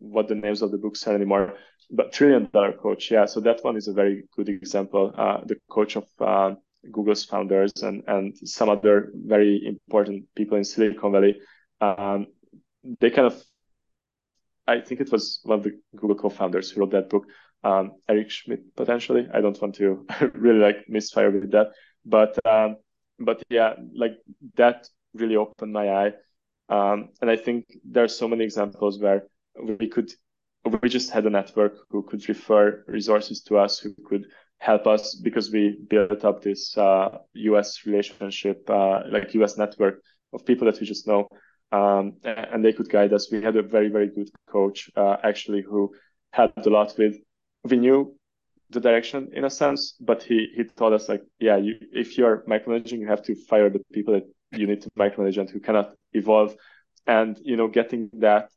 what 0.00 0.28
the 0.28 0.34
names 0.34 0.62
of 0.62 0.70
the 0.70 0.78
books 0.78 1.06
are 1.06 1.14
anymore 1.14 1.54
but 1.90 2.12
trillion 2.12 2.48
dollar 2.52 2.72
coach 2.72 3.10
yeah 3.10 3.26
so 3.26 3.40
that 3.40 3.62
one 3.62 3.76
is 3.76 3.88
a 3.88 3.92
very 3.92 4.24
good 4.36 4.48
example 4.48 5.12
uh, 5.16 5.40
the 5.46 5.56
coach 5.70 5.96
of 5.96 6.06
uh, 6.20 6.54
google's 6.90 7.24
founders 7.24 7.72
and 7.82 8.02
and 8.08 8.36
some 8.44 8.68
other 8.68 9.12
very 9.14 9.64
important 9.66 10.24
people 10.34 10.56
in 10.56 10.64
silicon 10.64 11.12
valley 11.12 11.40
um, 11.80 12.26
they 12.98 13.10
kind 13.10 13.26
of 13.26 13.42
i 14.66 14.80
think 14.80 15.00
it 15.00 15.12
was 15.12 15.40
one 15.44 15.58
of 15.58 15.64
the 15.64 15.78
google 15.96 16.16
co-founders 16.16 16.70
who 16.70 16.80
wrote 16.80 16.90
that 16.90 17.08
book 17.08 17.26
um, 17.62 17.92
Eric 18.08 18.30
Schmidt 18.30 18.74
potentially. 18.76 19.28
I 19.32 19.40
don't 19.40 19.60
want 19.60 19.74
to 19.76 20.06
really 20.34 20.60
like 20.60 20.88
misfire 20.88 21.30
with 21.30 21.50
that, 21.52 21.68
but 22.04 22.38
um, 22.46 22.76
but 23.18 23.42
yeah, 23.50 23.74
like 23.94 24.18
that 24.56 24.88
really 25.14 25.36
opened 25.36 25.72
my 25.72 25.90
eye. 25.90 26.12
Um, 26.68 27.10
and 27.20 27.30
I 27.30 27.36
think 27.36 27.66
there 27.84 28.04
are 28.04 28.08
so 28.08 28.28
many 28.28 28.44
examples 28.44 28.98
where 29.00 29.24
we 29.62 29.88
could 29.88 30.12
we 30.82 30.88
just 30.88 31.10
had 31.10 31.26
a 31.26 31.30
network 31.30 31.74
who 31.88 32.02
could 32.02 32.28
refer 32.28 32.84
resources 32.86 33.40
to 33.42 33.56
us, 33.56 33.78
who 33.78 33.94
could 34.04 34.26
help 34.58 34.86
us 34.86 35.14
because 35.14 35.50
we 35.50 35.78
built 35.88 36.22
up 36.24 36.42
this 36.42 36.76
uh, 36.76 37.18
U.S. 37.32 37.86
relationship, 37.86 38.68
uh, 38.68 39.00
like 39.10 39.32
U.S. 39.34 39.56
network 39.56 40.02
of 40.34 40.44
people 40.44 40.66
that 40.70 40.78
we 40.78 40.86
just 40.86 41.06
know, 41.06 41.28
um, 41.72 42.16
and 42.24 42.62
they 42.64 42.72
could 42.72 42.90
guide 42.90 43.12
us. 43.12 43.32
We 43.32 43.42
had 43.42 43.56
a 43.56 43.62
very 43.62 43.88
very 43.88 44.08
good 44.08 44.28
coach 44.48 44.90
uh, 44.96 45.16
actually 45.22 45.62
who 45.62 45.92
helped 46.32 46.66
a 46.66 46.70
lot 46.70 46.94
with 46.98 47.16
we 47.64 47.76
knew 47.76 48.14
the 48.70 48.80
direction 48.80 49.30
in 49.32 49.44
a 49.44 49.50
sense, 49.50 49.96
but 50.00 50.22
he 50.22 50.48
he 50.54 50.64
told 50.64 50.92
us 50.92 51.08
like, 51.08 51.22
yeah, 51.38 51.56
you 51.56 51.74
if 51.92 52.16
you're 52.16 52.44
micromanaging, 52.48 53.00
you 53.00 53.08
have 53.08 53.22
to 53.24 53.34
fire 53.34 53.70
the 53.70 53.80
people 53.92 54.14
that 54.14 54.28
you 54.52 54.66
need 54.66 54.82
to 54.82 54.90
micromanage 54.98 55.38
and 55.38 55.50
who 55.50 55.60
cannot 55.60 55.94
evolve. 56.12 56.54
And 57.06 57.38
you 57.42 57.56
know, 57.56 57.68
getting 57.68 58.10
that 58.14 58.50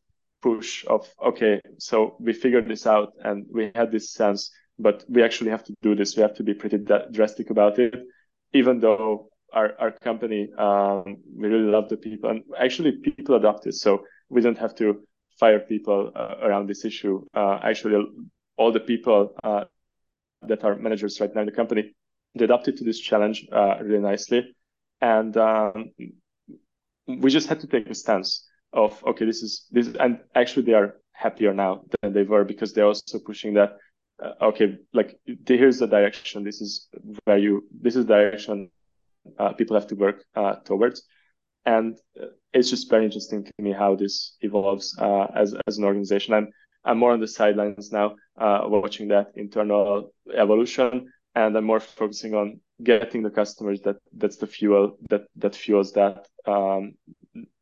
push 0.44 0.86
of 0.88 1.10
okay, 1.26 1.62
so 1.80 2.18
we 2.20 2.34
figured 2.34 2.68
this 2.68 2.86
out 2.86 3.14
and 3.24 3.46
we 3.50 3.72
had 3.74 3.92
this 3.92 4.12
sense, 4.12 4.52
but 4.78 5.06
we 5.08 5.24
actually 5.24 5.50
have 5.50 5.64
to 5.64 5.74
do 5.82 5.96
this. 5.96 6.16
We 6.18 6.22
have 6.22 6.36
to 6.36 6.44
be 6.44 6.54
pretty 6.54 6.80
drastic 7.12 7.50
about 7.50 7.80
it, 7.80 7.96
even 8.52 8.80
though 8.80 9.30
our 9.54 9.74
our 9.80 9.92
company 9.92 10.50
um, 10.58 11.18
we 11.40 11.48
really 11.48 11.72
love 11.72 11.88
the 11.90 11.98
people 11.98 12.30
and 12.30 12.44
actually 12.60 12.92
people 12.92 13.36
adopt 13.36 13.66
it, 13.68 13.74
so 13.74 14.04
we 14.30 14.42
don't 14.42 14.58
have 14.58 14.76
to 14.76 15.02
fire 15.40 15.60
people 15.60 16.12
uh, 16.16 16.36
around 16.42 16.68
this 16.68 16.86
issue. 16.86 17.26
Uh, 17.34 17.60
actually, 17.64 17.96
all 18.58 18.72
the 18.72 18.80
people 18.80 19.34
uh, 19.44 19.64
that 20.48 20.64
are 20.64 20.76
managers 20.76 21.20
right 21.22 21.34
now 21.34 21.42
in 21.42 21.48
the 21.48 21.52
company, 21.62 21.96
they 22.36 22.46
adapted 22.46 22.78
to 22.78 22.84
this 22.84 23.00
challenge 23.00 23.48
uh, 23.52 23.76
really 23.82 24.00
nicely. 24.02 24.56
And 25.02 25.36
um, 25.38 25.92
we 27.08 27.30
just 27.30 27.48
had 27.48 27.60
to 27.62 27.68
take 27.68 27.90
a 27.90 27.96
stance 27.96 28.48
of, 28.74 29.04
okay, 29.06 29.26
this 29.26 29.44
is 29.44 29.66
this, 29.72 29.90
and 30.00 30.20
actually 30.36 30.66
they 30.66 30.74
are 30.74 30.96
happier 31.12 31.54
now 31.54 31.84
than 32.02 32.14
they 32.14 32.24
were 32.24 32.44
because 32.44 32.74
they're 32.74 32.86
also 32.86 33.20
pushing 33.20 33.54
that, 33.54 33.78
uh, 34.22 34.34
okay, 34.42 34.78
like 34.94 35.18
here's 35.48 35.80
the 35.80 35.88
direction. 35.88 36.44
This 36.44 36.62
is 36.62 36.88
where 37.26 37.38
you, 37.38 37.68
this 37.72 37.96
is 37.96 38.06
direction 38.06 38.70
uh, 39.40 39.54
people 39.54 39.76
have 39.76 39.88
to 39.88 39.96
work 39.96 40.26
uh, 40.36 40.56
towards. 40.66 41.04
And 41.66 41.98
uh, 42.22 42.28
it's 42.54 42.70
just 42.70 42.90
very 42.90 43.06
interesting 43.06 43.46
to 43.46 43.52
me 43.60 43.72
how 43.72 43.96
this 43.96 44.36
evolves 44.42 44.98
as, 45.00 45.56
as 45.68 45.78
an 45.78 45.86
organization. 45.86 46.34
I'm, 46.34 46.50
I'm 46.84 46.98
more 46.98 47.14
on 47.14 47.22
the 47.22 47.28
sidelines 47.28 47.92
now, 47.92 48.16
uh, 48.38 48.62
watching 48.66 49.08
that 49.10 49.32
internal 49.36 50.14
evolution, 50.36 51.12
and 51.36 51.56
I'm 51.58 51.64
more 51.64 51.80
focusing 51.80 52.34
on 52.34 52.60
getting 52.84 53.24
the 53.24 53.30
customers 53.30 53.82
that 53.82 53.98
that's 54.18 54.38
the 54.38 54.48
fuel 54.48 54.98
that 55.10 55.24
that 55.38 55.56
fuels 55.56 55.94
that 55.94 56.28
um, 56.46 56.94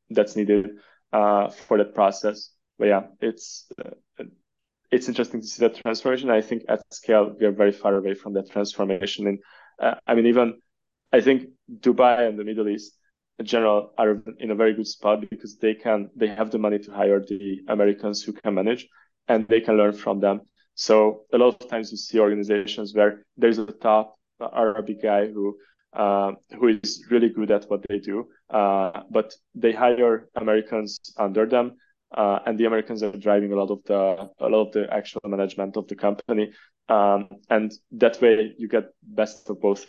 that's 0.10 0.36
needed 0.36 0.72
uh, 1.14 1.50
for 1.50 1.78
that 1.78 1.94
process. 1.94 2.50
But 2.78 2.88
yeah, 2.88 3.04
it's 3.20 3.72
uh, 3.84 4.24
it's 4.92 5.08
interesting 5.08 5.42
to 5.42 5.48
see 5.48 5.62
that 5.66 5.76
transformation. 5.76 6.30
I 6.30 6.42
think 6.42 6.64
at 6.68 6.82
scale 6.94 7.36
we 7.40 7.46
are 7.46 7.52
very 7.52 7.72
far 7.72 7.96
away 7.96 8.14
from 8.14 8.34
that 8.34 8.52
transformation. 8.52 9.28
And 9.28 9.40
uh, 9.80 9.96
I 10.06 10.16
mean, 10.16 10.28
even 10.28 10.60
I 11.12 11.22
think 11.22 11.50
Dubai 11.80 12.28
and 12.28 12.38
the 12.38 12.44
Middle 12.44 12.68
East 12.68 12.98
in 13.40 13.46
general 13.46 13.94
are 13.98 14.22
in 14.40 14.52
a 14.52 14.56
very 14.56 14.74
good 14.74 14.88
spot 14.88 15.22
because 15.30 15.58
they 15.58 15.74
can 15.74 16.10
they 16.16 16.28
have 16.28 16.52
the 16.52 16.58
money 16.58 16.80
to 16.80 16.92
hire 16.92 17.20
the 17.20 17.62
Americans 17.68 18.24
who 18.24 18.34
can 18.34 18.54
manage 18.54 18.88
and 19.28 19.48
they 19.48 19.62
can 19.62 19.78
learn 19.78 19.94
from 19.94 20.20
them. 20.20 20.42
So 20.76 21.26
a 21.34 21.38
lot 21.38 21.62
of 21.62 21.70
times 21.70 21.92
you 21.92 21.98
see 21.98 22.20
organizations 22.20 22.94
where 22.94 23.26
there's 23.38 23.60
a 23.60 23.66
top 23.66 24.18
Arabic 24.42 25.02
guy 25.02 25.28
who 25.28 25.58
uh, 25.94 26.32
who 26.58 26.68
is 26.68 27.06
really 27.10 27.30
good 27.30 27.52
at 27.52 27.70
what 27.70 27.84
they 27.90 28.00
do, 28.00 28.28
uh, 28.50 29.02
but 29.10 29.34
they 29.56 29.72
hire 29.72 30.30
Americans 30.36 31.00
under 31.18 31.46
them, 31.46 31.74
uh, 32.16 32.40
and 32.46 32.58
the 32.58 32.66
Americans 32.66 33.04
are 33.04 33.12
driving 33.12 33.52
a 33.52 33.56
lot 33.56 33.72
of 33.72 33.84
the 33.86 34.30
a 34.40 34.50
lot 34.50 34.68
of 34.68 34.72
the 34.72 34.92
actual 34.94 35.22
management 35.26 35.78
of 35.78 35.88
the 35.88 35.96
company, 35.96 36.52
um, 36.90 37.30
and 37.50 37.72
that 37.92 38.22
way 38.22 38.54
you 38.58 38.68
get 38.68 38.86
best 39.04 39.50
of 39.50 39.60
both 39.62 39.86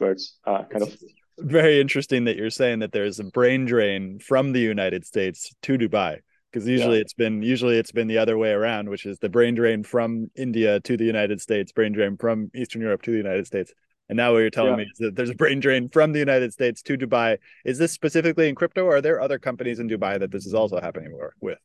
worlds, 0.00 0.38
uh, 0.46 0.64
kind 0.64 0.82
of. 0.82 0.96
Very 1.40 1.80
interesting 1.80 2.24
that 2.24 2.36
you're 2.36 2.50
saying 2.50 2.80
that 2.80 2.90
there's 2.90 3.20
a 3.20 3.24
brain 3.24 3.64
drain 3.64 4.18
from 4.18 4.52
the 4.52 4.60
United 4.60 5.06
States 5.06 5.54
to 5.62 5.78
Dubai 5.78 6.18
because 6.50 6.66
usually 6.66 6.96
yeah. 6.96 7.02
it's 7.02 7.14
been 7.14 7.42
usually 7.42 7.78
it's 7.78 7.92
been 7.92 8.08
the 8.08 8.18
other 8.18 8.38
way 8.38 8.50
around 8.50 8.88
which 8.88 9.06
is 9.06 9.18
the 9.18 9.28
brain 9.28 9.54
drain 9.54 9.82
from 9.82 10.30
india 10.34 10.80
to 10.80 10.96
the 10.96 11.04
united 11.04 11.40
states 11.40 11.72
brain 11.72 11.92
drain 11.92 12.16
from 12.16 12.50
eastern 12.54 12.80
europe 12.80 13.02
to 13.02 13.10
the 13.10 13.16
united 13.16 13.46
states 13.46 13.72
and 14.08 14.16
now 14.16 14.32
what 14.32 14.38
you're 14.38 14.50
telling 14.50 14.72
yeah. 14.72 14.76
me 14.76 14.82
is 14.84 14.98
that 14.98 15.16
there's 15.16 15.30
a 15.30 15.34
brain 15.34 15.60
drain 15.60 15.88
from 15.88 16.12
the 16.12 16.18
united 16.18 16.52
states 16.52 16.82
to 16.82 16.96
dubai. 16.96 17.38
Is 17.64 17.78
this 17.78 17.92
specifically 17.92 18.48
in 18.48 18.54
crypto 18.54 18.84
or 18.84 18.96
are 18.96 19.00
there 19.00 19.20
other 19.20 19.38
companies 19.38 19.80
in 19.80 19.88
dubai 19.88 20.18
that 20.18 20.30
this 20.30 20.46
is 20.46 20.54
also 20.54 20.80
happening 20.80 21.16
with? 21.40 21.58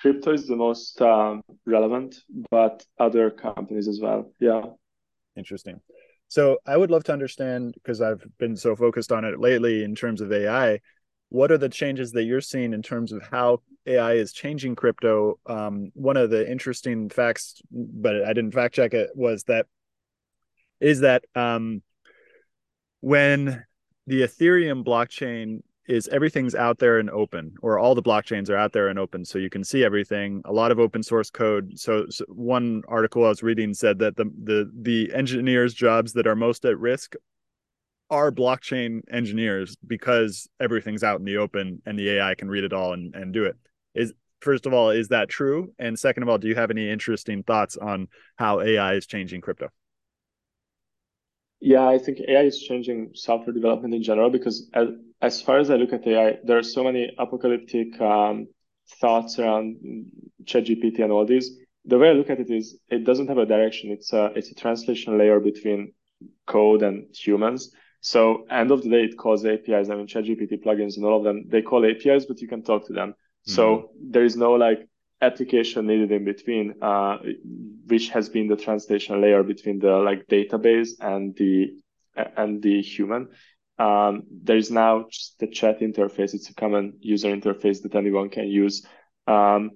Crypto 0.00 0.32
is 0.32 0.46
the 0.46 0.56
most 0.56 1.00
um, 1.02 1.42
relevant 1.66 2.16
but 2.50 2.84
other 2.98 3.30
companies 3.30 3.86
as 3.86 4.00
well. 4.00 4.32
Yeah. 4.40 4.62
Interesting. 5.36 5.80
So 6.28 6.58
i 6.66 6.76
would 6.76 6.90
love 6.90 7.04
to 7.04 7.12
understand 7.12 7.74
because 7.74 8.00
i've 8.00 8.24
been 8.38 8.56
so 8.56 8.76
focused 8.76 9.10
on 9.10 9.24
it 9.24 9.40
lately 9.40 9.82
in 9.82 9.94
terms 9.94 10.20
of 10.20 10.32
ai 10.32 10.80
what 11.30 11.52
are 11.52 11.58
the 11.58 11.68
changes 11.68 12.12
that 12.12 12.24
you're 12.24 12.40
seeing 12.40 12.74
in 12.74 12.82
terms 12.82 13.12
of 13.12 13.22
how 13.22 13.62
AI 13.86 14.14
is 14.14 14.32
changing 14.32 14.74
crypto? 14.74 15.38
Um, 15.46 15.90
one 15.94 16.16
of 16.16 16.28
the 16.28 16.48
interesting 16.48 17.08
facts, 17.08 17.62
but 17.70 18.24
I 18.24 18.32
didn't 18.32 18.52
fact 18.52 18.74
check 18.74 18.94
it, 18.94 19.10
was 19.14 19.44
that 19.44 19.66
is 20.80 21.00
that 21.00 21.24
um, 21.34 21.82
when 23.00 23.64
the 24.06 24.22
Ethereum 24.22 24.84
blockchain 24.84 25.60
is 25.88 26.08
everything's 26.08 26.54
out 26.54 26.78
there 26.78 26.98
and 26.98 27.10
open, 27.10 27.54
or 27.62 27.78
all 27.78 27.94
the 27.94 28.02
blockchains 28.02 28.48
are 28.48 28.56
out 28.56 28.72
there 28.72 28.88
and 28.88 28.98
open, 28.98 29.24
so 29.24 29.38
you 29.38 29.50
can 29.50 29.64
see 29.64 29.84
everything. 29.84 30.40
A 30.44 30.52
lot 30.52 30.70
of 30.70 30.78
open 30.78 31.02
source 31.02 31.30
code. 31.30 31.72
So, 31.78 32.06
so 32.08 32.24
one 32.28 32.82
article 32.86 33.24
I 33.24 33.28
was 33.28 33.42
reading 33.42 33.74
said 33.74 33.98
that 33.98 34.16
the 34.16 34.26
the 34.42 34.70
the 34.72 35.12
engineers' 35.14 35.74
jobs 35.74 36.12
that 36.12 36.26
are 36.26 36.36
most 36.36 36.64
at 36.64 36.78
risk 36.78 37.14
are 38.08 38.32
blockchain 38.32 39.00
engineers 39.12 39.76
because 39.86 40.48
everything's 40.60 41.04
out 41.04 41.20
in 41.20 41.24
the 41.24 41.36
open 41.36 41.80
and 41.86 41.98
the 41.98 42.10
AI 42.10 42.34
can 42.34 42.48
read 42.48 42.64
it 42.64 42.72
all 42.72 42.92
and, 42.92 43.14
and 43.14 43.32
do 43.32 43.44
it. 43.44 43.56
Is 43.94 44.12
first 44.40 44.66
of 44.66 44.72
all, 44.72 44.90
is 44.90 45.08
that 45.08 45.28
true? 45.28 45.72
And 45.78 45.98
second 45.98 46.22
of 46.22 46.28
all, 46.28 46.38
do 46.38 46.48
you 46.48 46.56
have 46.56 46.70
any 46.70 46.90
interesting 46.90 47.42
thoughts 47.42 47.76
on 47.76 48.08
how 48.36 48.60
AI 48.60 48.94
is 48.94 49.06
changing 49.06 49.40
crypto? 49.40 49.68
Yeah, 51.60 51.86
I 51.86 51.98
think 51.98 52.20
AI 52.26 52.42
is 52.42 52.58
changing 52.58 53.10
software 53.14 53.52
development 53.52 53.94
in 53.94 54.02
general 54.02 54.30
because 54.30 54.68
as, 54.72 54.88
as 55.20 55.42
far 55.42 55.58
as 55.58 55.70
I 55.70 55.76
look 55.76 55.92
at 55.92 56.06
AI, 56.06 56.38
there 56.42 56.56
are 56.56 56.62
so 56.62 56.82
many 56.82 57.12
apocalyptic 57.18 58.00
um, 58.00 58.48
thoughts 59.00 59.38
around 59.38 59.76
ChatGPT 60.44 61.00
and 61.00 61.12
all 61.12 61.26
these. 61.26 61.50
The 61.84 61.98
way 61.98 62.10
I 62.10 62.12
look 62.12 62.30
at 62.30 62.40
it 62.40 62.50
is 62.50 62.78
it 62.88 63.04
doesn't 63.04 63.28
have 63.28 63.38
a 63.38 63.46
direction. 63.46 63.90
It's 63.90 64.12
a 64.12 64.26
it's 64.34 64.50
a 64.50 64.54
translation 64.54 65.18
layer 65.18 65.40
between 65.40 65.92
code 66.46 66.82
and 66.82 67.06
humans. 67.14 67.72
So 68.00 68.46
end 68.50 68.70
of 68.70 68.82
the 68.82 68.88
day, 68.88 69.04
it 69.04 69.18
calls 69.18 69.44
APIs. 69.44 69.90
I 69.90 69.94
mean, 69.94 70.06
ChatGPT 70.06 70.64
plugins 70.64 70.96
and 70.96 71.04
all 71.04 71.18
of 71.18 71.24
them, 71.24 71.44
they 71.48 71.60
call 71.60 71.84
APIs, 71.84 72.24
but 72.24 72.40
you 72.40 72.48
can 72.48 72.62
talk 72.62 72.86
to 72.86 72.94
them. 72.94 73.10
Mm-hmm. 73.10 73.52
So 73.52 73.90
there 74.00 74.24
is 74.24 74.36
no 74.36 74.52
like 74.52 74.88
application 75.20 75.86
needed 75.86 76.12
in 76.12 76.24
between, 76.24 76.74
uh, 76.82 77.18
which 77.86 78.08
has 78.10 78.28
been 78.28 78.48
the 78.48 78.56
translation 78.56 79.20
layer 79.20 79.42
between 79.42 79.78
the 79.78 79.92
like 79.92 80.26
database 80.26 80.90
and 81.00 81.34
the 81.36 81.74
and 82.36 82.62
the 82.62 82.80
human. 82.80 83.28
Um, 83.78 84.24
there 84.30 84.56
is 84.56 84.70
now 84.70 85.06
just 85.10 85.38
the 85.38 85.46
chat 85.46 85.80
interface. 85.80 86.34
It's 86.34 86.50
a 86.50 86.54
common 86.54 86.98
user 87.00 87.28
interface 87.28 87.82
that 87.82 87.94
anyone 87.94 88.28
can 88.28 88.48
use, 88.48 88.84
um, 89.26 89.70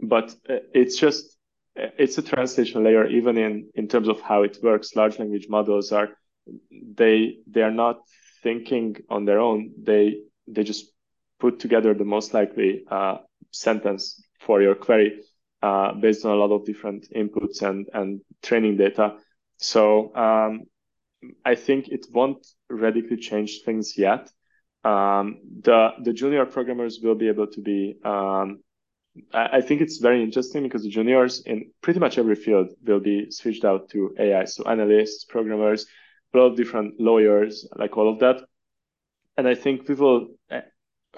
but 0.00 0.34
it's 0.46 0.96
just 0.96 1.36
it's 1.74 2.18
a 2.18 2.22
translation 2.22 2.82
layer. 2.84 3.06
Even 3.06 3.36
in 3.38 3.70
in 3.74 3.88
terms 3.88 4.08
of 4.08 4.20
how 4.20 4.42
it 4.42 4.58
works, 4.62 4.96
large 4.96 5.18
language 5.18 5.46
models 5.48 5.92
are 5.92 6.08
they 6.70 7.38
they 7.46 7.62
are 7.62 7.70
not 7.70 8.00
thinking 8.42 8.96
on 9.08 9.24
their 9.24 9.40
own. 9.40 9.72
They 9.82 10.22
they 10.46 10.64
just 10.64 10.92
put 11.38 11.58
together 11.58 11.94
the 11.94 12.04
most 12.04 12.34
likely 12.34 12.84
uh, 12.90 13.18
sentence 13.50 14.22
for 14.40 14.60
your 14.60 14.74
query 14.74 15.20
uh, 15.62 15.92
based 15.94 16.24
on 16.24 16.32
a 16.32 16.36
lot 16.36 16.52
of 16.54 16.64
different 16.64 17.06
inputs 17.14 17.62
and, 17.62 17.88
and 17.92 18.20
training 18.42 18.76
data. 18.76 19.16
So 19.58 20.14
um, 20.14 20.62
I 21.44 21.54
think 21.54 21.88
it 21.88 22.06
won't 22.12 22.46
radically 22.68 23.18
change 23.18 23.60
things 23.64 23.96
yet. 23.96 24.30
Um, 24.82 25.40
the 25.60 25.90
the 26.02 26.14
junior 26.14 26.46
programmers 26.46 27.00
will 27.02 27.14
be 27.14 27.28
able 27.28 27.48
to 27.48 27.60
be. 27.60 27.96
Um, 28.02 28.60
I, 29.34 29.58
I 29.58 29.60
think 29.60 29.82
it's 29.82 29.98
very 29.98 30.22
interesting 30.22 30.62
because 30.62 30.82
the 30.82 30.88
juniors 30.88 31.42
in 31.44 31.72
pretty 31.82 32.00
much 32.00 32.16
every 32.16 32.36
field 32.36 32.70
will 32.82 33.00
be 33.00 33.30
switched 33.30 33.64
out 33.64 33.90
to 33.90 34.14
AI. 34.18 34.46
So 34.46 34.64
analysts, 34.64 35.24
programmers, 35.24 35.86
a 36.32 36.38
lot 36.38 36.46
of 36.46 36.56
different 36.56 36.98
lawyers, 36.98 37.68
like 37.76 37.98
all 37.98 38.10
of 38.10 38.20
that. 38.20 38.42
And 39.36 39.46
I 39.46 39.54
think 39.54 39.88
we 39.88 39.94
will, 39.94 40.28
eh, 40.50 40.62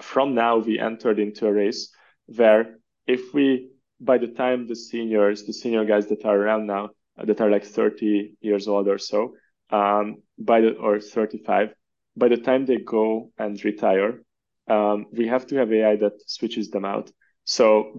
from 0.01 0.33
now, 0.33 0.57
we 0.57 0.79
entered 0.79 1.19
into 1.19 1.47
a 1.47 1.53
race 1.53 1.93
where 2.25 2.79
if 3.07 3.33
we 3.33 3.69
by 3.99 4.17
the 4.17 4.27
time 4.27 4.67
the 4.67 4.75
seniors 4.75 5.43
the 5.43 5.53
senior 5.53 5.85
guys 5.85 6.07
that 6.07 6.25
are 6.25 6.37
around 6.37 6.67
now 6.67 6.89
uh, 7.17 7.25
that 7.25 7.41
are 7.41 7.49
like 7.49 7.65
30 7.65 8.33
years 8.41 8.67
old 8.67 8.87
or 8.87 8.97
so 8.97 9.35
um, 9.69 10.17
by 10.37 10.61
the 10.61 10.73
or 10.73 10.99
35 10.99 11.73
by 12.15 12.27
the 12.27 12.37
time 12.37 12.65
they 12.65 12.77
go 12.77 13.31
and 13.37 13.63
retire 13.63 14.23
um, 14.67 15.05
we 15.11 15.27
have 15.27 15.45
to 15.47 15.55
have 15.57 15.71
ai 15.71 15.95
that 15.97 16.13
switches 16.27 16.69
them 16.69 16.85
out. 16.85 17.11
So 17.45 17.97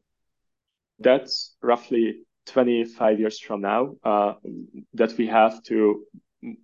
that's 0.99 1.57
roughly 1.63 2.23
25 2.47 3.19
years 3.19 3.39
from 3.39 3.61
now 3.61 3.97
uh, 4.05 4.35
that 4.95 5.17
we 5.19 5.27
have 5.27 5.63
to 5.65 6.05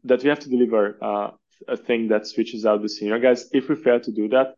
that 0.04 0.22
we 0.22 0.28
have 0.28 0.40
to 0.40 0.48
deliver 0.48 0.98
uh, 1.02 1.30
a 1.68 1.76
thing 1.76 2.08
that 2.08 2.26
switches 2.26 2.66
out 2.66 2.82
the 2.82 2.88
senior 2.88 3.18
guys. 3.18 3.48
If 3.52 3.68
we 3.68 3.76
fail 3.76 4.00
to 4.00 4.12
do 4.12 4.28
that 4.28 4.54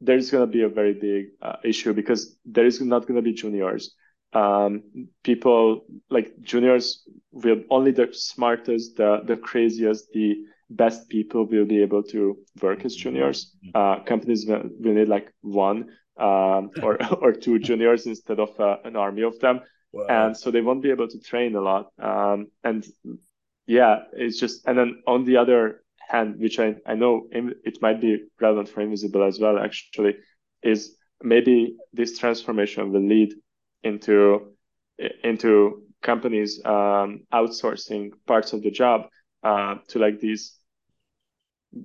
there's 0.00 0.30
going 0.30 0.42
to 0.42 0.52
be 0.52 0.62
a 0.62 0.68
very 0.68 0.94
big 0.94 1.28
uh, 1.42 1.56
issue 1.64 1.92
because 1.92 2.36
there 2.44 2.66
is 2.66 2.80
not 2.80 3.06
going 3.06 3.16
to 3.16 3.22
be 3.22 3.32
juniors. 3.32 3.94
Um, 4.32 4.82
people 5.24 5.84
like 6.08 6.40
juniors 6.42 7.02
will 7.32 7.62
only 7.70 7.90
the 7.90 8.08
smartest, 8.12 8.96
the 8.96 9.22
the 9.24 9.36
craziest, 9.36 10.12
the 10.12 10.44
best 10.70 11.08
people 11.08 11.46
will 11.46 11.64
be 11.64 11.82
able 11.82 12.02
to 12.04 12.38
work 12.62 12.84
as 12.84 12.94
juniors. 12.94 13.56
Mm-hmm. 13.64 13.70
Uh, 13.74 14.04
companies 14.04 14.46
will, 14.46 14.62
will, 14.78 14.94
need 14.94 15.08
like 15.08 15.32
one 15.40 15.88
um, 16.16 16.70
or 16.82 16.98
or 17.20 17.32
two 17.32 17.58
juniors 17.58 18.06
instead 18.06 18.38
of 18.38 18.58
uh, 18.60 18.76
an 18.84 18.94
army 18.94 19.22
of 19.22 19.38
them, 19.40 19.60
wow. 19.92 20.06
and 20.08 20.36
so 20.36 20.50
they 20.50 20.60
won't 20.60 20.82
be 20.82 20.90
able 20.90 21.08
to 21.08 21.18
train 21.18 21.56
a 21.56 21.60
lot. 21.60 21.90
Um, 21.98 22.48
and 22.62 22.86
yeah, 23.66 24.04
it's 24.12 24.38
just 24.38 24.66
and 24.66 24.78
then 24.78 25.02
on 25.06 25.24
the 25.24 25.38
other 25.38 25.82
hand, 26.10 26.40
which 26.40 26.58
I, 26.58 26.76
I 26.86 26.94
know 26.94 27.28
it 27.30 27.80
might 27.80 28.00
be 28.00 28.24
relevant 28.40 28.68
for 28.68 28.80
Invisible 28.80 29.22
as 29.22 29.38
well, 29.38 29.58
actually, 29.58 30.16
is 30.62 30.96
maybe 31.22 31.76
this 31.92 32.18
transformation 32.18 32.92
will 32.92 33.06
lead 33.06 33.34
into 33.82 34.52
into 35.24 35.82
companies 36.02 36.60
um, 36.64 37.20
outsourcing 37.32 38.10
parts 38.26 38.52
of 38.52 38.62
the 38.62 38.70
job 38.70 39.02
uh, 39.42 39.76
to 39.88 39.98
like 39.98 40.18
these 40.20 40.58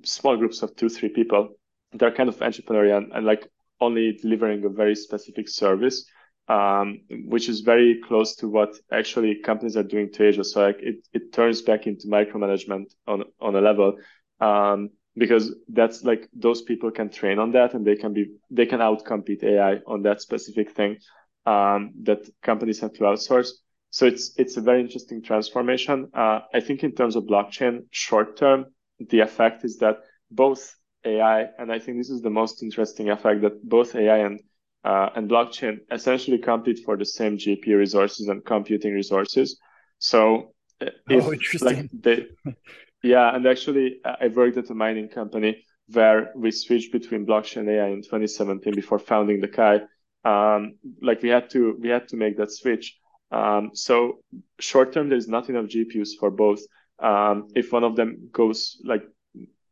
small 0.04 0.36
groups 0.36 0.62
of 0.62 0.74
two 0.76 0.88
three 0.88 1.08
people 1.08 1.48
they're 1.92 2.10
kind 2.12 2.28
of 2.28 2.36
entrepreneurial 2.38 2.98
and, 2.98 3.12
and 3.12 3.24
like 3.24 3.46
only 3.80 4.18
delivering 4.20 4.64
a 4.64 4.68
very 4.68 4.94
specific 4.94 5.48
service 5.48 6.04
um, 6.48 7.00
which 7.26 7.48
is 7.48 7.60
very 7.60 8.00
close 8.06 8.36
to 8.36 8.48
what 8.48 8.74
actually 8.92 9.40
companies 9.42 9.76
are 9.76 9.82
doing 9.82 10.10
to 10.12 10.26
Asia. 10.26 10.44
So 10.44 10.62
like 10.62 10.78
it, 10.80 10.96
it 11.12 11.32
turns 11.32 11.62
back 11.62 11.86
into 11.86 12.06
micromanagement 12.06 12.94
on 13.06 13.24
on 13.40 13.56
a 13.56 13.60
level 13.60 13.96
um, 14.40 14.90
because 15.16 15.54
that's 15.68 16.04
like 16.04 16.28
those 16.34 16.62
people 16.62 16.90
can 16.90 17.08
train 17.08 17.38
on 17.38 17.52
that 17.52 17.74
and 17.74 17.86
they 17.86 17.96
can 17.96 18.12
be 18.12 18.32
they 18.50 18.66
can 18.66 18.80
outcompete 18.80 19.42
AI 19.42 19.80
on 19.86 20.02
that 20.02 20.20
specific 20.20 20.72
thing 20.72 20.98
um, 21.46 21.92
that 22.02 22.28
companies 22.42 22.80
have 22.80 22.92
to 22.94 23.00
outsource. 23.00 23.50
So 23.90 24.06
it's 24.06 24.32
it's 24.36 24.56
a 24.56 24.60
very 24.60 24.80
interesting 24.80 25.22
transformation. 25.22 26.10
Uh, 26.12 26.40
I 26.52 26.60
think 26.60 26.84
in 26.84 26.92
terms 26.92 27.16
of 27.16 27.24
blockchain, 27.24 27.84
short 27.90 28.36
term, 28.36 28.66
the 28.98 29.20
effect 29.20 29.64
is 29.64 29.78
that 29.78 29.98
both 30.30 30.74
AI 31.04 31.46
and 31.58 31.72
I 31.72 31.78
think 31.78 31.98
this 31.98 32.10
is 32.10 32.20
the 32.20 32.30
most 32.30 32.62
interesting 32.62 33.10
effect 33.10 33.42
that 33.42 33.66
both 33.66 33.94
AI 33.94 34.18
and 34.18 34.40
uh, 34.84 35.10
and 35.16 35.30
blockchain 35.30 35.78
essentially 35.90 36.38
compete 36.38 36.80
for 36.84 36.96
the 36.96 37.04
same 37.04 37.38
GPU 37.38 37.76
resources 37.76 38.28
and 38.28 38.44
computing 38.44 38.92
resources. 38.92 39.58
So 39.98 40.52
uh, 40.80 40.90
if 41.08 41.24
oh, 41.24 41.64
like 41.64 41.88
they 41.92 42.26
yeah, 43.06 43.34
and 43.34 43.46
actually, 43.46 44.00
I 44.04 44.28
worked 44.28 44.56
at 44.56 44.70
a 44.70 44.74
mining 44.74 45.08
company 45.08 45.64
where 45.92 46.32
we 46.34 46.50
switched 46.50 46.92
between 46.92 47.26
blockchain 47.26 47.68
AI 47.68 47.88
in 47.88 48.02
2017 48.02 48.74
before 48.74 48.98
founding 48.98 49.40
Dakai. 49.40 49.86
Um, 50.24 50.78
like 51.00 51.22
we 51.22 51.28
had 51.28 51.48
to 51.50 51.76
we 51.80 51.88
had 51.88 52.08
to 52.08 52.16
make 52.16 52.36
that 52.38 52.50
switch. 52.50 52.98
Um, 53.30 53.70
so 53.74 54.18
short 54.58 54.92
term, 54.92 55.08
there's 55.08 55.28
not 55.28 55.48
enough 55.48 55.66
GPUs 55.66 56.18
for 56.18 56.30
both. 56.30 56.60
Um, 56.98 57.48
if 57.54 57.72
one 57.72 57.84
of 57.84 57.94
them 57.94 58.28
goes 58.32 58.80
like 58.84 59.04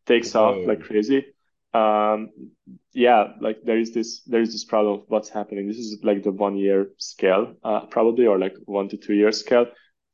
takes 0.07 0.35
Whoa. 0.35 0.61
off 0.61 0.67
like 0.67 0.83
crazy, 0.83 1.27
um, 1.73 2.31
yeah, 2.93 3.33
like 3.41 3.59
there 3.65 3.79
is 3.79 3.93
this 3.93 4.23
there 4.23 4.41
is 4.43 4.53
this 4.53 4.65
problem 4.65 5.01
of 5.01 5.05
what's 5.09 5.29
happening. 5.29 5.67
This 5.67 5.79
is 5.79 5.99
like 6.05 6.23
the 6.23 6.31
one 6.31 6.57
year 6.57 6.91
scale, 6.99 7.55
uh, 7.65 7.87
probably, 7.87 8.27
or 8.27 8.39
like 8.39 8.55
one 8.65 8.89
to 8.91 8.97
two 8.97 9.15
year 9.15 9.33
scale 9.33 9.67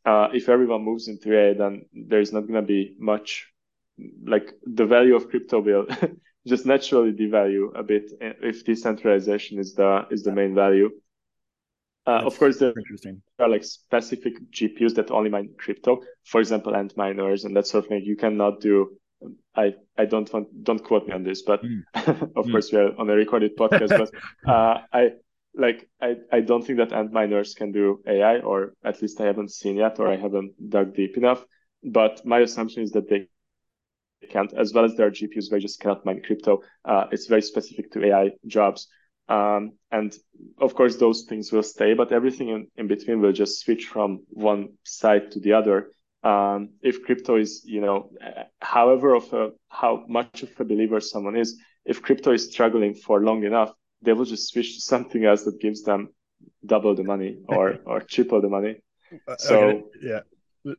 uh, 0.05 0.29
if 0.33 0.49
everyone 0.49 0.83
moves 0.83 1.09
into 1.09 1.37
AI, 1.37 1.55
then 1.55 1.85
there's 1.93 2.33
not 2.33 2.43
going 2.43 2.55
to 2.55 2.63
be 2.63 2.95
much 2.99 3.47
like 4.25 4.53
the 4.65 4.87
value 4.87 5.15
of 5.15 5.29
crypto 5.29 5.61
will 5.61 5.87
just 6.47 6.65
naturally 6.65 7.13
devalue 7.13 7.69
a 7.79 7.83
bit 7.83 8.11
if 8.21 8.65
decentralization 8.65 9.59
is 9.59 9.75
the 9.75 10.07
is 10.11 10.23
the 10.23 10.33
main 10.33 10.55
value. 10.55 10.91
Uh, 12.07 12.23
of 12.25 12.39
course, 12.39 12.59
there 12.59 12.73
are 13.39 13.49
like 13.49 13.63
specific 13.63 14.35
GPUs 14.51 14.95
that 14.95 15.11
only 15.11 15.29
mine 15.29 15.51
crypto, 15.59 16.01
for 16.25 16.41
example, 16.41 16.73
Antminers 16.73 17.45
and 17.45 17.55
that 17.57 17.67
sort 17.67 17.85
of 17.85 17.89
thing. 17.89 18.03
You 18.05 18.17
cannot 18.17 18.61
do. 18.61 18.97
I 19.55 19.75
I 19.99 20.07
don't 20.07 20.33
want 20.33 20.65
don't 20.65 20.83
quote 20.83 21.07
me 21.07 21.13
on 21.13 21.25
this, 21.25 21.43
but 21.43 21.61
mm. 21.63 21.83
of 22.37 22.47
mm. 22.47 22.51
course 22.51 22.73
we 22.73 22.79
are 22.79 22.99
on 22.99 23.11
a 23.11 23.15
recorded 23.15 23.57
podcast. 23.57 23.91
but 23.91 24.11
uh, 24.51 24.81
I 24.93 25.11
like 25.55 25.89
I, 26.01 26.17
I 26.33 26.41
don't 26.41 26.65
think 26.65 26.79
that 26.79 26.91
Antminers 26.91 27.57
can 27.57 27.73
do 27.73 28.03
AI, 28.07 28.39
or 28.39 28.73
at 28.85 29.01
least 29.03 29.21
I 29.21 29.27
haven't 29.27 29.51
seen 29.53 29.77
yet, 29.77 29.99
or 29.99 30.09
I 30.09 30.17
haven't 30.17 30.53
dug 30.71 30.95
deep 30.95 31.17
enough. 31.17 31.45
But 31.83 32.25
my 32.25 32.41
assumption 32.41 32.83
is 32.83 32.93
that 32.93 33.09
they 33.09 33.29
can't, 34.29 34.53
as 34.53 34.73
well 34.73 34.85
as 34.85 34.97
their 34.97 35.11
GPUs, 35.11 35.51
they 35.51 35.59
just 35.59 35.81
cannot 35.81 36.05
mine 36.05 36.23
crypto. 36.25 36.63
Uh, 36.85 37.07
it's 37.11 37.27
very 37.27 37.43
specific 37.43 37.91
to 37.93 38.05
AI 38.05 38.31
jobs. 38.47 38.89
Um, 39.29 39.73
and 39.91 40.13
of 40.59 40.75
course, 40.75 40.97
those 40.97 41.23
things 41.23 41.53
will 41.53 41.63
stay, 41.63 41.95
but 41.95 42.13
everything 42.13 42.49
in, 42.49 42.67
in 42.77 42.89
between 42.89 43.21
will 43.21 43.33
just 43.33 43.61
switch 43.61 43.87
from 43.87 44.25
one 44.29 44.71
side 44.85 45.31
to 45.33 45.41
the 45.41 45.53
other. 45.53 45.91
Um, 46.23 46.71
if 46.83 47.03
crypto 47.05 47.37
is, 47.37 47.63
you 47.65 47.81
know, 47.81 48.11
however 48.61 49.15
of 49.15 49.33
a, 49.33 49.51
how 49.69 50.05
much 50.09 50.43
of 50.43 50.51
a 50.59 50.65
believer 50.65 51.01
someone 51.01 51.37
is, 51.37 51.59
if 51.85 52.03
crypto 52.03 52.33
is 52.33 52.51
struggling 52.51 52.95
for 52.95 53.23
long 53.23 53.45
enough, 53.45 53.73
they 54.03 54.13
will 54.13 54.25
just 54.25 54.49
switch 54.49 54.75
to 54.75 54.81
something 54.81 55.25
else 55.25 55.45
that 55.45 55.61
gives 55.61 55.83
them 55.83 56.09
double 56.65 56.95
the 56.95 57.05
money 57.05 57.39
or 57.49 57.79
or 57.87 58.01
triple 58.01 58.41
the 58.41 58.49
money. 58.49 58.77
Uh, 59.27 59.37
so 59.39 59.59
okay. 59.59 59.83
yeah, 60.03 60.21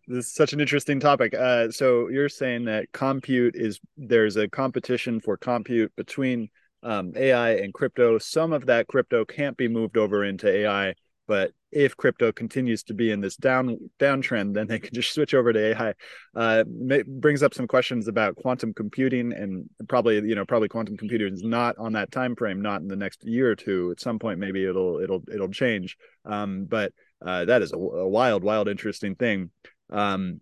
this 0.07 0.27
is 0.27 0.33
such 0.33 0.53
an 0.53 0.59
interesting 0.59 0.99
topic. 0.99 1.33
Uh, 1.33 1.69
so 1.71 2.07
you're 2.09 2.29
saying 2.29 2.65
that 2.65 2.91
compute 2.91 3.55
is 3.55 3.79
there's 3.97 4.37
a 4.37 4.47
competition 4.47 5.19
for 5.19 5.37
compute 5.37 5.91
between 5.95 6.49
um, 6.83 7.13
AI 7.15 7.55
and 7.55 7.73
crypto. 7.73 8.17
Some 8.17 8.53
of 8.53 8.65
that 8.67 8.87
crypto 8.87 9.25
can't 9.25 9.57
be 9.57 9.67
moved 9.67 9.97
over 9.97 10.23
into 10.23 10.49
AI, 10.49 10.95
but 11.27 11.51
if 11.71 11.95
crypto 11.95 12.31
continues 12.31 12.83
to 12.83 12.93
be 12.93 13.11
in 13.11 13.21
this 13.21 13.35
down 13.35 13.77
downtrend, 13.99 14.53
then 14.53 14.67
they 14.67 14.79
can 14.79 14.93
just 14.93 15.13
switch 15.13 15.33
over 15.33 15.53
to 15.53 15.59
AI. 15.59 15.93
Uh, 16.35 16.63
brings 17.07 17.43
up 17.43 17.53
some 17.53 17.67
questions 17.67 18.07
about 18.07 18.35
quantum 18.35 18.73
computing, 18.73 19.33
and 19.33 19.69
probably 19.87 20.15
you 20.15 20.35
know 20.35 20.45
probably 20.45 20.67
quantum 20.67 20.97
computing 20.97 21.33
is 21.33 21.43
not 21.43 21.77
on 21.77 21.93
that 21.93 22.11
time 22.11 22.35
frame, 22.35 22.61
not 22.61 22.81
in 22.81 22.87
the 22.87 22.95
next 22.95 23.23
year 23.23 23.51
or 23.51 23.55
two. 23.55 23.91
At 23.91 23.99
some 23.99 24.19
point, 24.19 24.39
maybe 24.39 24.65
it'll 24.65 24.99
it'll 24.99 25.23
it'll 25.33 25.49
change. 25.49 25.97
Um, 26.25 26.65
but 26.65 26.93
uh, 27.25 27.45
that 27.45 27.61
is 27.61 27.71
a, 27.71 27.77
a, 27.77 28.07
wild, 28.07 28.43
wild, 28.43 28.67
interesting 28.67 29.15
thing. 29.15 29.51
Um, 29.89 30.41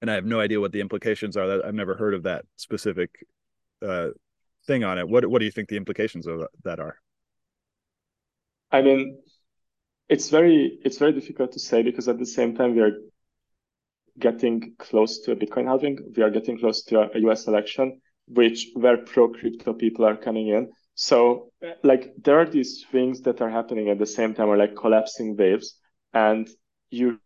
and 0.00 0.10
I 0.10 0.14
have 0.14 0.24
no 0.24 0.40
idea 0.40 0.60
what 0.60 0.72
the 0.72 0.80
implications 0.80 1.36
are. 1.36 1.66
I've 1.66 1.74
never 1.74 1.94
heard 1.94 2.14
of 2.14 2.24
that 2.24 2.44
specific 2.56 3.10
uh, 3.86 4.08
thing 4.66 4.84
on 4.84 4.98
it. 4.98 5.08
What 5.08 5.26
what 5.26 5.38
do 5.38 5.44
you 5.44 5.50
think 5.50 5.68
the 5.68 5.76
implications 5.76 6.26
of 6.26 6.42
that 6.64 6.80
are? 6.80 6.96
I 8.70 8.82
mean, 8.82 9.18
it's 10.08 10.30
very 10.30 10.78
it's 10.84 10.98
very 10.98 11.12
difficult 11.12 11.52
to 11.52 11.60
say 11.60 11.82
because 11.82 12.08
at 12.08 12.18
the 12.18 12.26
same 12.26 12.54
time 12.54 12.74
we 12.74 12.80
are 12.80 12.92
getting 14.18 14.74
close 14.78 15.20
to 15.20 15.32
a 15.32 15.36
Bitcoin 15.36 15.66
halving. 15.66 15.98
We 16.16 16.22
are 16.22 16.30
getting 16.30 16.58
close 16.58 16.82
to 16.84 17.10
a, 17.14 17.18
US 17.28 17.46
election, 17.46 18.00
which 18.28 18.68
where 18.74 18.96
pro 18.98 19.28
crypto 19.28 19.74
people 19.74 20.04
are 20.04 20.16
coming 20.16 20.48
in. 20.48 20.70
So 20.94 21.50
uh, 21.64 21.72
like 21.82 22.12
there 22.22 22.38
are 22.38 22.46
these 22.46 22.84
things 22.90 23.20
that 23.22 23.40
are 23.40 23.50
happening 23.50 23.90
at 23.90 23.98
the 23.98 24.06
same 24.06 24.34
time 24.34 24.48
or 24.48 24.56
like 24.56 24.76
collapsing 24.76 25.36
waves, 25.36 25.78
and 26.14 26.48
you 26.90 27.18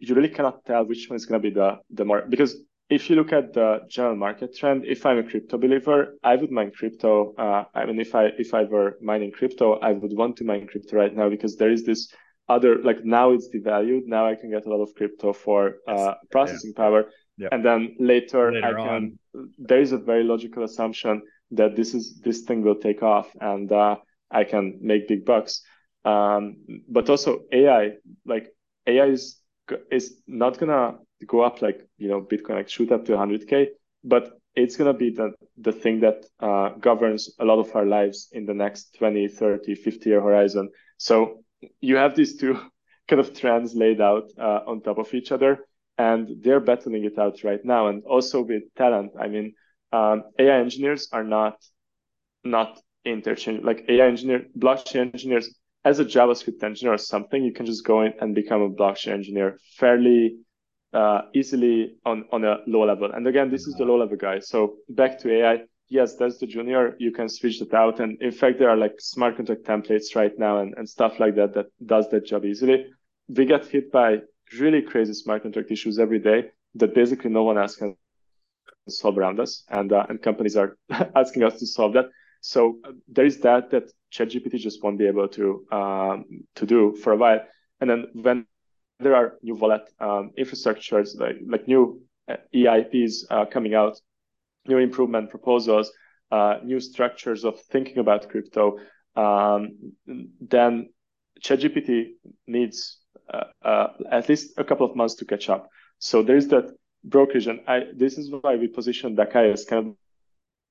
you 0.00 0.14
really 0.14 0.28
cannot 0.28 0.64
tell 0.64 0.84
which 0.84 1.08
one 1.08 1.16
is 1.16 1.26
going 1.26 1.42
to 1.42 1.48
be 1.48 1.54
the 1.54 1.78
the 1.90 2.04
more 2.04 2.24
because 2.28 2.56
if 2.90 3.10
you 3.10 3.16
look 3.16 3.32
at 3.32 3.52
the 3.52 3.80
general 3.88 4.16
market 4.16 4.56
trend, 4.56 4.84
if 4.86 5.04
I'm 5.04 5.18
a 5.18 5.22
crypto 5.22 5.58
believer, 5.58 6.16
I 6.22 6.36
would 6.36 6.50
mine 6.50 6.72
crypto. 6.74 7.34
Uh, 7.36 7.64
I 7.74 7.84
mean, 7.84 8.00
if 8.00 8.14
I 8.14 8.26
if 8.38 8.54
I 8.54 8.64
were 8.64 8.96
mining 9.02 9.30
crypto, 9.30 9.74
I 9.80 9.92
would 9.92 10.16
want 10.16 10.36
to 10.38 10.44
mine 10.44 10.66
crypto 10.66 10.96
right 10.96 11.14
now 11.14 11.28
because 11.28 11.56
there 11.56 11.70
is 11.70 11.84
this 11.84 12.12
other 12.48 12.82
like 12.82 13.04
now 13.04 13.32
it's 13.32 13.48
devalued. 13.54 14.06
Now 14.06 14.26
I 14.26 14.34
can 14.34 14.50
get 14.50 14.64
a 14.64 14.70
lot 14.70 14.82
of 14.82 14.94
crypto 14.94 15.32
for 15.34 15.76
uh, 15.86 16.14
processing 16.30 16.72
yeah. 16.74 16.82
power, 16.82 17.10
yeah. 17.36 17.48
and 17.52 17.64
then 17.64 17.94
later, 17.98 18.52
later 18.52 18.78
I 18.78 18.82
can. 18.82 19.18
On. 19.34 19.48
There 19.58 19.80
is 19.80 19.92
a 19.92 19.98
very 19.98 20.24
logical 20.24 20.64
assumption 20.64 21.22
that 21.50 21.76
this 21.76 21.92
is 21.94 22.20
this 22.24 22.42
thing 22.42 22.62
will 22.62 22.76
take 22.76 23.02
off, 23.02 23.28
and 23.38 23.70
uh, 23.70 23.96
I 24.30 24.44
can 24.44 24.78
make 24.80 25.08
big 25.08 25.26
bucks. 25.26 25.62
Um, 26.06 26.56
but 26.88 27.10
also 27.10 27.40
AI, 27.52 27.92
like 28.24 28.48
AI 28.86 29.06
is 29.06 29.40
is 29.90 30.22
not 30.26 30.58
gonna 30.58 30.96
go 31.26 31.40
up 31.40 31.62
like 31.62 31.80
you 31.96 32.08
know 32.08 32.20
bitcoin 32.20 32.56
like 32.56 32.68
shoot 32.68 32.92
up 32.92 33.04
to 33.04 33.12
100k 33.12 33.66
but 34.04 34.38
it's 34.54 34.76
going 34.76 34.92
to 34.92 34.98
be 34.98 35.10
the, 35.10 35.32
the 35.58 35.72
thing 35.72 36.00
that 36.00 36.26
uh, 36.40 36.70
governs 36.80 37.34
a 37.38 37.44
lot 37.44 37.58
of 37.58 37.74
our 37.76 37.86
lives 37.86 38.28
in 38.32 38.44
the 38.44 38.54
next 38.54 38.96
20 38.98 39.28
30 39.28 39.74
50 39.74 40.10
year 40.10 40.20
horizon. 40.20 40.70
So 40.96 41.44
you 41.80 41.96
have 41.96 42.16
these 42.16 42.36
two 42.36 42.54
kind 43.08 43.20
of 43.20 43.38
trends 43.38 43.74
laid 43.74 44.00
out 44.00 44.30
uh, 44.38 44.60
on 44.66 44.82
top 44.82 44.98
of 44.98 45.14
each 45.14 45.32
other 45.32 45.60
and 45.96 46.28
they're 46.42 46.60
battling 46.60 47.04
it 47.04 47.18
out 47.18 47.42
right 47.44 47.64
now. 47.64 47.88
And 47.88 48.02
also 48.04 48.42
with 48.42 48.62
talent 48.76 49.12
i 49.18 49.28
mean 49.28 49.54
um, 49.92 50.24
ai 50.38 50.58
engineers 50.58 51.08
are 51.12 51.24
not 51.24 51.56
not 52.44 52.78
interchangeable 53.04 53.66
like 53.66 53.84
ai 53.88 54.06
engineer 54.06 54.46
blockchain 54.58 55.12
engineers 55.14 55.54
as 55.84 55.98
a 55.98 56.04
javascript 56.04 56.62
engineer 56.62 56.94
or 56.94 56.98
something 56.98 57.42
you 57.42 57.52
can 57.52 57.64
just 57.64 57.86
go 57.86 58.02
in 58.02 58.12
and 58.20 58.34
become 58.34 58.60
a 58.60 58.70
blockchain 58.70 59.12
engineer 59.12 59.58
fairly 59.78 60.36
uh, 60.92 61.22
easily 61.34 61.96
on, 62.04 62.24
on 62.32 62.44
a 62.44 62.58
low 62.66 62.84
level. 62.86 63.10
And 63.12 63.26
again, 63.26 63.50
this 63.50 63.66
is 63.66 63.74
the 63.74 63.84
low 63.84 63.98
level 63.98 64.16
guy. 64.16 64.38
So 64.40 64.76
back 64.88 65.18
to 65.20 65.32
AI. 65.32 65.60
Yes, 65.88 66.16
that's 66.16 66.38
the 66.38 66.46
junior. 66.46 66.96
You 66.98 67.12
can 67.12 67.28
switch 67.28 67.60
that 67.60 67.72
out. 67.74 68.00
And 68.00 68.20
in 68.20 68.32
fact, 68.32 68.58
there 68.58 68.70
are 68.70 68.76
like 68.76 68.94
smart 68.98 69.36
contract 69.36 69.64
templates 69.64 70.14
right 70.14 70.32
now 70.38 70.60
and, 70.60 70.74
and 70.76 70.88
stuff 70.88 71.18
like 71.18 71.34
that 71.36 71.54
that 71.54 71.66
does 71.84 72.08
that 72.10 72.26
job 72.26 72.44
easily. 72.44 72.86
We 73.28 73.46
get 73.46 73.66
hit 73.66 73.90
by 73.90 74.18
really 74.58 74.82
crazy 74.82 75.14
smart 75.14 75.42
contract 75.42 75.70
issues 75.70 75.98
every 75.98 76.18
day 76.18 76.50
that 76.74 76.94
basically 76.94 77.30
no 77.30 77.42
one 77.44 77.58
else 77.58 77.76
can 77.76 77.96
solve 78.88 79.18
around 79.18 79.40
us. 79.40 79.64
And, 79.68 79.92
uh, 79.92 80.06
and 80.08 80.20
companies 80.20 80.56
are 80.56 80.76
asking 81.14 81.42
us 81.42 81.58
to 81.58 81.66
solve 81.66 81.94
that. 81.94 82.06
So 82.40 82.78
uh, 82.84 82.92
there 83.08 83.26
is 83.26 83.40
that 83.40 83.70
that 83.70 83.90
ChatGPT 84.12 84.58
just 84.58 84.82
won't 84.82 84.98
be 84.98 85.06
able 85.06 85.28
to 85.28 85.66
um, 85.72 86.24
to 86.56 86.66
do 86.66 86.96
for 87.02 87.12
a 87.12 87.16
while. 87.16 87.40
And 87.80 87.90
then 87.90 88.06
when 88.14 88.46
there 89.00 89.14
are 89.14 89.34
new 89.42 89.54
wallet 89.54 89.82
um, 90.00 90.32
infrastructures 90.38 91.18
like 91.18 91.36
like 91.46 91.68
new 91.68 92.00
uh, 92.28 92.36
EIPs 92.54 93.24
uh, 93.30 93.44
coming 93.46 93.74
out, 93.74 94.00
new 94.66 94.78
improvement 94.78 95.30
proposals, 95.30 95.92
uh, 96.30 96.56
new 96.64 96.80
structures 96.80 97.44
of 97.44 97.60
thinking 97.70 97.98
about 97.98 98.28
crypto. 98.28 98.78
Um, 99.16 99.92
then 100.40 100.90
ChatGPT 101.42 102.14
needs 102.46 102.98
uh, 103.32 103.44
uh, 103.62 103.88
at 104.10 104.28
least 104.28 104.58
a 104.58 104.64
couple 104.64 104.86
of 104.88 104.96
months 104.96 105.14
to 105.16 105.24
catch 105.24 105.48
up. 105.48 105.68
So 105.98 106.22
there 106.22 106.36
is 106.36 106.48
that 106.48 106.70
brokerage, 107.04 107.46
and 107.46 107.60
I, 107.66 107.84
this 107.96 108.18
is 108.18 108.30
why 108.40 108.56
we 108.56 108.68
position 108.68 109.16
Dakai 109.16 109.52
as 109.52 109.64
kind 109.64 109.88
of 109.88 109.94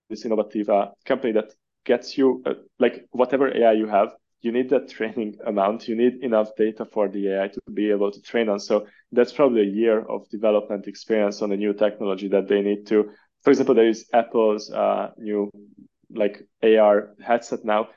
this 0.10 0.26
innovative 0.26 0.70
uh, 0.70 0.90
company 1.06 1.34
that 1.34 1.52
gets 1.86 2.18
you 2.18 2.44
like 2.80 3.06
whatever 3.12 3.48
AI 3.56 3.74
you 3.74 3.88
have 3.88 4.10
you 4.42 4.52
need 4.52 4.70
that 4.70 4.90
training 4.90 5.38
amount. 5.46 5.88
You 5.88 5.96
need 5.96 6.24
enough 6.24 6.50
data 6.58 6.86
for 6.86 7.08
the 7.08 7.30
AI 7.30 7.48
to 7.48 7.62
be 7.74 7.90
able 7.90 8.12
to 8.12 8.22
train 8.22 8.50
on. 8.50 8.60
So 8.60 8.88
that's 9.12 9.34
probably 9.34 9.62
a 9.62 9.72
year 9.72 10.00
of 10.00 10.30
development 10.30 10.88
experience 10.88 11.42
on 11.42 11.52
a 11.52 11.58
new 11.58 11.74
technology 11.74 12.28
that 12.30 12.48
they 12.48 12.62
need 12.62 12.86
to. 12.88 13.12
For 13.44 13.52
example, 13.52 13.76
there 13.76 13.90
is 13.90 14.06
Apple's 14.14 14.72
uh, 14.72 15.12
new 15.18 15.52
like 16.10 16.44
AR 16.64 17.14
headset 17.22 17.66
now. 17.66 17.90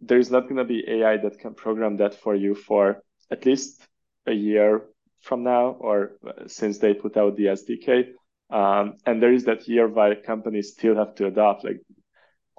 There 0.00 0.18
is 0.18 0.30
not 0.30 0.42
going 0.42 0.56
to 0.56 0.64
be 0.64 0.84
AI 0.88 1.16
that 1.18 1.38
can 1.38 1.54
program 1.54 1.96
that 1.98 2.14
for 2.14 2.34
you 2.34 2.54
for 2.54 3.02
at 3.30 3.46
least 3.46 3.86
a 4.26 4.32
year 4.32 4.82
from 5.20 5.44
now, 5.44 5.76
or 5.78 6.16
uh, 6.26 6.48
since 6.48 6.78
they 6.78 6.94
put 6.94 7.16
out 7.16 7.36
the 7.36 7.46
SDK. 7.46 8.08
Um, 8.50 8.94
and 9.06 9.22
there 9.22 9.32
is 9.32 9.44
that 9.44 9.68
year 9.68 9.88
where 9.88 10.14
companies 10.16 10.72
still 10.72 10.96
have 10.96 11.14
to 11.16 11.26
adopt. 11.26 11.64
Like 11.64 11.80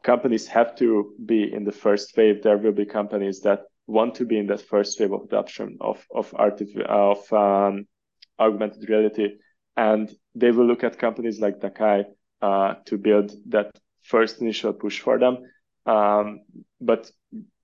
companies 0.04 0.48
have 0.48 0.76
to 0.76 1.14
be 1.26 1.52
in 1.52 1.64
the 1.64 1.72
first 1.72 2.16
wave. 2.18 2.44
There 2.44 2.58
will 2.58 2.74
be 2.74 2.86
companies 2.86 3.42
that 3.42 3.62
want 3.88 4.16
to 4.16 4.26
be 4.26 4.38
in 4.38 4.48
that 4.48 4.62
first 4.62 5.00
wave 5.00 5.14
of 5.14 5.24
adoption 5.24 5.78
of 5.82 6.06
of 6.14 6.32
artif- 6.32 6.86
of 6.86 7.32
um, 7.34 7.88
augmented 8.40 8.88
reality, 8.90 9.30
and 9.76 10.12
they 10.36 10.52
will 10.52 10.66
look 10.66 10.84
at 10.84 11.00
companies 11.00 11.40
like 11.40 11.60
Dakai 11.60 12.06
uh, 12.42 12.76
to 12.86 12.98
build 12.98 13.32
that 13.48 13.72
first 14.04 14.42
initial 14.42 14.74
push 14.74 15.00
for 15.00 15.18
them. 15.18 15.38
Um, 15.86 16.42
but 16.80 17.12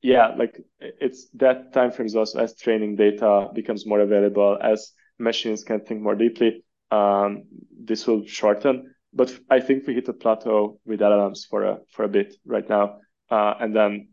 yeah, 0.02 0.36
like 0.38 0.60
it's 0.80 1.30
that 1.36 1.74
time 1.74 1.92
frame 1.92 2.08
is 2.08 2.16
also 2.16 2.40
as 2.40 2.56
training 2.56 2.96
data 2.96 3.50
becomes 3.54 3.86
more 3.86 4.00
available, 4.00 4.58
as 4.62 4.92
machines 5.18 5.64
can 5.64 5.82
think 5.82 6.02
more 6.02 6.16
deeply. 6.16 6.64
Um, 6.92 7.44
this 7.78 8.08
will 8.08 8.26
shorten 8.26 8.96
but 9.14 9.38
I 9.50 9.60
think 9.60 9.88
we 9.88 9.96
hit 9.96 10.08
a 10.08 10.14
plateau 10.14 10.80
with 10.86 11.00
LLMs 11.00 11.48
for 11.50 11.64
a 11.64 11.80
for 11.92 12.04
a 12.04 12.10
bit 12.10 12.36
right 12.46 12.68
now, 12.68 13.00
uh, 13.30 13.56
and 13.60 13.76
then 13.76 14.10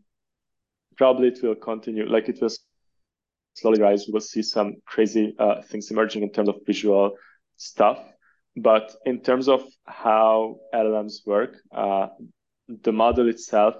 probably 0.97 1.29
it 1.29 1.39
will 1.43 1.55
continue. 1.55 2.07
Like 2.07 2.29
it 2.29 2.39
will 2.41 2.51
slowly 3.53 3.81
rise. 3.81 4.05
We 4.07 4.13
will 4.13 4.21
see 4.21 4.41
some 4.41 4.75
crazy 4.85 5.35
uh, 5.37 5.61
things 5.61 5.91
emerging 5.91 6.23
in 6.23 6.31
terms 6.31 6.49
of 6.49 6.55
visual 6.65 7.11
stuff, 7.57 7.99
but 8.55 8.95
in 9.05 9.21
terms 9.21 9.47
of 9.47 9.63
how 9.85 10.57
LLMs 10.73 11.25
work, 11.25 11.55
uh, 11.71 12.07
the 12.67 12.91
model 12.91 13.29
itself, 13.29 13.75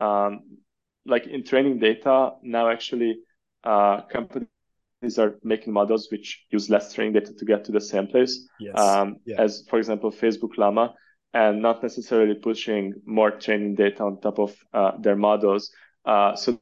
um, 0.00 0.58
like 1.06 1.26
in 1.26 1.44
training 1.44 1.78
data, 1.78 2.32
now 2.42 2.68
actually 2.68 3.18
uh, 3.64 4.02
companies 4.02 4.48
these 5.02 5.18
are 5.18 5.38
making 5.42 5.72
models 5.72 6.08
which 6.10 6.44
use 6.50 6.70
less 6.70 6.92
training 6.92 7.14
data 7.14 7.32
to 7.32 7.44
get 7.44 7.64
to 7.64 7.72
the 7.72 7.80
same 7.80 8.06
place. 8.06 8.48
Yes. 8.58 8.78
Um, 8.78 9.16
yeah. 9.24 9.40
As 9.40 9.64
for 9.68 9.78
example, 9.78 10.10
Facebook 10.10 10.56
Llama, 10.56 10.94
and 11.34 11.62
not 11.62 11.82
necessarily 11.82 12.34
pushing 12.34 12.94
more 13.04 13.30
training 13.30 13.74
data 13.74 14.02
on 14.02 14.20
top 14.20 14.38
of 14.38 14.56
uh, 14.72 14.92
their 14.98 15.16
models. 15.16 15.70
Uh, 16.04 16.34
so 16.34 16.60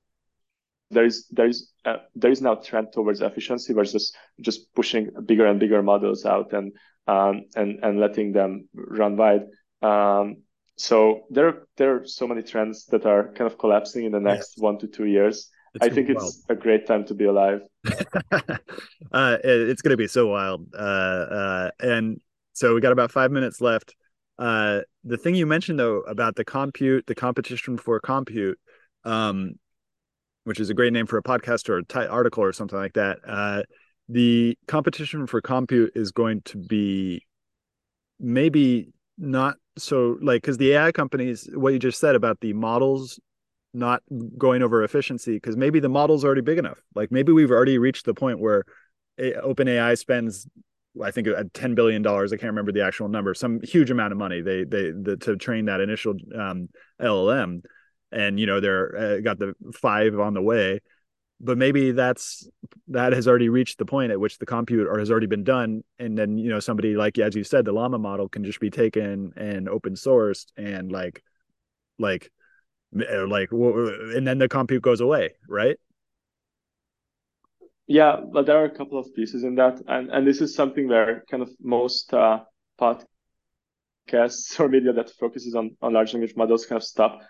there 0.90 1.04
is 1.04 1.26
there 1.30 1.46
is 1.46 1.72
uh, 1.84 1.96
there 2.14 2.30
is 2.30 2.42
now 2.42 2.54
trend 2.54 2.88
towards 2.92 3.20
efficiency 3.20 3.72
versus 3.72 4.12
just 4.40 4.72
pushing 4.74 5.10
bigger 5.24 5.46
and 5.46 5.58
bigger 5.58 5.82
models 5.82 6.24
out 6.24 6.52
and 6.52 6.72
um, 7.06 7.44
and 7.54 7.82
and 7.82 8.00
letting 8.00 8.32
them 8.32 8.68
run 8.74 9.16
wide. 9.16 9.44
Um, 9.82 10.42
so 10.76 11.22
there 11.30 11.66
there 11.76 11.96
are 11.96 12.06
so 12.06 12.26
many 12.26 12.42
trends 12.42 12.86
that 12.86 13.06
are 13.06 13.32
kind 13.32 13.50
of 13.50 13.58
collapsing 13.58 14.04
in 14.04 14.12
the 14.12 14.20
next 14.20 14.54
yes. 14.56 14.62
one 14.62 14.78
to 14.78 14.86
two 14.86 15.06
years. 15.06 15.50
I 15.80 15.88
think 15.88 16.08
it's 16.08 16.42
a 16.48 16.54
great 16.54 16.86
time 16.86 17.04
to 17.06 17.14
be 17.14 17.24
alive. 17.24 17.62
uh, 18.32 19.38
it, 19.44 19.68
it's 19.68 19.82
going 19.82 19.90
to 19.90 19.96
be 19.96 20.08
so 20.08 20.28
wild. 20.28 20.66
Uh, 20.74 20.78
uh, 20.78 21.70
and 21.80 22.20
so 22.52 22.74
we 22.74 22.80
got 22.80 22.92
about 22.92 23.10
five 23.10 23.30
minutes 23.30 23.60
left. 23.60 23.94
Uh, 24.38 24.80
the 25.04 25.16
thing 25.16 25.34
you 25.34 25.46
mentioned 25.46 25.78
though 25.78 26.00
about 26.00 26.36
the 26.36 26.44
compute, 26.44 27.06
the 27.06 27.14
competition 27.14 27.78
for 27.78 27.98
compute, 28.00 28.58
um, 29.04 29.52
which 30.44 30.60
is 30.60 30.70
a 30.70 30.74
great 30.74 30.92
name 30.92 31.06
for 31.06 31.18
a 31.18 31.22
podcast 31.22 31.68
or 31.68 31.78
a 31.78 31.84
t- 31.84 31.98
article 31.98 32.42
or 32.42 32.52
something 32.52 32.78
like 32.78 32.92
that. 32.94 33.18
Uh, 33.26 33.62
the 34.08 34.56
competition 34.68 35.26
for 35.26 35.40
compute 35.40 35.92
is 35.94 36.12
going 36.12 36.42
to 36.42 36.58
be 36.58 37.26
maybe 38.20 38.92
not 39.18 39.56
so 39.78 40.18
like 40.22 40.42
because 40.42 40.56
the 40.58 40.72
AI 40.72 40.92
companies, 40.92 41.48
what 41.52 41.72
you 41.72 41.78
just 41.78 41.98
said 42.00 42.14
about 42.14 42.40
the 42.40 42.52
models 42.52 43.18
not 43.76 44.02
going 44.38 44.62
over 44.62 44.82
efficiency, 44.82 45.34
because 45.34 45.56
maybe 45.56 45.80
the 45.80 45.88
model's 45.88 46.24
already 46.24 46.40
big 46.40 46.58
enough. 46.58 46.78
Like 46.94 47.10
maybe 47.12 47.32
we've 47.32 47.50
already 47.50 47.78
reached 47.78 48.06
the 48.06 48.14
point 48.14 48.40
where 48.40 48.64
OpenAI 49.18 49.96
spends 49.98 50.46
I 51.02 51.10
think 51.10 51.28
ten 51.52 51.74
billion 51.74 52.02
dollars. 52.02 52.32
I 52.32 52.36
can't 52.36 52.50
remember 52.50 52.72
the 52.72 52.84
actual 52.84 53.08
number. 53.08 53.34
Some 53.34 53.60
huge 53.62 53.90
amount 53.90 54.12
of 54.12 54.18
money 54.18 54.40
they 54.40 54.64
they 54.64 54.90
the, 54.90 55.16
to 55.22 55.36
train 55.36 55.66
that 55.66 55.80
initial 55.80 56.14
um, 56.34 56.68
LLM, 57.00 57.62
and 58.12 58.40
you 58.40 58.46
know 58.46 58.60
they're 58.60 58.96
uh, 58.96 59.20
got 59.20 59.38
the 59.38 59.54
five 59.74 60.18
on 60.18 60.34
the 60.34 60.42
way. 60.42 60.80
But 61.38 61.58
maybe 61.58 61.92
that's 61.92 62.48
that 62.88 63.12
has 63.12 63.28
already 63.28 63.50
reached 63.50 63.78
the 63.78 63.84
point 63.84 64.10
at 64.10 64.18
which 64.18 64.38
the 64.38 64.46
compute 64.46 64.88
or 64.88 64.98
has 64.98 65.10
already 65.10 65.26
been 65.26 65.44
done, 65.44 65.84
and 65.98 66.16
then 66.16 66.38
you 66.38 66.48
know 66.48 66.60
somebody 66.60 66.94
like 66.96 67.18
as 67.18 67.34
you 67.34 67.44
said, 67.44 67.64
the 67.64 67.72
Llama 67.72 67.98
model 67.98 68.28
can 68.28 68.44
just 68.44 68.60
be 68.60 68.70
taken 68.70 69.32
and 69.36 69.68
open 69.68 69.94
sourced 69.94 70.46
and 70.56 70.90
like 70.90 71.22
like 71.98 72.30
like 73.28 73.50
and 73.52 74.26
then 74.26 74.38
the 74.38 74.48
compute 74.48 74.82
goes 74.82 75.00
away, 75.00 75.34
right? 75.48 75.76
Yeah, 77.86 78.16
but 78.32 78.46
there 78.46 78.56
are 78.56 78.64
a 78.64 78.74
couple 78.74 78.98
of 78.98 79.14
pieces 79.14 79.44
in 79.44 79.54
that, 79.56 79.80
and 79.86 80.10
and 80.10 80.26
this 80.26 80.40
is 80.40 80.54
something 80.54 80.88
where 80.88 81.24
kind 81.30 81.42
of 81.42 81.50
most 81.60 82.12
uh, 82.12 82.40
podcasts 82.80 84.58
or 84.58 84.68
media 84.68 84.92
that 84.92 85.10
focuses 85.18 85.54
on 85.54 85.76
on 85.82 85.92
large 85.92 86.12
language 86.12 86.34
models 86.36 86.66
kind 86.66 86.78
of 86.78 86.84
stop. 86.84 87.20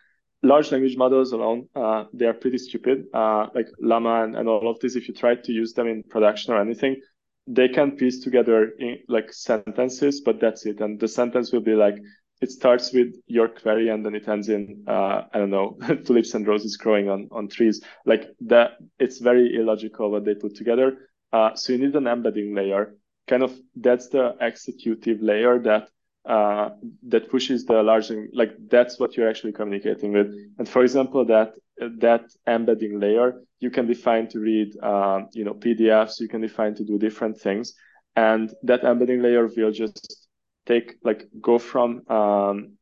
Large 0.43 0.71
language 0.71 0.97
models 0.97 1.33
alone, 1.33 1.67
uh, 1.75 2.05
they 2.13 2.27
are 2.27 2.35
pretty 2.35 2.59
stupid. 2.59 3.07
Uh, 3.13 3.47
like 3.55 3.67
Llama 3.81 4.23
and, 4.23 4.37
and 4.37 4.49
all 4.49 4.69
of 4.71 4.79
this, 4.81 4.95
if 4.95 5.09
you 5.09 5.15
try 5.15 5.35
to 5.35 5.53
use 5.53 5.73
them 5.73 5.89
in 5.89 6.03
production 6.03 6.53
or 6.53 6.61
anything, 6.61 7.01
they 7.47 7.69
can 7.69 7.97
piece 7.97 8.23
together 8.23 8.73
in, 8.79 8.99
like 9.09 9.33
sentences, 9.33 10.21
but 10.21 10.39
that's 10.39 10.67
it. 10.67 10.81
And 10.81 11.01
the 11.01 11.09
sentence 11.09 11.53
will 11.53 11.63
be 11.63 11.75
like, 11.75 11.97
it 12.41 12.51
starts 12.51 12.93
with 12.93 13.15
your 13.27 13.49
query 13.49 13.89
and 13.89 14.05
then 14.05 14.15
it 14.15 14.29
ends 14.29 14.49
in 14.49 14.85
uh, 14.87 15.23
I 15.33 15.39
don't 15.39 15.51
know 15.51 15.79
tulips 16.05 16.35
and 16.35 16.47
roses 16.47 16.77
growing 16.77 17.09
on 17.09 17.29
on 17.31 17.49
trees. 17.49 17.83
Like 18.05 18.29
that, 18.43 18.73
it's 18.99 19.19
very 19.19 19.57
illogical 19.57 20.11
what 20.11 20.25
they 20.25 20.35
put 20.35 20.55
together. 20.55 21.09
Uh, 21.33 21.55
so 21.55 21.73
you 21.73 21.79
need 21.79 21.97
an 21.97 22.07
embedding 22.07 22.55
layer. 22.55 22.95
Kind 23.27 23.43
of 23.43 23.53
that's 23.75 24.09
the 24.09 24.37
executive 24.41 25.21
layer 25.23 25.59
that 25.61 25.89
uh, 26.27 26.71
that 27.09 27.31
pushes 27.31 27.65
the 27.65 27.83
large 27.83 28.11
like 28.33 28.53
that's 28.69 28.99
what 28.99 29.17
you're 29.17 29.29
actually 29.29 29.53
communicating 29.53 30.13
with. 30.13 30.35
And 30.59 30.69
for 30.69 30.83
example, 30.83 31.25
that 31.27 31.55
that 31.99 32.25
embedding 32.47 33.01
layer 33.01 33.43
you 33.61 33.71
can 33.71 33.87
define 33.87 34.29
to 34.29 34.39
read 34.39 34.77
um, 34.83 35.29
you 35.33 35.45
know 35.45 35.55
PDFs. 35.55 36.21
You 36.21 36.29
can 36.29 36.41
define 36.41 36.75
to 36.75 36.85
do 36.85 36.99
different 36.99 37.41
things, 37.41 37.75
and 38.15 38.53
that 38.63 38.85
embedding 38.85 39.23
layer 39.23 39.47
will 39.47 39.73
just 39.73 40.26
take 40.67 40.97
like 41.03 41.29
go 41.41 41.59
from 41.59 42.09
um, 42.09 42.73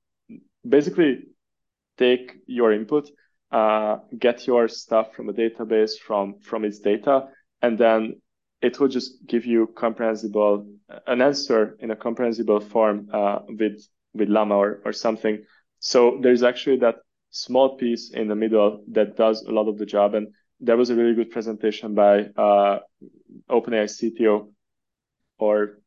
basically 0.66 1.24
take 1.98 2.36
your 2.46 2.72
input, 2.72 3.10
uh, 3.52 3.98
get 4.18 4.46
your 4.46 4.68
stuff 4.68 5.14
from 5.14 5.28
a 5.28 5.32
database 5.32 5.98
from 5.98 6.38
from 6.40 6.64
its 6.64 6.78
data, 6.80 7.28
and 7.62 7.78
then 7.78 8.20
it 8.62 8.80
will 8.80 8.88
just 8.88 9.26
give 9.26 9.44
you 9.44 9.66
comprehensible 9.76 10.66
an 11.06 11.20
answer 11.20 11.76
in 11.80 11.90
a 11.90 11.96
comprehensible 11.96 12.60
form 12.60 13.08
uh, 13.12 13.40
with 13.48 13.86
with 14.14 14.28
Llama 14.28 14.56
or, 14.56 14.80
or 14.84 14.92
something. 14.92 15.42
So 15.80 16.18
there's 16.22 16.42
actually 16.42 16.78
that 16.78 16.96
small 17.30 17.76
piece 17.76 18.10
in 18.10 18.28
the 18.28 18.34
middle 18.34 18.84
that 18.92 19.16
does 19.16 19.42
a 19.42 19.50
lot 19.50 19.68
of 19.68 19.76
the 19.76 19.86
job. 19.86 20.14
And 20.14 20.28
there 20.60 20.76
was 20.76 20.90
a 20.90 20.94
really 20.94 21.14
good 21.14 21.30
presentation 21.30 21.94
by 21.94 22.28
uh, 22.36 22.78
OpenAI 23.50 23.88
CTO 23.90 24.50
or 25.38 25.80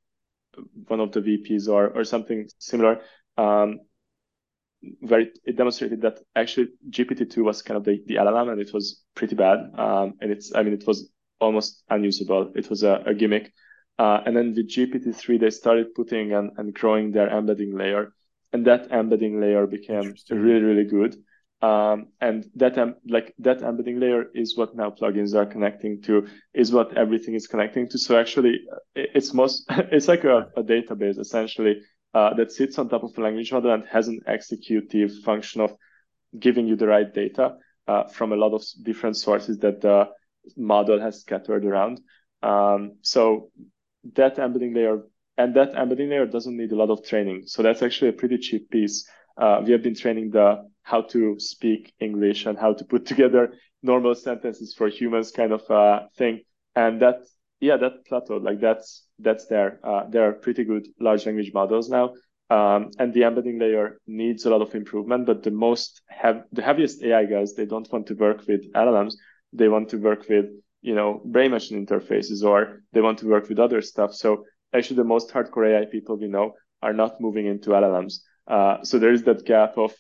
one 0.88 0.99
of 0.99 1.12
the 1.12 1.22
VPs 1.22 1.68
or 1.68 1.88
or 1.89 2.03
something 2.03 2.47
similar, 2.60 3.01
um, 3.38 3.80
where 4.99 5.22
it, 5.22 5.39
it, 5.43 5.58
demonstrated 5.58 6.01
that 6.01 6.20
actually 6.36 6.68
GPT-2 6.89 7.38
was 7.43 7.62
kind 7.62 7.78
of 7.78 7.84
the, 7.84 8.01
the 8.05 8.16
LLM 8.16 8.51
and 8.51 8.62
it 8.62 8.74
was 8.74 9.03
pretty 9.16 9.36
bad. 9.36 9.60
Um, 9.78 10.14
and 10.22 10.32
it's, 10.32 10.53
I 10.53 10.64
mean, 10.64 10.74
it 10.74 10.86
was 10.86 11.10
almost 11.39 11.84
unusable. 11.89 12.51
It 12.55 12.70
was 12.70 12.84
a, 12.84 13.03
a 13.05 13.14
gimmick. 13.14 13.51
Uh, 13.97 14.22
and 14.26 14.36
then 14.36 14.53
with 14.55 14.70
GPT-3, 14.70 15.39
they 15.39 15.49
started 15.49 15.95
putting 15.95 16.34
and, 16.34 16.51
and 16.58 16.74
growing 16.74 17.12
their 17.12 17.30
embedding 17.30 17.76
layer. 17.76 18.14
And 18.53 18.66
that 18.68 18.91
embedding 18.91 19.41
layer 19.41 19.66
became 19.68 20.14
really, 20.30 20.62
really 20.62 20.86
good. 20.86 21.16
Um, 21.60 22.10
and 22.22 22.45
that 22.55 22.78
um, 22.78 22.95
like 23.08 23.34
that 23.39 23.64
embedding 23.64 23.99
layer 23.99 24.26
is 24.36 24.55
what 24.55 24.76
now 24.76 24.91
plugins 24.91 25.34
are 25.34 25.45
connecting 25.45 26.01
to, 26.03 26.28
is 26.53 26.72
what 26.72 26.95
everything 26.95 27.34
is 27.34 27.47
connecting 27.47 27.89
to. 27.89 27.97
So 27.97 28.18
actually, 28.18 28.62
it's 28.95 29.34
most 29.34 29.66
it's 29.70 30.08
like 30.08 30.24
a, 30.24 30.49
a 30.55 30.64
database 30.64 31.18
essentially 31.18 31.82
uh, 32.14 32.34
that 32.36 32.51
sits 32.51 32.78
on 32.78 32.89
top 32.89 33.03
of 33.03 33.18
a 33.18 33.22
language 33.22 33.51
model 33.51 33.74
and 33.74 33.86
has 33.88 34.08
an 34.08 34.20
executive 34.28 35.12
function 35.24 35.62
of 35.62 35.76
giving 36.38 36.68
you 36.68 36.76
the 36.76 36.88
right 36.88 37.12
data 37.12 37.55
uh, 37.88 38.03
from 38.03 38.34
a 38.34 38.36
lot 38.36 38.53
of 38.53 38.64
different 38.84 39.18
sources 39.18 39.58
that 39.60 39.82
the 39.82 40.08
model 40.55 40.99
has 40.99 41.22
scattered 41.22 41.66
around. 41.66 41.99
Um, 42.43 42.97
so 43.01 43.49
that 44.14 44.38
embedding 44.38 44.74
layer 44.74 45.01
and 45.38 45.55
that 45.55 45.76
embedding 45.76 46.10
layer 46.10 46.26
doesn't 46.26 46.55
need 46.55 46.72
a 46.72 46.76
lot 46.76 46.89
of 46.89 47.03
training. 47.05 47.43
So 47.45 47.64
that's 47.64 47.82
actually 47.82 48.10
a 48.10 48.14
pretty 48.14 48.38
cheap 48.38 48.70
piece. 48.70 49.10
Uh, 49.38 49.62
we 49.64 49.72
have 49.72 49.84
been 49.84 49.95
training 49.95 50.32
the 50.32 50.68
how 50.88 51.01
to 51.01 51.38
speak 51.38 51.93
English 51.99 52.45
and 52.45 52.57
how 52.57 52.73
to 52.73 52.85
put 52.85 53.05
together 53.05 53.53
normal 53.83 54.15
sentences 54.15 54.73
for 54.73 54.88
humans 54.88 55.31
kind 55.31 55.51
of 55.51 55.69
uh, 55.69 56.07
thing. 56.17 56.41
And 56.75 57.01
that, 57.01 57.17
yeah, 57.59 57.75
that 57.77 58.05
plateaued. 58.09 58.43
Like 58.43 58.61
that's 58.61 59.05
that's 59.19 59.47
there. 59.47 59.79
Uh, 59.83 60.03
there 60.09 60.27
are 60.29 60.33
pretty 60.33 60.63
good 60.63 60.88
large 60.99 61.25
language 61.25 61.51
models 61.53 61.89
now. 61.89 62.13
Um, 62.49 62.91
and 62.99 63.13
the 63.13 63.23
embedding 63.23 63.59
layer 63.59 63.99
needs 64.07 64.45
a 64.45 64.49
lot 64.49 64.61
of 64.61 64.73
improvement. 64.75 65.25
But 65.25 65.43
the 65.43 65.51
most 65.51 66.01
have 66.07 66.43
the 66.53 66.61
heaviest 66.61 67.03
AI 67.03 67.25
guys, 67.25 67.53
they 67.53 67.65
don't 67.65 67.91
want 67.91 68.07
to 68.07 68.13
work 68.15 68.47
with 68.47 68.71
LLMs. 68.73 69.15
They 69.51 69.67
want 69.67 69.89
to 69.89 69.97
work 69.97 70.29
with 70.29 70.45
you 70.81 70.95
know 70.95 71.21
brain 71.25 71.51
machine 71.51 71.85
interfaces 71.85 72.43
or 72.49 72.83
they 72.93 73.01
want 73.01 73.17
to 73.19 73.27
work 73.27 73.49
with 73.49 73.59
other 73.59 73.81
stuff. 73.81 74.13
So 74.13 74.45
actually, 74.73 74.97
the 74.97 75.11
most 75.15 75.33
hardcore 75.33 75.67
AI 75.69 75.85
people 75.91 76.15
we 76.17 76.27
know 76.27 76.53
are 76.81 76.93
not 76.93 77.19
moving 77.19 77.45
into 77.47 77.71
LLMs. 77.71 78.19
Uh, 78.47 78.81
so 78.83 78.97
there 78.97 79.11
is 79.11 79.23
that 79.23 79.43
gap 79.45 79.77
of 79.77 79.93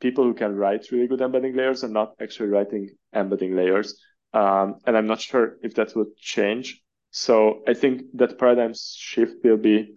people 0.00 0.24
who 0.24 0.34
can 0.34 0.56
write 0.56 0.90
really 0.90 1.06
good 1.06 1.20
embedding 1.20 1.54
layers 1.54 1.84
are 1.84 1.88
not 1.88 2.14
actually 2.20 2.48
writing 2.48 2.90
embedding 3.14 3.54
layers. 3.54 4.00
Um, 4.32 4.76
and 4.86 4.96
I'm 4.96 5.06
not 5.06 5.20
sure 5.20 5.56
if 5.62 5.74
that 5.74 5.94
will 5.94 6.06
change. 6.18 6.82
So 7.10 7.62
I 7.66 7.74
think 7.74 8.02
that 8.14 8.38
paradigm 8.38 8.72
shift 8.74 9.44
will 9.44 9.56
be 9.56 9.94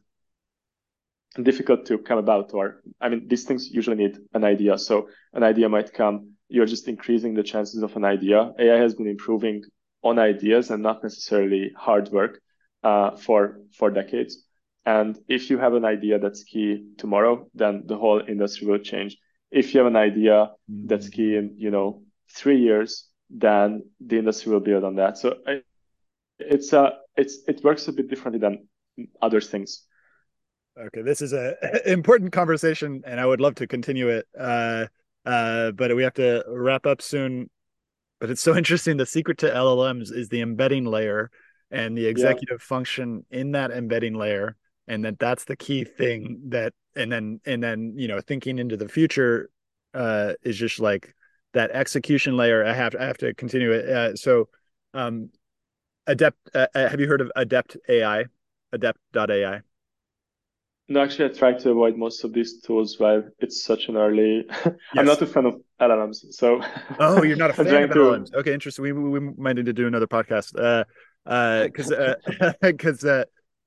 difficult 1.42 1.86
to 1.88 1.98
come 1.98 2.20
about 2.20 2.54
or 2.54 2.82
I 3.02 3.10
mean 3.10 3.28
these 3.28 3.44
things 3.44 3.70
usually 3.72 3.98
need 3.98 4.18
an 4.34 4.44
idea. 4.44 4.78
So 4.78 5.10
an 5.34 5.44
idea 5.44 5.70
might 5.70 5.94
come, 5.94 6.34
you're 6.48 6.68
just 6.68 6.88
increasing 6.88 7.34
the 7.34 7.44
chances 7.44 7.82
of 7.82 7.96
an 7.96 8.06
idea. 8.06 8.52
AI 8.60 8.78
has 8.78 8.94
been 8.94 9.08
improving 9.08 9.64
on 10.04 10.20
ideas 10.20 10.70
and 10.70 10.84
not 10.84 11.02
necessarily 11.02 11.72
hard 11.76 12.10
work 12.10 12.42
uh, 12.84 13.16
for 13.16 13.62
for 13.78 13.90
decades. 13.90 14.44
And 14.86 15.18
if 15.28 15.50
you 15.50 15.58
have 15.58 15.74
an 15.74 15.86
idea 15.86 16.20
that's 16.20 16.44
key 16.44 16.86
tomorrow, 16.98 17.48
then 17.54 17.84
the 17.86 17.98
whole 17.98 18.22
industry 18.28 18.68
will 18.68 18.80
change 18.80 19.18
if 19.54 19.74
you 19.74 19.80
have 19.80 19.88
an 19.88 19.96
idea 19.96 20.52
mm-hmm. 20.70 20.88
that's 20.88 21.08
key 21.10 21.36
in 21.36 21.54
you 21.58 21.72
know 21.72 22.02
three 22.34 22.60
years 22.60 23.08
then 23.30 23.84
the 24.06 24.18
industry 24.18 24.52
will 24.52 24.60
build 24.60 24.84
on 24.84 24.96
that 24.96 25.18
so 25.18 25.38
I, 25.48 25.62
it's 26.40 26.74
a 26.74 26.94
it's 27.16 27.38
it 27.48 27.64
works 27.64 27.88
a 27.88 27.94
bit 27.94 28.10
differently 28.10 28.40
than 28.40 28.68
other 29.22 29.40
things 29.40 29.84
okay 30.78 31.02
this 31.02 31.22
is 31.22 31.34
a 31.34 31.56
important 31.90 32.32
conversation 32.32 33.04
and 33.06 33.20
i 33.20 33.26
would 33.26 33.40
love 33.40 33.56
to 33.56 33.68
continue 33.68 34.10
it 34.10 34.26
uh 34.38 34.86
uh 35.26 35.72
but 35.72 35.96
we 35.96 36.04
have 36.04 36.16
to 36.16 36.44
wrap 36.48 36.86
up 36.86 37.02
soon 37.02 37.50
but 38.20 38.30
it's 38.30 38.42
so 38.42 38.56
interesting 38.62 38.98
the 38.98 39.06
secret 39.06 39.38
to 39.38 39.48
llms 39.48 40.12
is 40.12 40.30
the 40.30 40.42
embedding 40.42 40.86
layer 40.86 41.30
and 41.72 41.98
the 41.98 42.06
executive 42.06 42.60
yeah. 42.62 42.68
function 42.68 43.26
in 43.32 43.52
that 43.52 43.72
embedding 43.72 44.16
layer 44.16 44.56
and 44.88 45.06
that 45.06 45.18
that's 45.20 45.46
the 45.46 45.56
key 45.56 45.84
thing 45.84 46.42
that 46.50 46.74
and 46.96 47.12
then 47.12 47.40
and 47.46 47.62
then 47.64 47.94
you 47.96 48.08
know 48.08 48.22
thinking 48.22 48.60
into 48.60 48.78
the 48.78 48.88
future 48.88 49.50
uh 49.94 50.34
is 50.44 50.58
just 50.58 50.80
like 50.80 51.14
that 51.54 51.72
execution 51.72 52.36
layer. 52.36 52.66
I 52.66 52.74
have 52.74 52.94
to 52.94 53.02
i 53.02 53.06
have 53.06 53.18
to 53.20 53.34
continue 53.34 53.72
it. 53.72 53.90
Uh, 53.90 54.16
so 54.16 54.50
um 54.94 55.30
adept 56.08 56.38
uh, 56.54 56.68
uh 56.76 56.90
have 56.90 57.00
you 57.00 57.08
heard 57.08 57.22
of 57.22 57.32
adept 57.36 57.78
ai 57.88 58.26
adept.ai 58.74 59.62
no 60.90 61.02
actually 61.02 61.26
i 61.26 61.28
try 61.30 61.54
to 61.54 61.70
avoid 61.70 61.96
most 61.96 62.24
of 62.24 62.34
these 62.34 62.60
tools 62.62 63.00
while 63.00 63.24
it's 63.40 63.64
such 63.64 63.88
an 63.88 63.96
early 63.96 64.46
yes. 64.66 64.76
i'm 64.98 65.06
not 65.06 65.22
a 65.22 65.26
fan 65.26 65.46
of 65.46 65.62
llms 65.80 66.34
so. 66.34 66.62
Oh 67.00 67.24
you're 67.24 67.38
not 67.38 67.52
a 67.52 67.54
fan 67.66 67.84
of 67.84 67.90
llms 67.90 68.32
to... 68.32 68.38
okay 68.40 68.54
interesting. 68.54 68.84
We, 68.84 68.92
we 68.92 69.20
might 69.20 69.56
need 69.56 69.66
to 69.66 69.74
do 69.74 69.88
another 69.88 70.08
podcast. 70.08 70.58
Uh 70.60 70.84
uh 71.26 71.66
because 71.66 71.92
uh 71.92 72.16
because 72.62 73.06
uh 73.06 73.24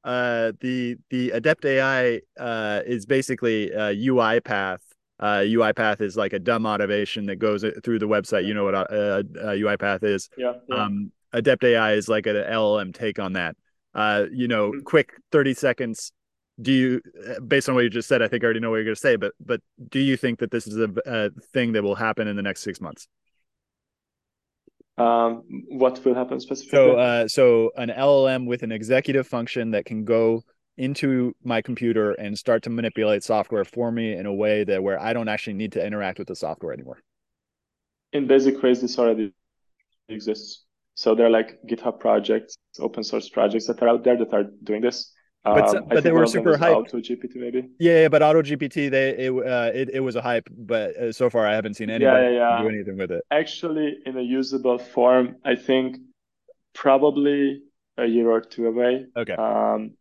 uh, 0.07 0.53
the 0.61 0.97
the 1.11 1.31
Adept 1.33 1.65
AI 1.65 2.21
uh, 2.39 2.81
is 2.87 3.05
basically 3.05 3.71
a 3.73 3.95
UiPath. 3.95 4.79
Uh, 5.19 5.39
UiPath 5.39 6.01
is 6.01 6.17
like 6.17 6.33
a 6.33 6.39
dumb 6.39 6.65
automation 6.65 7.27
that 7.27 7.37
goes 7.37 7.65
through 7.85 7.99
the 7.99 8.09
website. 8.09 8.47
You 8.47 8.55
know 8.55 8.65
what 8.65 8.75
a 8.75 9.25
UiPath 9.35 10.05
is. 10.05 10.31
Yeah, 10.39 10.55
yeah. 10.69 10.77
Um, 10.77 11.13
Adept 11.33 11.65
AI 11.65 11.95
is 11.95 12.09
like 12.09 12.27
an 12.27 12.37
LLM 12.37 12.95
take 12.95 13.19
on 13.19 13.33
that. 13.35 13.57
Uh, 13.95 14.27
you 14.33 14.47
know, 14.47 14.71
mm-hmm. 14.71 14.83
quick 14.83 15.13
thirty 15.33 15.55
seconds 15.55 16.13
do 16.61 16.73
you, 16.73 17.01
based 17.47 17.69
on 17.69 17.75
what 17.75 17.85
you 17.85 17.91
just 17.91 18.09
said, 18.09 18.23
I 18.23 18.29
think 18.29 18.43
I 18.43 18.47
already 18.47 18.61
know 18.61 18.71
what 18.71 18.77
you're 18.77 18.85
going 18.85 18.95
to 18.95 19.01
say, 19.01 19.17
but 19.17 19.33
but 19.45 19.61
do 19.91 20.01
you 20.01 20.17
think 20.17 20.39
that 20.39 20.51
this 20.51 20.67
is 20.67 20.79
a, 20.79 20.89
a 21.05 21.31
thing 21.53 21.73
that 21.73 21.83
will 21.83 21.95
happen 21.95 22.29
in 22.29 22.37
the 22.37 22.43
next 22.43 22.63
six 22.63 22.81
months? 22.81 23.09
Um, 24.99 25.43
what 25.69 26.03
will 26.05 26.15
happen 26.15 26.41
specifically? 26.41 26.79
So, 26.79 26.97
uh, 26.97 27.29
so 27.29 27.71
an 27.77 27.91
LLM 27.91 28.47
with 28.47 28.63
an 28.63 28.73
executive 28.73 29.27
function 29.27 29.73
that 29.73 29.85
can 29.85 30.05
go 30.05 30.43
into 30.79 31.35
my 31.43 31.63
computer 31.63 32.13
and 32.13 32.37
start 32.37 32.63
to 32.63 32.71
manipulate 32.71 33.23
software 33.23 33.65
for 33.65 33.91
me 33.91 34.15
in 34.15 34.27
a 34.27 34.33
way 34.33 34.65
that 34.65 34.83
where 34.83 35.01
I 35.01 35.13
don't 35.13 35.29
actually 35.29 35.55
need 35.55 35.73
to 35.73 35.85
interact 35.85 36.19
with 36.19 36.29
the 36.29 36.37
software 36.37 36.73
anymore. 36.73 36.99
In 38.13 38.27
basic 38.27 38.63
ways, 38.63 38.81
this 38.81 38.99
already 38.99 39.33
exists. 40.09 40.65
So 40.95 41.15
there 41.15 41.27
are 41.27 41.31
like 41.31 41.59
GitHub 41.69 42.01
projects, 42.01 42.57
open 42.79 43.05
source 43.05 43.29
projects 43.29 43.67
that 43.67 43.83
are 43.83 43.89
out 43.89 44.05
there 44.05 44.17
that 44.17 44.33
are 44.33 44.45
doing 44.65 44.81
this. 44.81 45.13
But, 45.47 45.77
um, 45.77 45.85
but 45.89 46.03
they 46.03 46.11
were 46.11 46.27
super 46.27 46.57
hype. 46.57 46.77
Auto 46.77 46.99
GPT 46.99 47.37
maybe. 47.37 47.69
Yeah, 47.79 48.03
yeah 48.03 48.09
but 48.09 48.21
Auto 48.21 48.43
GPT, 48.43 48.91
they 48.91 49.11
it, 49.11 49.31
uh, 49.31 49.71
it 49.73 49.91
it 49.95 50.01
was 50.01 50.17
a 50.17 50.23
hype, 50.23 50.49
but 50.51 50.97
uh, 50.97 51.13
so 51.13 51.31
far 51.31 51.47
I 51.47 51.55
haven't 51.55 51.75
seen 51.75 51.89
anybody 51.89 52.25
yeah, 52.25 52.31
yeah, 52.31 52.57
yeah. 52.57 52.63
do 52.63 52.69
anything 52.69 52.97
with 52.99 53.13
it. 53.13 53.23
Actually, 53.31 53.99
in 54.05 54.17
a 54.17 54.23
usable 54.23 54.79
form, 54.79 55.37
I 55.45 55.55
think 55.55 55.99
probably 56.75 57.63
a 57.97 58.07
year 58.07 58.29
or 58.29 58.41
two 58.41 58.67
away. 58.67 59.07
Okay. 59.17 59.35
Um, 59.35 59.93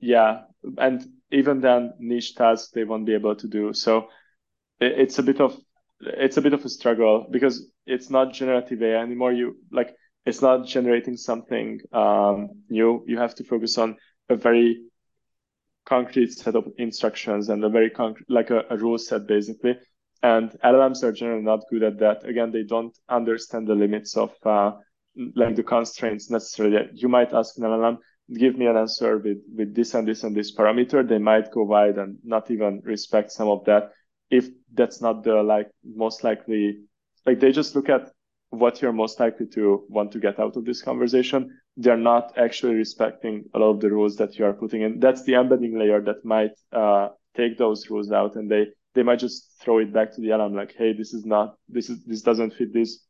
yeah, 0.00 0.42
and 0.76 1.02
even 1.30 1.62
then, 1.62 1.94
niche 1.98 2.34
tasks 2.34 2.70
they 2.74 2.84
won't 2.84 3.06
be 3.06 3.14
able 3.14 3.34
to 3.36 3.48
do. 3.48 3.72
So 3.72 4.08
it, 4.78 4.92
it's 4.98 5.18
a 5.18 5.22
bit 5.22 5.40
of 5.40 5.58
it's 6.00 6.36
a 6.36 6.42
bit 6.42 6.52
of 6.52 6.64
a 6.64 6.68
struggle 6.68 7.26
because 7.30 7.66
it's 7.86 8.10
not 8.10 8.34
generative 8.34 8.82
AI 8.82 9.00
anymore. 9.00 9.32
You 9.32 9.56
like 9.70 9.94
it's 10.26 10.42
not 10.42 10.66
generating 10.66 11.16
something 11.16 11.80
um, 11.92 12.50
new. 12.68 13.04
You 13.06 13.18
have 13.18 13.34
to 13.36 13.44
focus 13.44 13.78
on 13.78 13.96
a 14.28 14.36
very 14.36 14.82
concrete 15.84 16.32
set 16.32 16.54
of 16.54 16.68
instructions 16.78 17.48
and 17.48 17.64
a 17.64 17.68
very 17.68 17.90
concrete, 17.90 18.26
like 18.28 18.50
a, 18.50 18.64
a 18.70 18.76
rule 18.76 18.98
set 18.98 19.26
basically. 19.26 19.76
And 20.22 20.50
LLMs 20.64 21.02
are 21.02 21.12
generally 21.12 21.42
not 21.42 21.64
good 21.68 21.82
at 21.82 21.98
that. 21.98 22.24
Again, 22.24 22.52
they 22.52 22.62
don't 22.62 22.96
understand 23.08 23.66
the 23.66 23.74
limits 23.74 24.16
of 24.16 24.32
uh, 24.44 24.72
like 25.34 25.56
the 25.56 25.64
constraints 25.64 26.30
necessarily. 26.30 26.88
You 26.94 27.08
might 27.08 27.32
ask 27.32 27.56
an 27.58 27.64
LLM, 27.64 27.98
give 28.38 28.56
me 28.56 28.66
an 28.66 28.76
answer 28.76 29.18
with, 29.18 29.38
with 29.54 29.74
this 29.74 29.94
and 29.94 30.06
this 30.06 30.22
and 30.22 30.34
this 30.34 30.54
parameter. 30.54 31.06
They 31.06 31.18
might 31.18 31.50
go 31.50 31.64
wide 31.64 31.98
and 31.98 32.18
not 32.22 32.50
even 32.50 32.80
respect 32.84 33.32
some 33.32 33.48
of 33.48 33.64
that. 33.64 33.90
If 34.30 34.48
that's 34.72 35.02
not 35.02 35.24
the 35.24 35.42
like 35.42 35.70
most 35.84 36.22
likely, 36.22 36.78
like 37.26 37.40
they 37.40 37.50
just 37.50 37.74
look 37.74 37.88
at 37.88 38.10
what 38.50 38.80
you're 38.80 38.92
most 38.92 39.18
likely 39.18 39.46
to 39.46 39.84
want 39.88 40.12
to 40.12 40.20
get 40.20 40.38
out 40.38 40.56
of 40.56 40.64
this 40.64 40.82
conversation 40.82 41.58
they're 41.76 41.96
not 41.96 42.36
actually 42.36 42.74
respecting 42.74 43.44
a 43.54 43.58
lot 43.58 43.70
of 43.70 43.80
the 43.80 43.90
rules 43.90 44.16
that 44.16 44.38
you 44.38 44.44
are 44.44 44.52
putting 44.52 44.82
in. 44.82 45.00
That's 45.00 45.24
the 45.24 45.34
embedding 45.34 45.78
layer 45.78 46.00
that 46.02 46.24
might 46.24 46.52
uh, 46.72 47.08
take 47.36 47.58
those 47.58 47.88
rules 47.90 48.12
out, 48.12 48.36
and 48.36 48.50
they 48.50 48.66
they 48.94 49.02
might 49.02 49.18
just 49.18 49.56
throw 49.60 49.78
it 49.78 49.92
back 49.92 50.12
to 50.12 50.20
the 50.20 50.34
LM 50.36 50.54
like, 50.54 50.74
hey, 50.76 50.92
this 50.92 51.14
is 51.14 51.24
not 51.24 51.56
this 51.68 51.88
is 51.88 52.04
this 52.04 52.22
doesn't 52.22 52.54
fit 52.54 52.72
these 52.72 53.04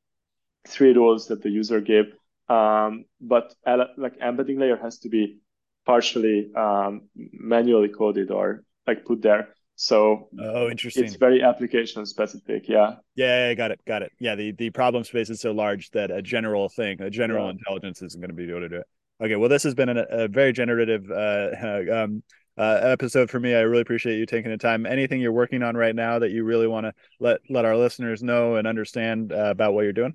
three 0.67 0.93
rules 0.93 1.27
that 1.29 1.43
the 1.43 1.51
user 1.51 1.81
gave. 1.81 2.07
Um, 2.49 3.07
but 3.21 3.55
like 3.97 4.17
embedding 4.21 4.59
layer 4.59 4.77
has 4.77 4.99
to 5.01 5.09
be 5.09 5.39
partially 5.87 6.53
um, 6.55 7.09
manually 7.15 7.89
coded 7.89 8.31
or 8.31 8.65
like 8.87 9.05
put 9.05 9.23
there. 9.23 9.49
So 9.77 10.29
oh, 10.39 10.69
interesting. 10.69 11.05
It's 11.05 11.17
very 11.17 11.43
application 11.43 12.05
specific. 12.07 12.69
Yeah. 12.69 12.97
Yeah, 13.15 13.55
got 13.55 13.71
it, 13.71 13.81
got 13.87 14.03
it. 14.03 14.13
Yeah, 14.21 14.35
the 14.35 14.53
the 14.53 14.71
problem 14.71 15.05
space 15.05 15.31
is 15.31 15.41
so 15.41 15.53
large 15.53 15.91
that 15.91 16.11
a 16.11 16.23
general 16.23 16.69
thing, 16.69 17.01
a 17.01 17.11
general 17.11 17.47
yeah. 17.47 17.53
intelligence, 17.53 18.03
isn't 18.03 18.21
going 18.21 18.31
to 18.31 18.35
be 18.35 18.49
able 18.49 18.61
to 18.61 18.69
do 18.69 18.77
it. 18.77 18.87
Okay, 19.23 19.37
well, 19.37 19.49
this 19.49 19.63
has 19.63 19.75
been 19.75 19.89
a, 19.89 20.05
a 20.11 20.29
very 20.29 20.53
generative 20.53 21.11
uh, 21.11 21.51
um, 21.93 22.23
uh, 22.59 22.81
episode 22.83 23.31
for 23.31 23.41
me. 23.41 23.55
I 23.55 23.61
really 23.61 23.83
appreciate 23.83 24.19
you 24.19 24.27
taking 24.27 24.51
the 24.51 24.59
time. 24.59 24.85
Anything 24.85 25.21
you're 25.21 25.33
working 25.33 25.63
on 25.63 25.77
right 25.77 25.95
now 25.95 26.19
that 26.19 26.31
you 26.31 26.45
really 26.45 26.67
want 26.67 26.87
to 26.87 26.93
let 27.19 27.41
let 27.49 27.65
our 27.65 27.77
listeners 27.77 28.23
know 28.23 28.57
and 28.57 28.67
understand 28.67 29.33
uh, 29.33 29.51
about 29.51 29.75
what 29.75 29.83
you're 29.83 29.93
doing? 29.93 30.15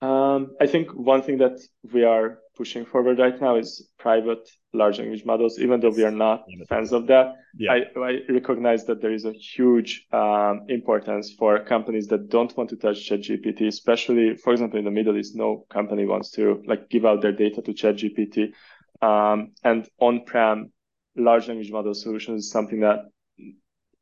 Um, 0.00 0.54
I 0.60 0.66
think 0.66 0.94
one 0.94 1.22
thing 1.22 1.38
that 1.38 1.60
we 1.92 2.04
are 2.04 2.38
pushing 2.58 2.84
forward 2.84 3.18
right 3.18 3.40
now 3.40 3.56
is 3.56 3.88
private 3.98 4.44
large 4.74 4.98
language 4.98 5.24
models. 5.24 5.58
Even 5.58 5.80
though 5.80 5.94
we 5.98 6.04
are 6.04 6.18
not 6.26 6.44
fans 6.68 6.92
of 6.92 7.06
that, 7.06 7.36
yeah. 7.56 7.72
I, 7.72 8.00
I, 8.08 8.12
recognize 8.28 8.84
that 8.86 9.00
there 9.00 9.12
is 9.12 9.24
a 9.24 9.32
huge 9.32 10.06
um, 10.12 10.66
importance 10.68 11.32
for 11.38 11.60
companies 11.60 12.08
that 12.08 12.28
don't 12.28 12.54
want 12.56 12.68
to 12.70 12.76
touch 12.76 13.08
ChatGPT, 13.08 13.68
especially, 13.68 14.36
for 14.36 14.52
example, 14.52 14.78
in 14.78 14.84
the 14.84 14.90
Middle 14.90 15.16
East, 15.16 15.36
no 15.36 15.64
company 15.70 16.04
wants 16.04 16.32
to 16.32 16.62
like 16.66 16.90
give 16.90 17.06
out 17.06 17.22
their 17.22 17.32
data 17.32 17.62
to 17.62 17.72
ChatGPT. 17.72 18.52
Um, 19.00 19.52
and 19.62 19.88
on-prem 20.00 20.72
large 21.16 21.46
language 21.46 21.70
model 21.70 21.94
solutions 21.94 22.44
is 22.44 22.50
something 22.50 22.80
that 22.80 22.98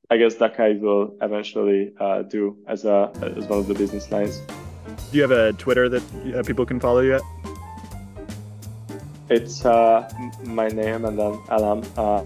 I 0.09 0.17
guess 0.17 0.37
Dakai 0.37 0.81
will 0.81 1.17
eventually 1.21 1.93
uh, 2.01 2.23
do 2.23 2.57
as 2.67 2.85
a 2.85 3.11
as 3.39 3.45
one 3.47 3.59
of 3.59 3.67
the 3.67 3.75
business 3.75 4.11
lines. 4.11 4.41
Do 5.11 5.17
you 5.19 5.23
have 5.23 5.33
a 5.33 5.53
Twitter 5.55 5.89
that 5.89 6.03
uh, 6.35 6.43
people 6.43 6.65
can 6.65 6.79
follow 6.81 7.01
you 7.01 7.15
at? 7.17 7.23
It's 9.29 9.65
uh, 9.65 10.09
my 10.45 10.69
name 10.69 11.05
and 11.05 11.19
then 11.19 11.39
Alam. 11.49 11.83
Uh, 11.97 12.25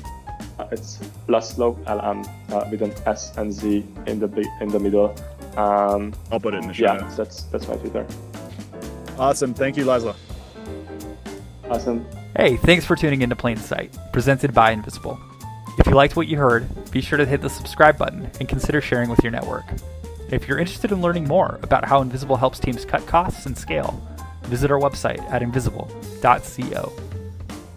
it's 0.70 0.98
Laszlo 1.28 1.78
Alam 1.86 2.24
uh, 2.50 2.68
with 2.70 2.82
an 2.82 2.92
S 3.06 3.36
and 3.36 3.52
Z 3.52 3.86
in 4.06 4.20
the 4.20 4.48
in 4.60 4.68
the 4.68 4.78
middle. 4.78 5.14
Um, 5.56 6.14
I'll 6.30 6.40
put 6.40 6.54
it 6.54 6.58
in 6.58 6.68
the 6.68 6.74
show. 6.74 6.84
Yeah, 6.84 6.98
notes. 6.98 7.16
that's 7.16 7.42
that's 7.44 7.66
my 7.68 7.76
Twitter. 7.76 8.06
Awesome. 9.18 9.54
Thank 9.54 9.76
you, 9.76 9.84
Laszlo. 9.84 10.14
Awesome. 11.70 12.04
Hey, 12.36 12.56
thanks 12.56 12.84
for 12.84 12.96
tuning 12.96 13.22
into 13.22 13.36
Plain 13.36 13.56
Sight, 13.56 13.96
presented 14.12 14.52
by 14.52 14.70
Invisible. 14.72 15.18
If 15.78 15.86
you 15.86 15.92
liked 15.92 16.16
what 16.16 16.28
you 16.28 16.36
heard, 16.36 16.68
be 16.90 17.00
sure 17.00 17.16
to 17.16 17.24
hit 17.24 17.40
the 17.40 17.48
subscribe 17.48 17.96
button 17.96 18.30
and 18.38 18.48
consider 18.48 18.80
sharing 18.80 19.08
with 19.08 19.22
your 19.22 19.32
network. 19.32 19.64
If 20.30 20.46
you're 20.46 20.58
interested 20.58 20.92
in 20.92 21.00
learning 21.00 21.26
more 21.26 21.58
about 21.62 21.84
how 21.84 22.02
Invisible 22.02 22.36
helps 22.36 22.58
teams 22.58 22.84
cut 22.84 23.06
costs 23.06 23.46
and 23.46 23.56
scale, 23.56 24.00
visit 24.50 24.70
our 24.70 24.78
website 24.78 25.20
at 25.30 25.42
invisible.co. 25.42 26.92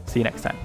See 0.05 0.19
you 0.19 0.23
next 0.23 0.41
time. 0.41 0.63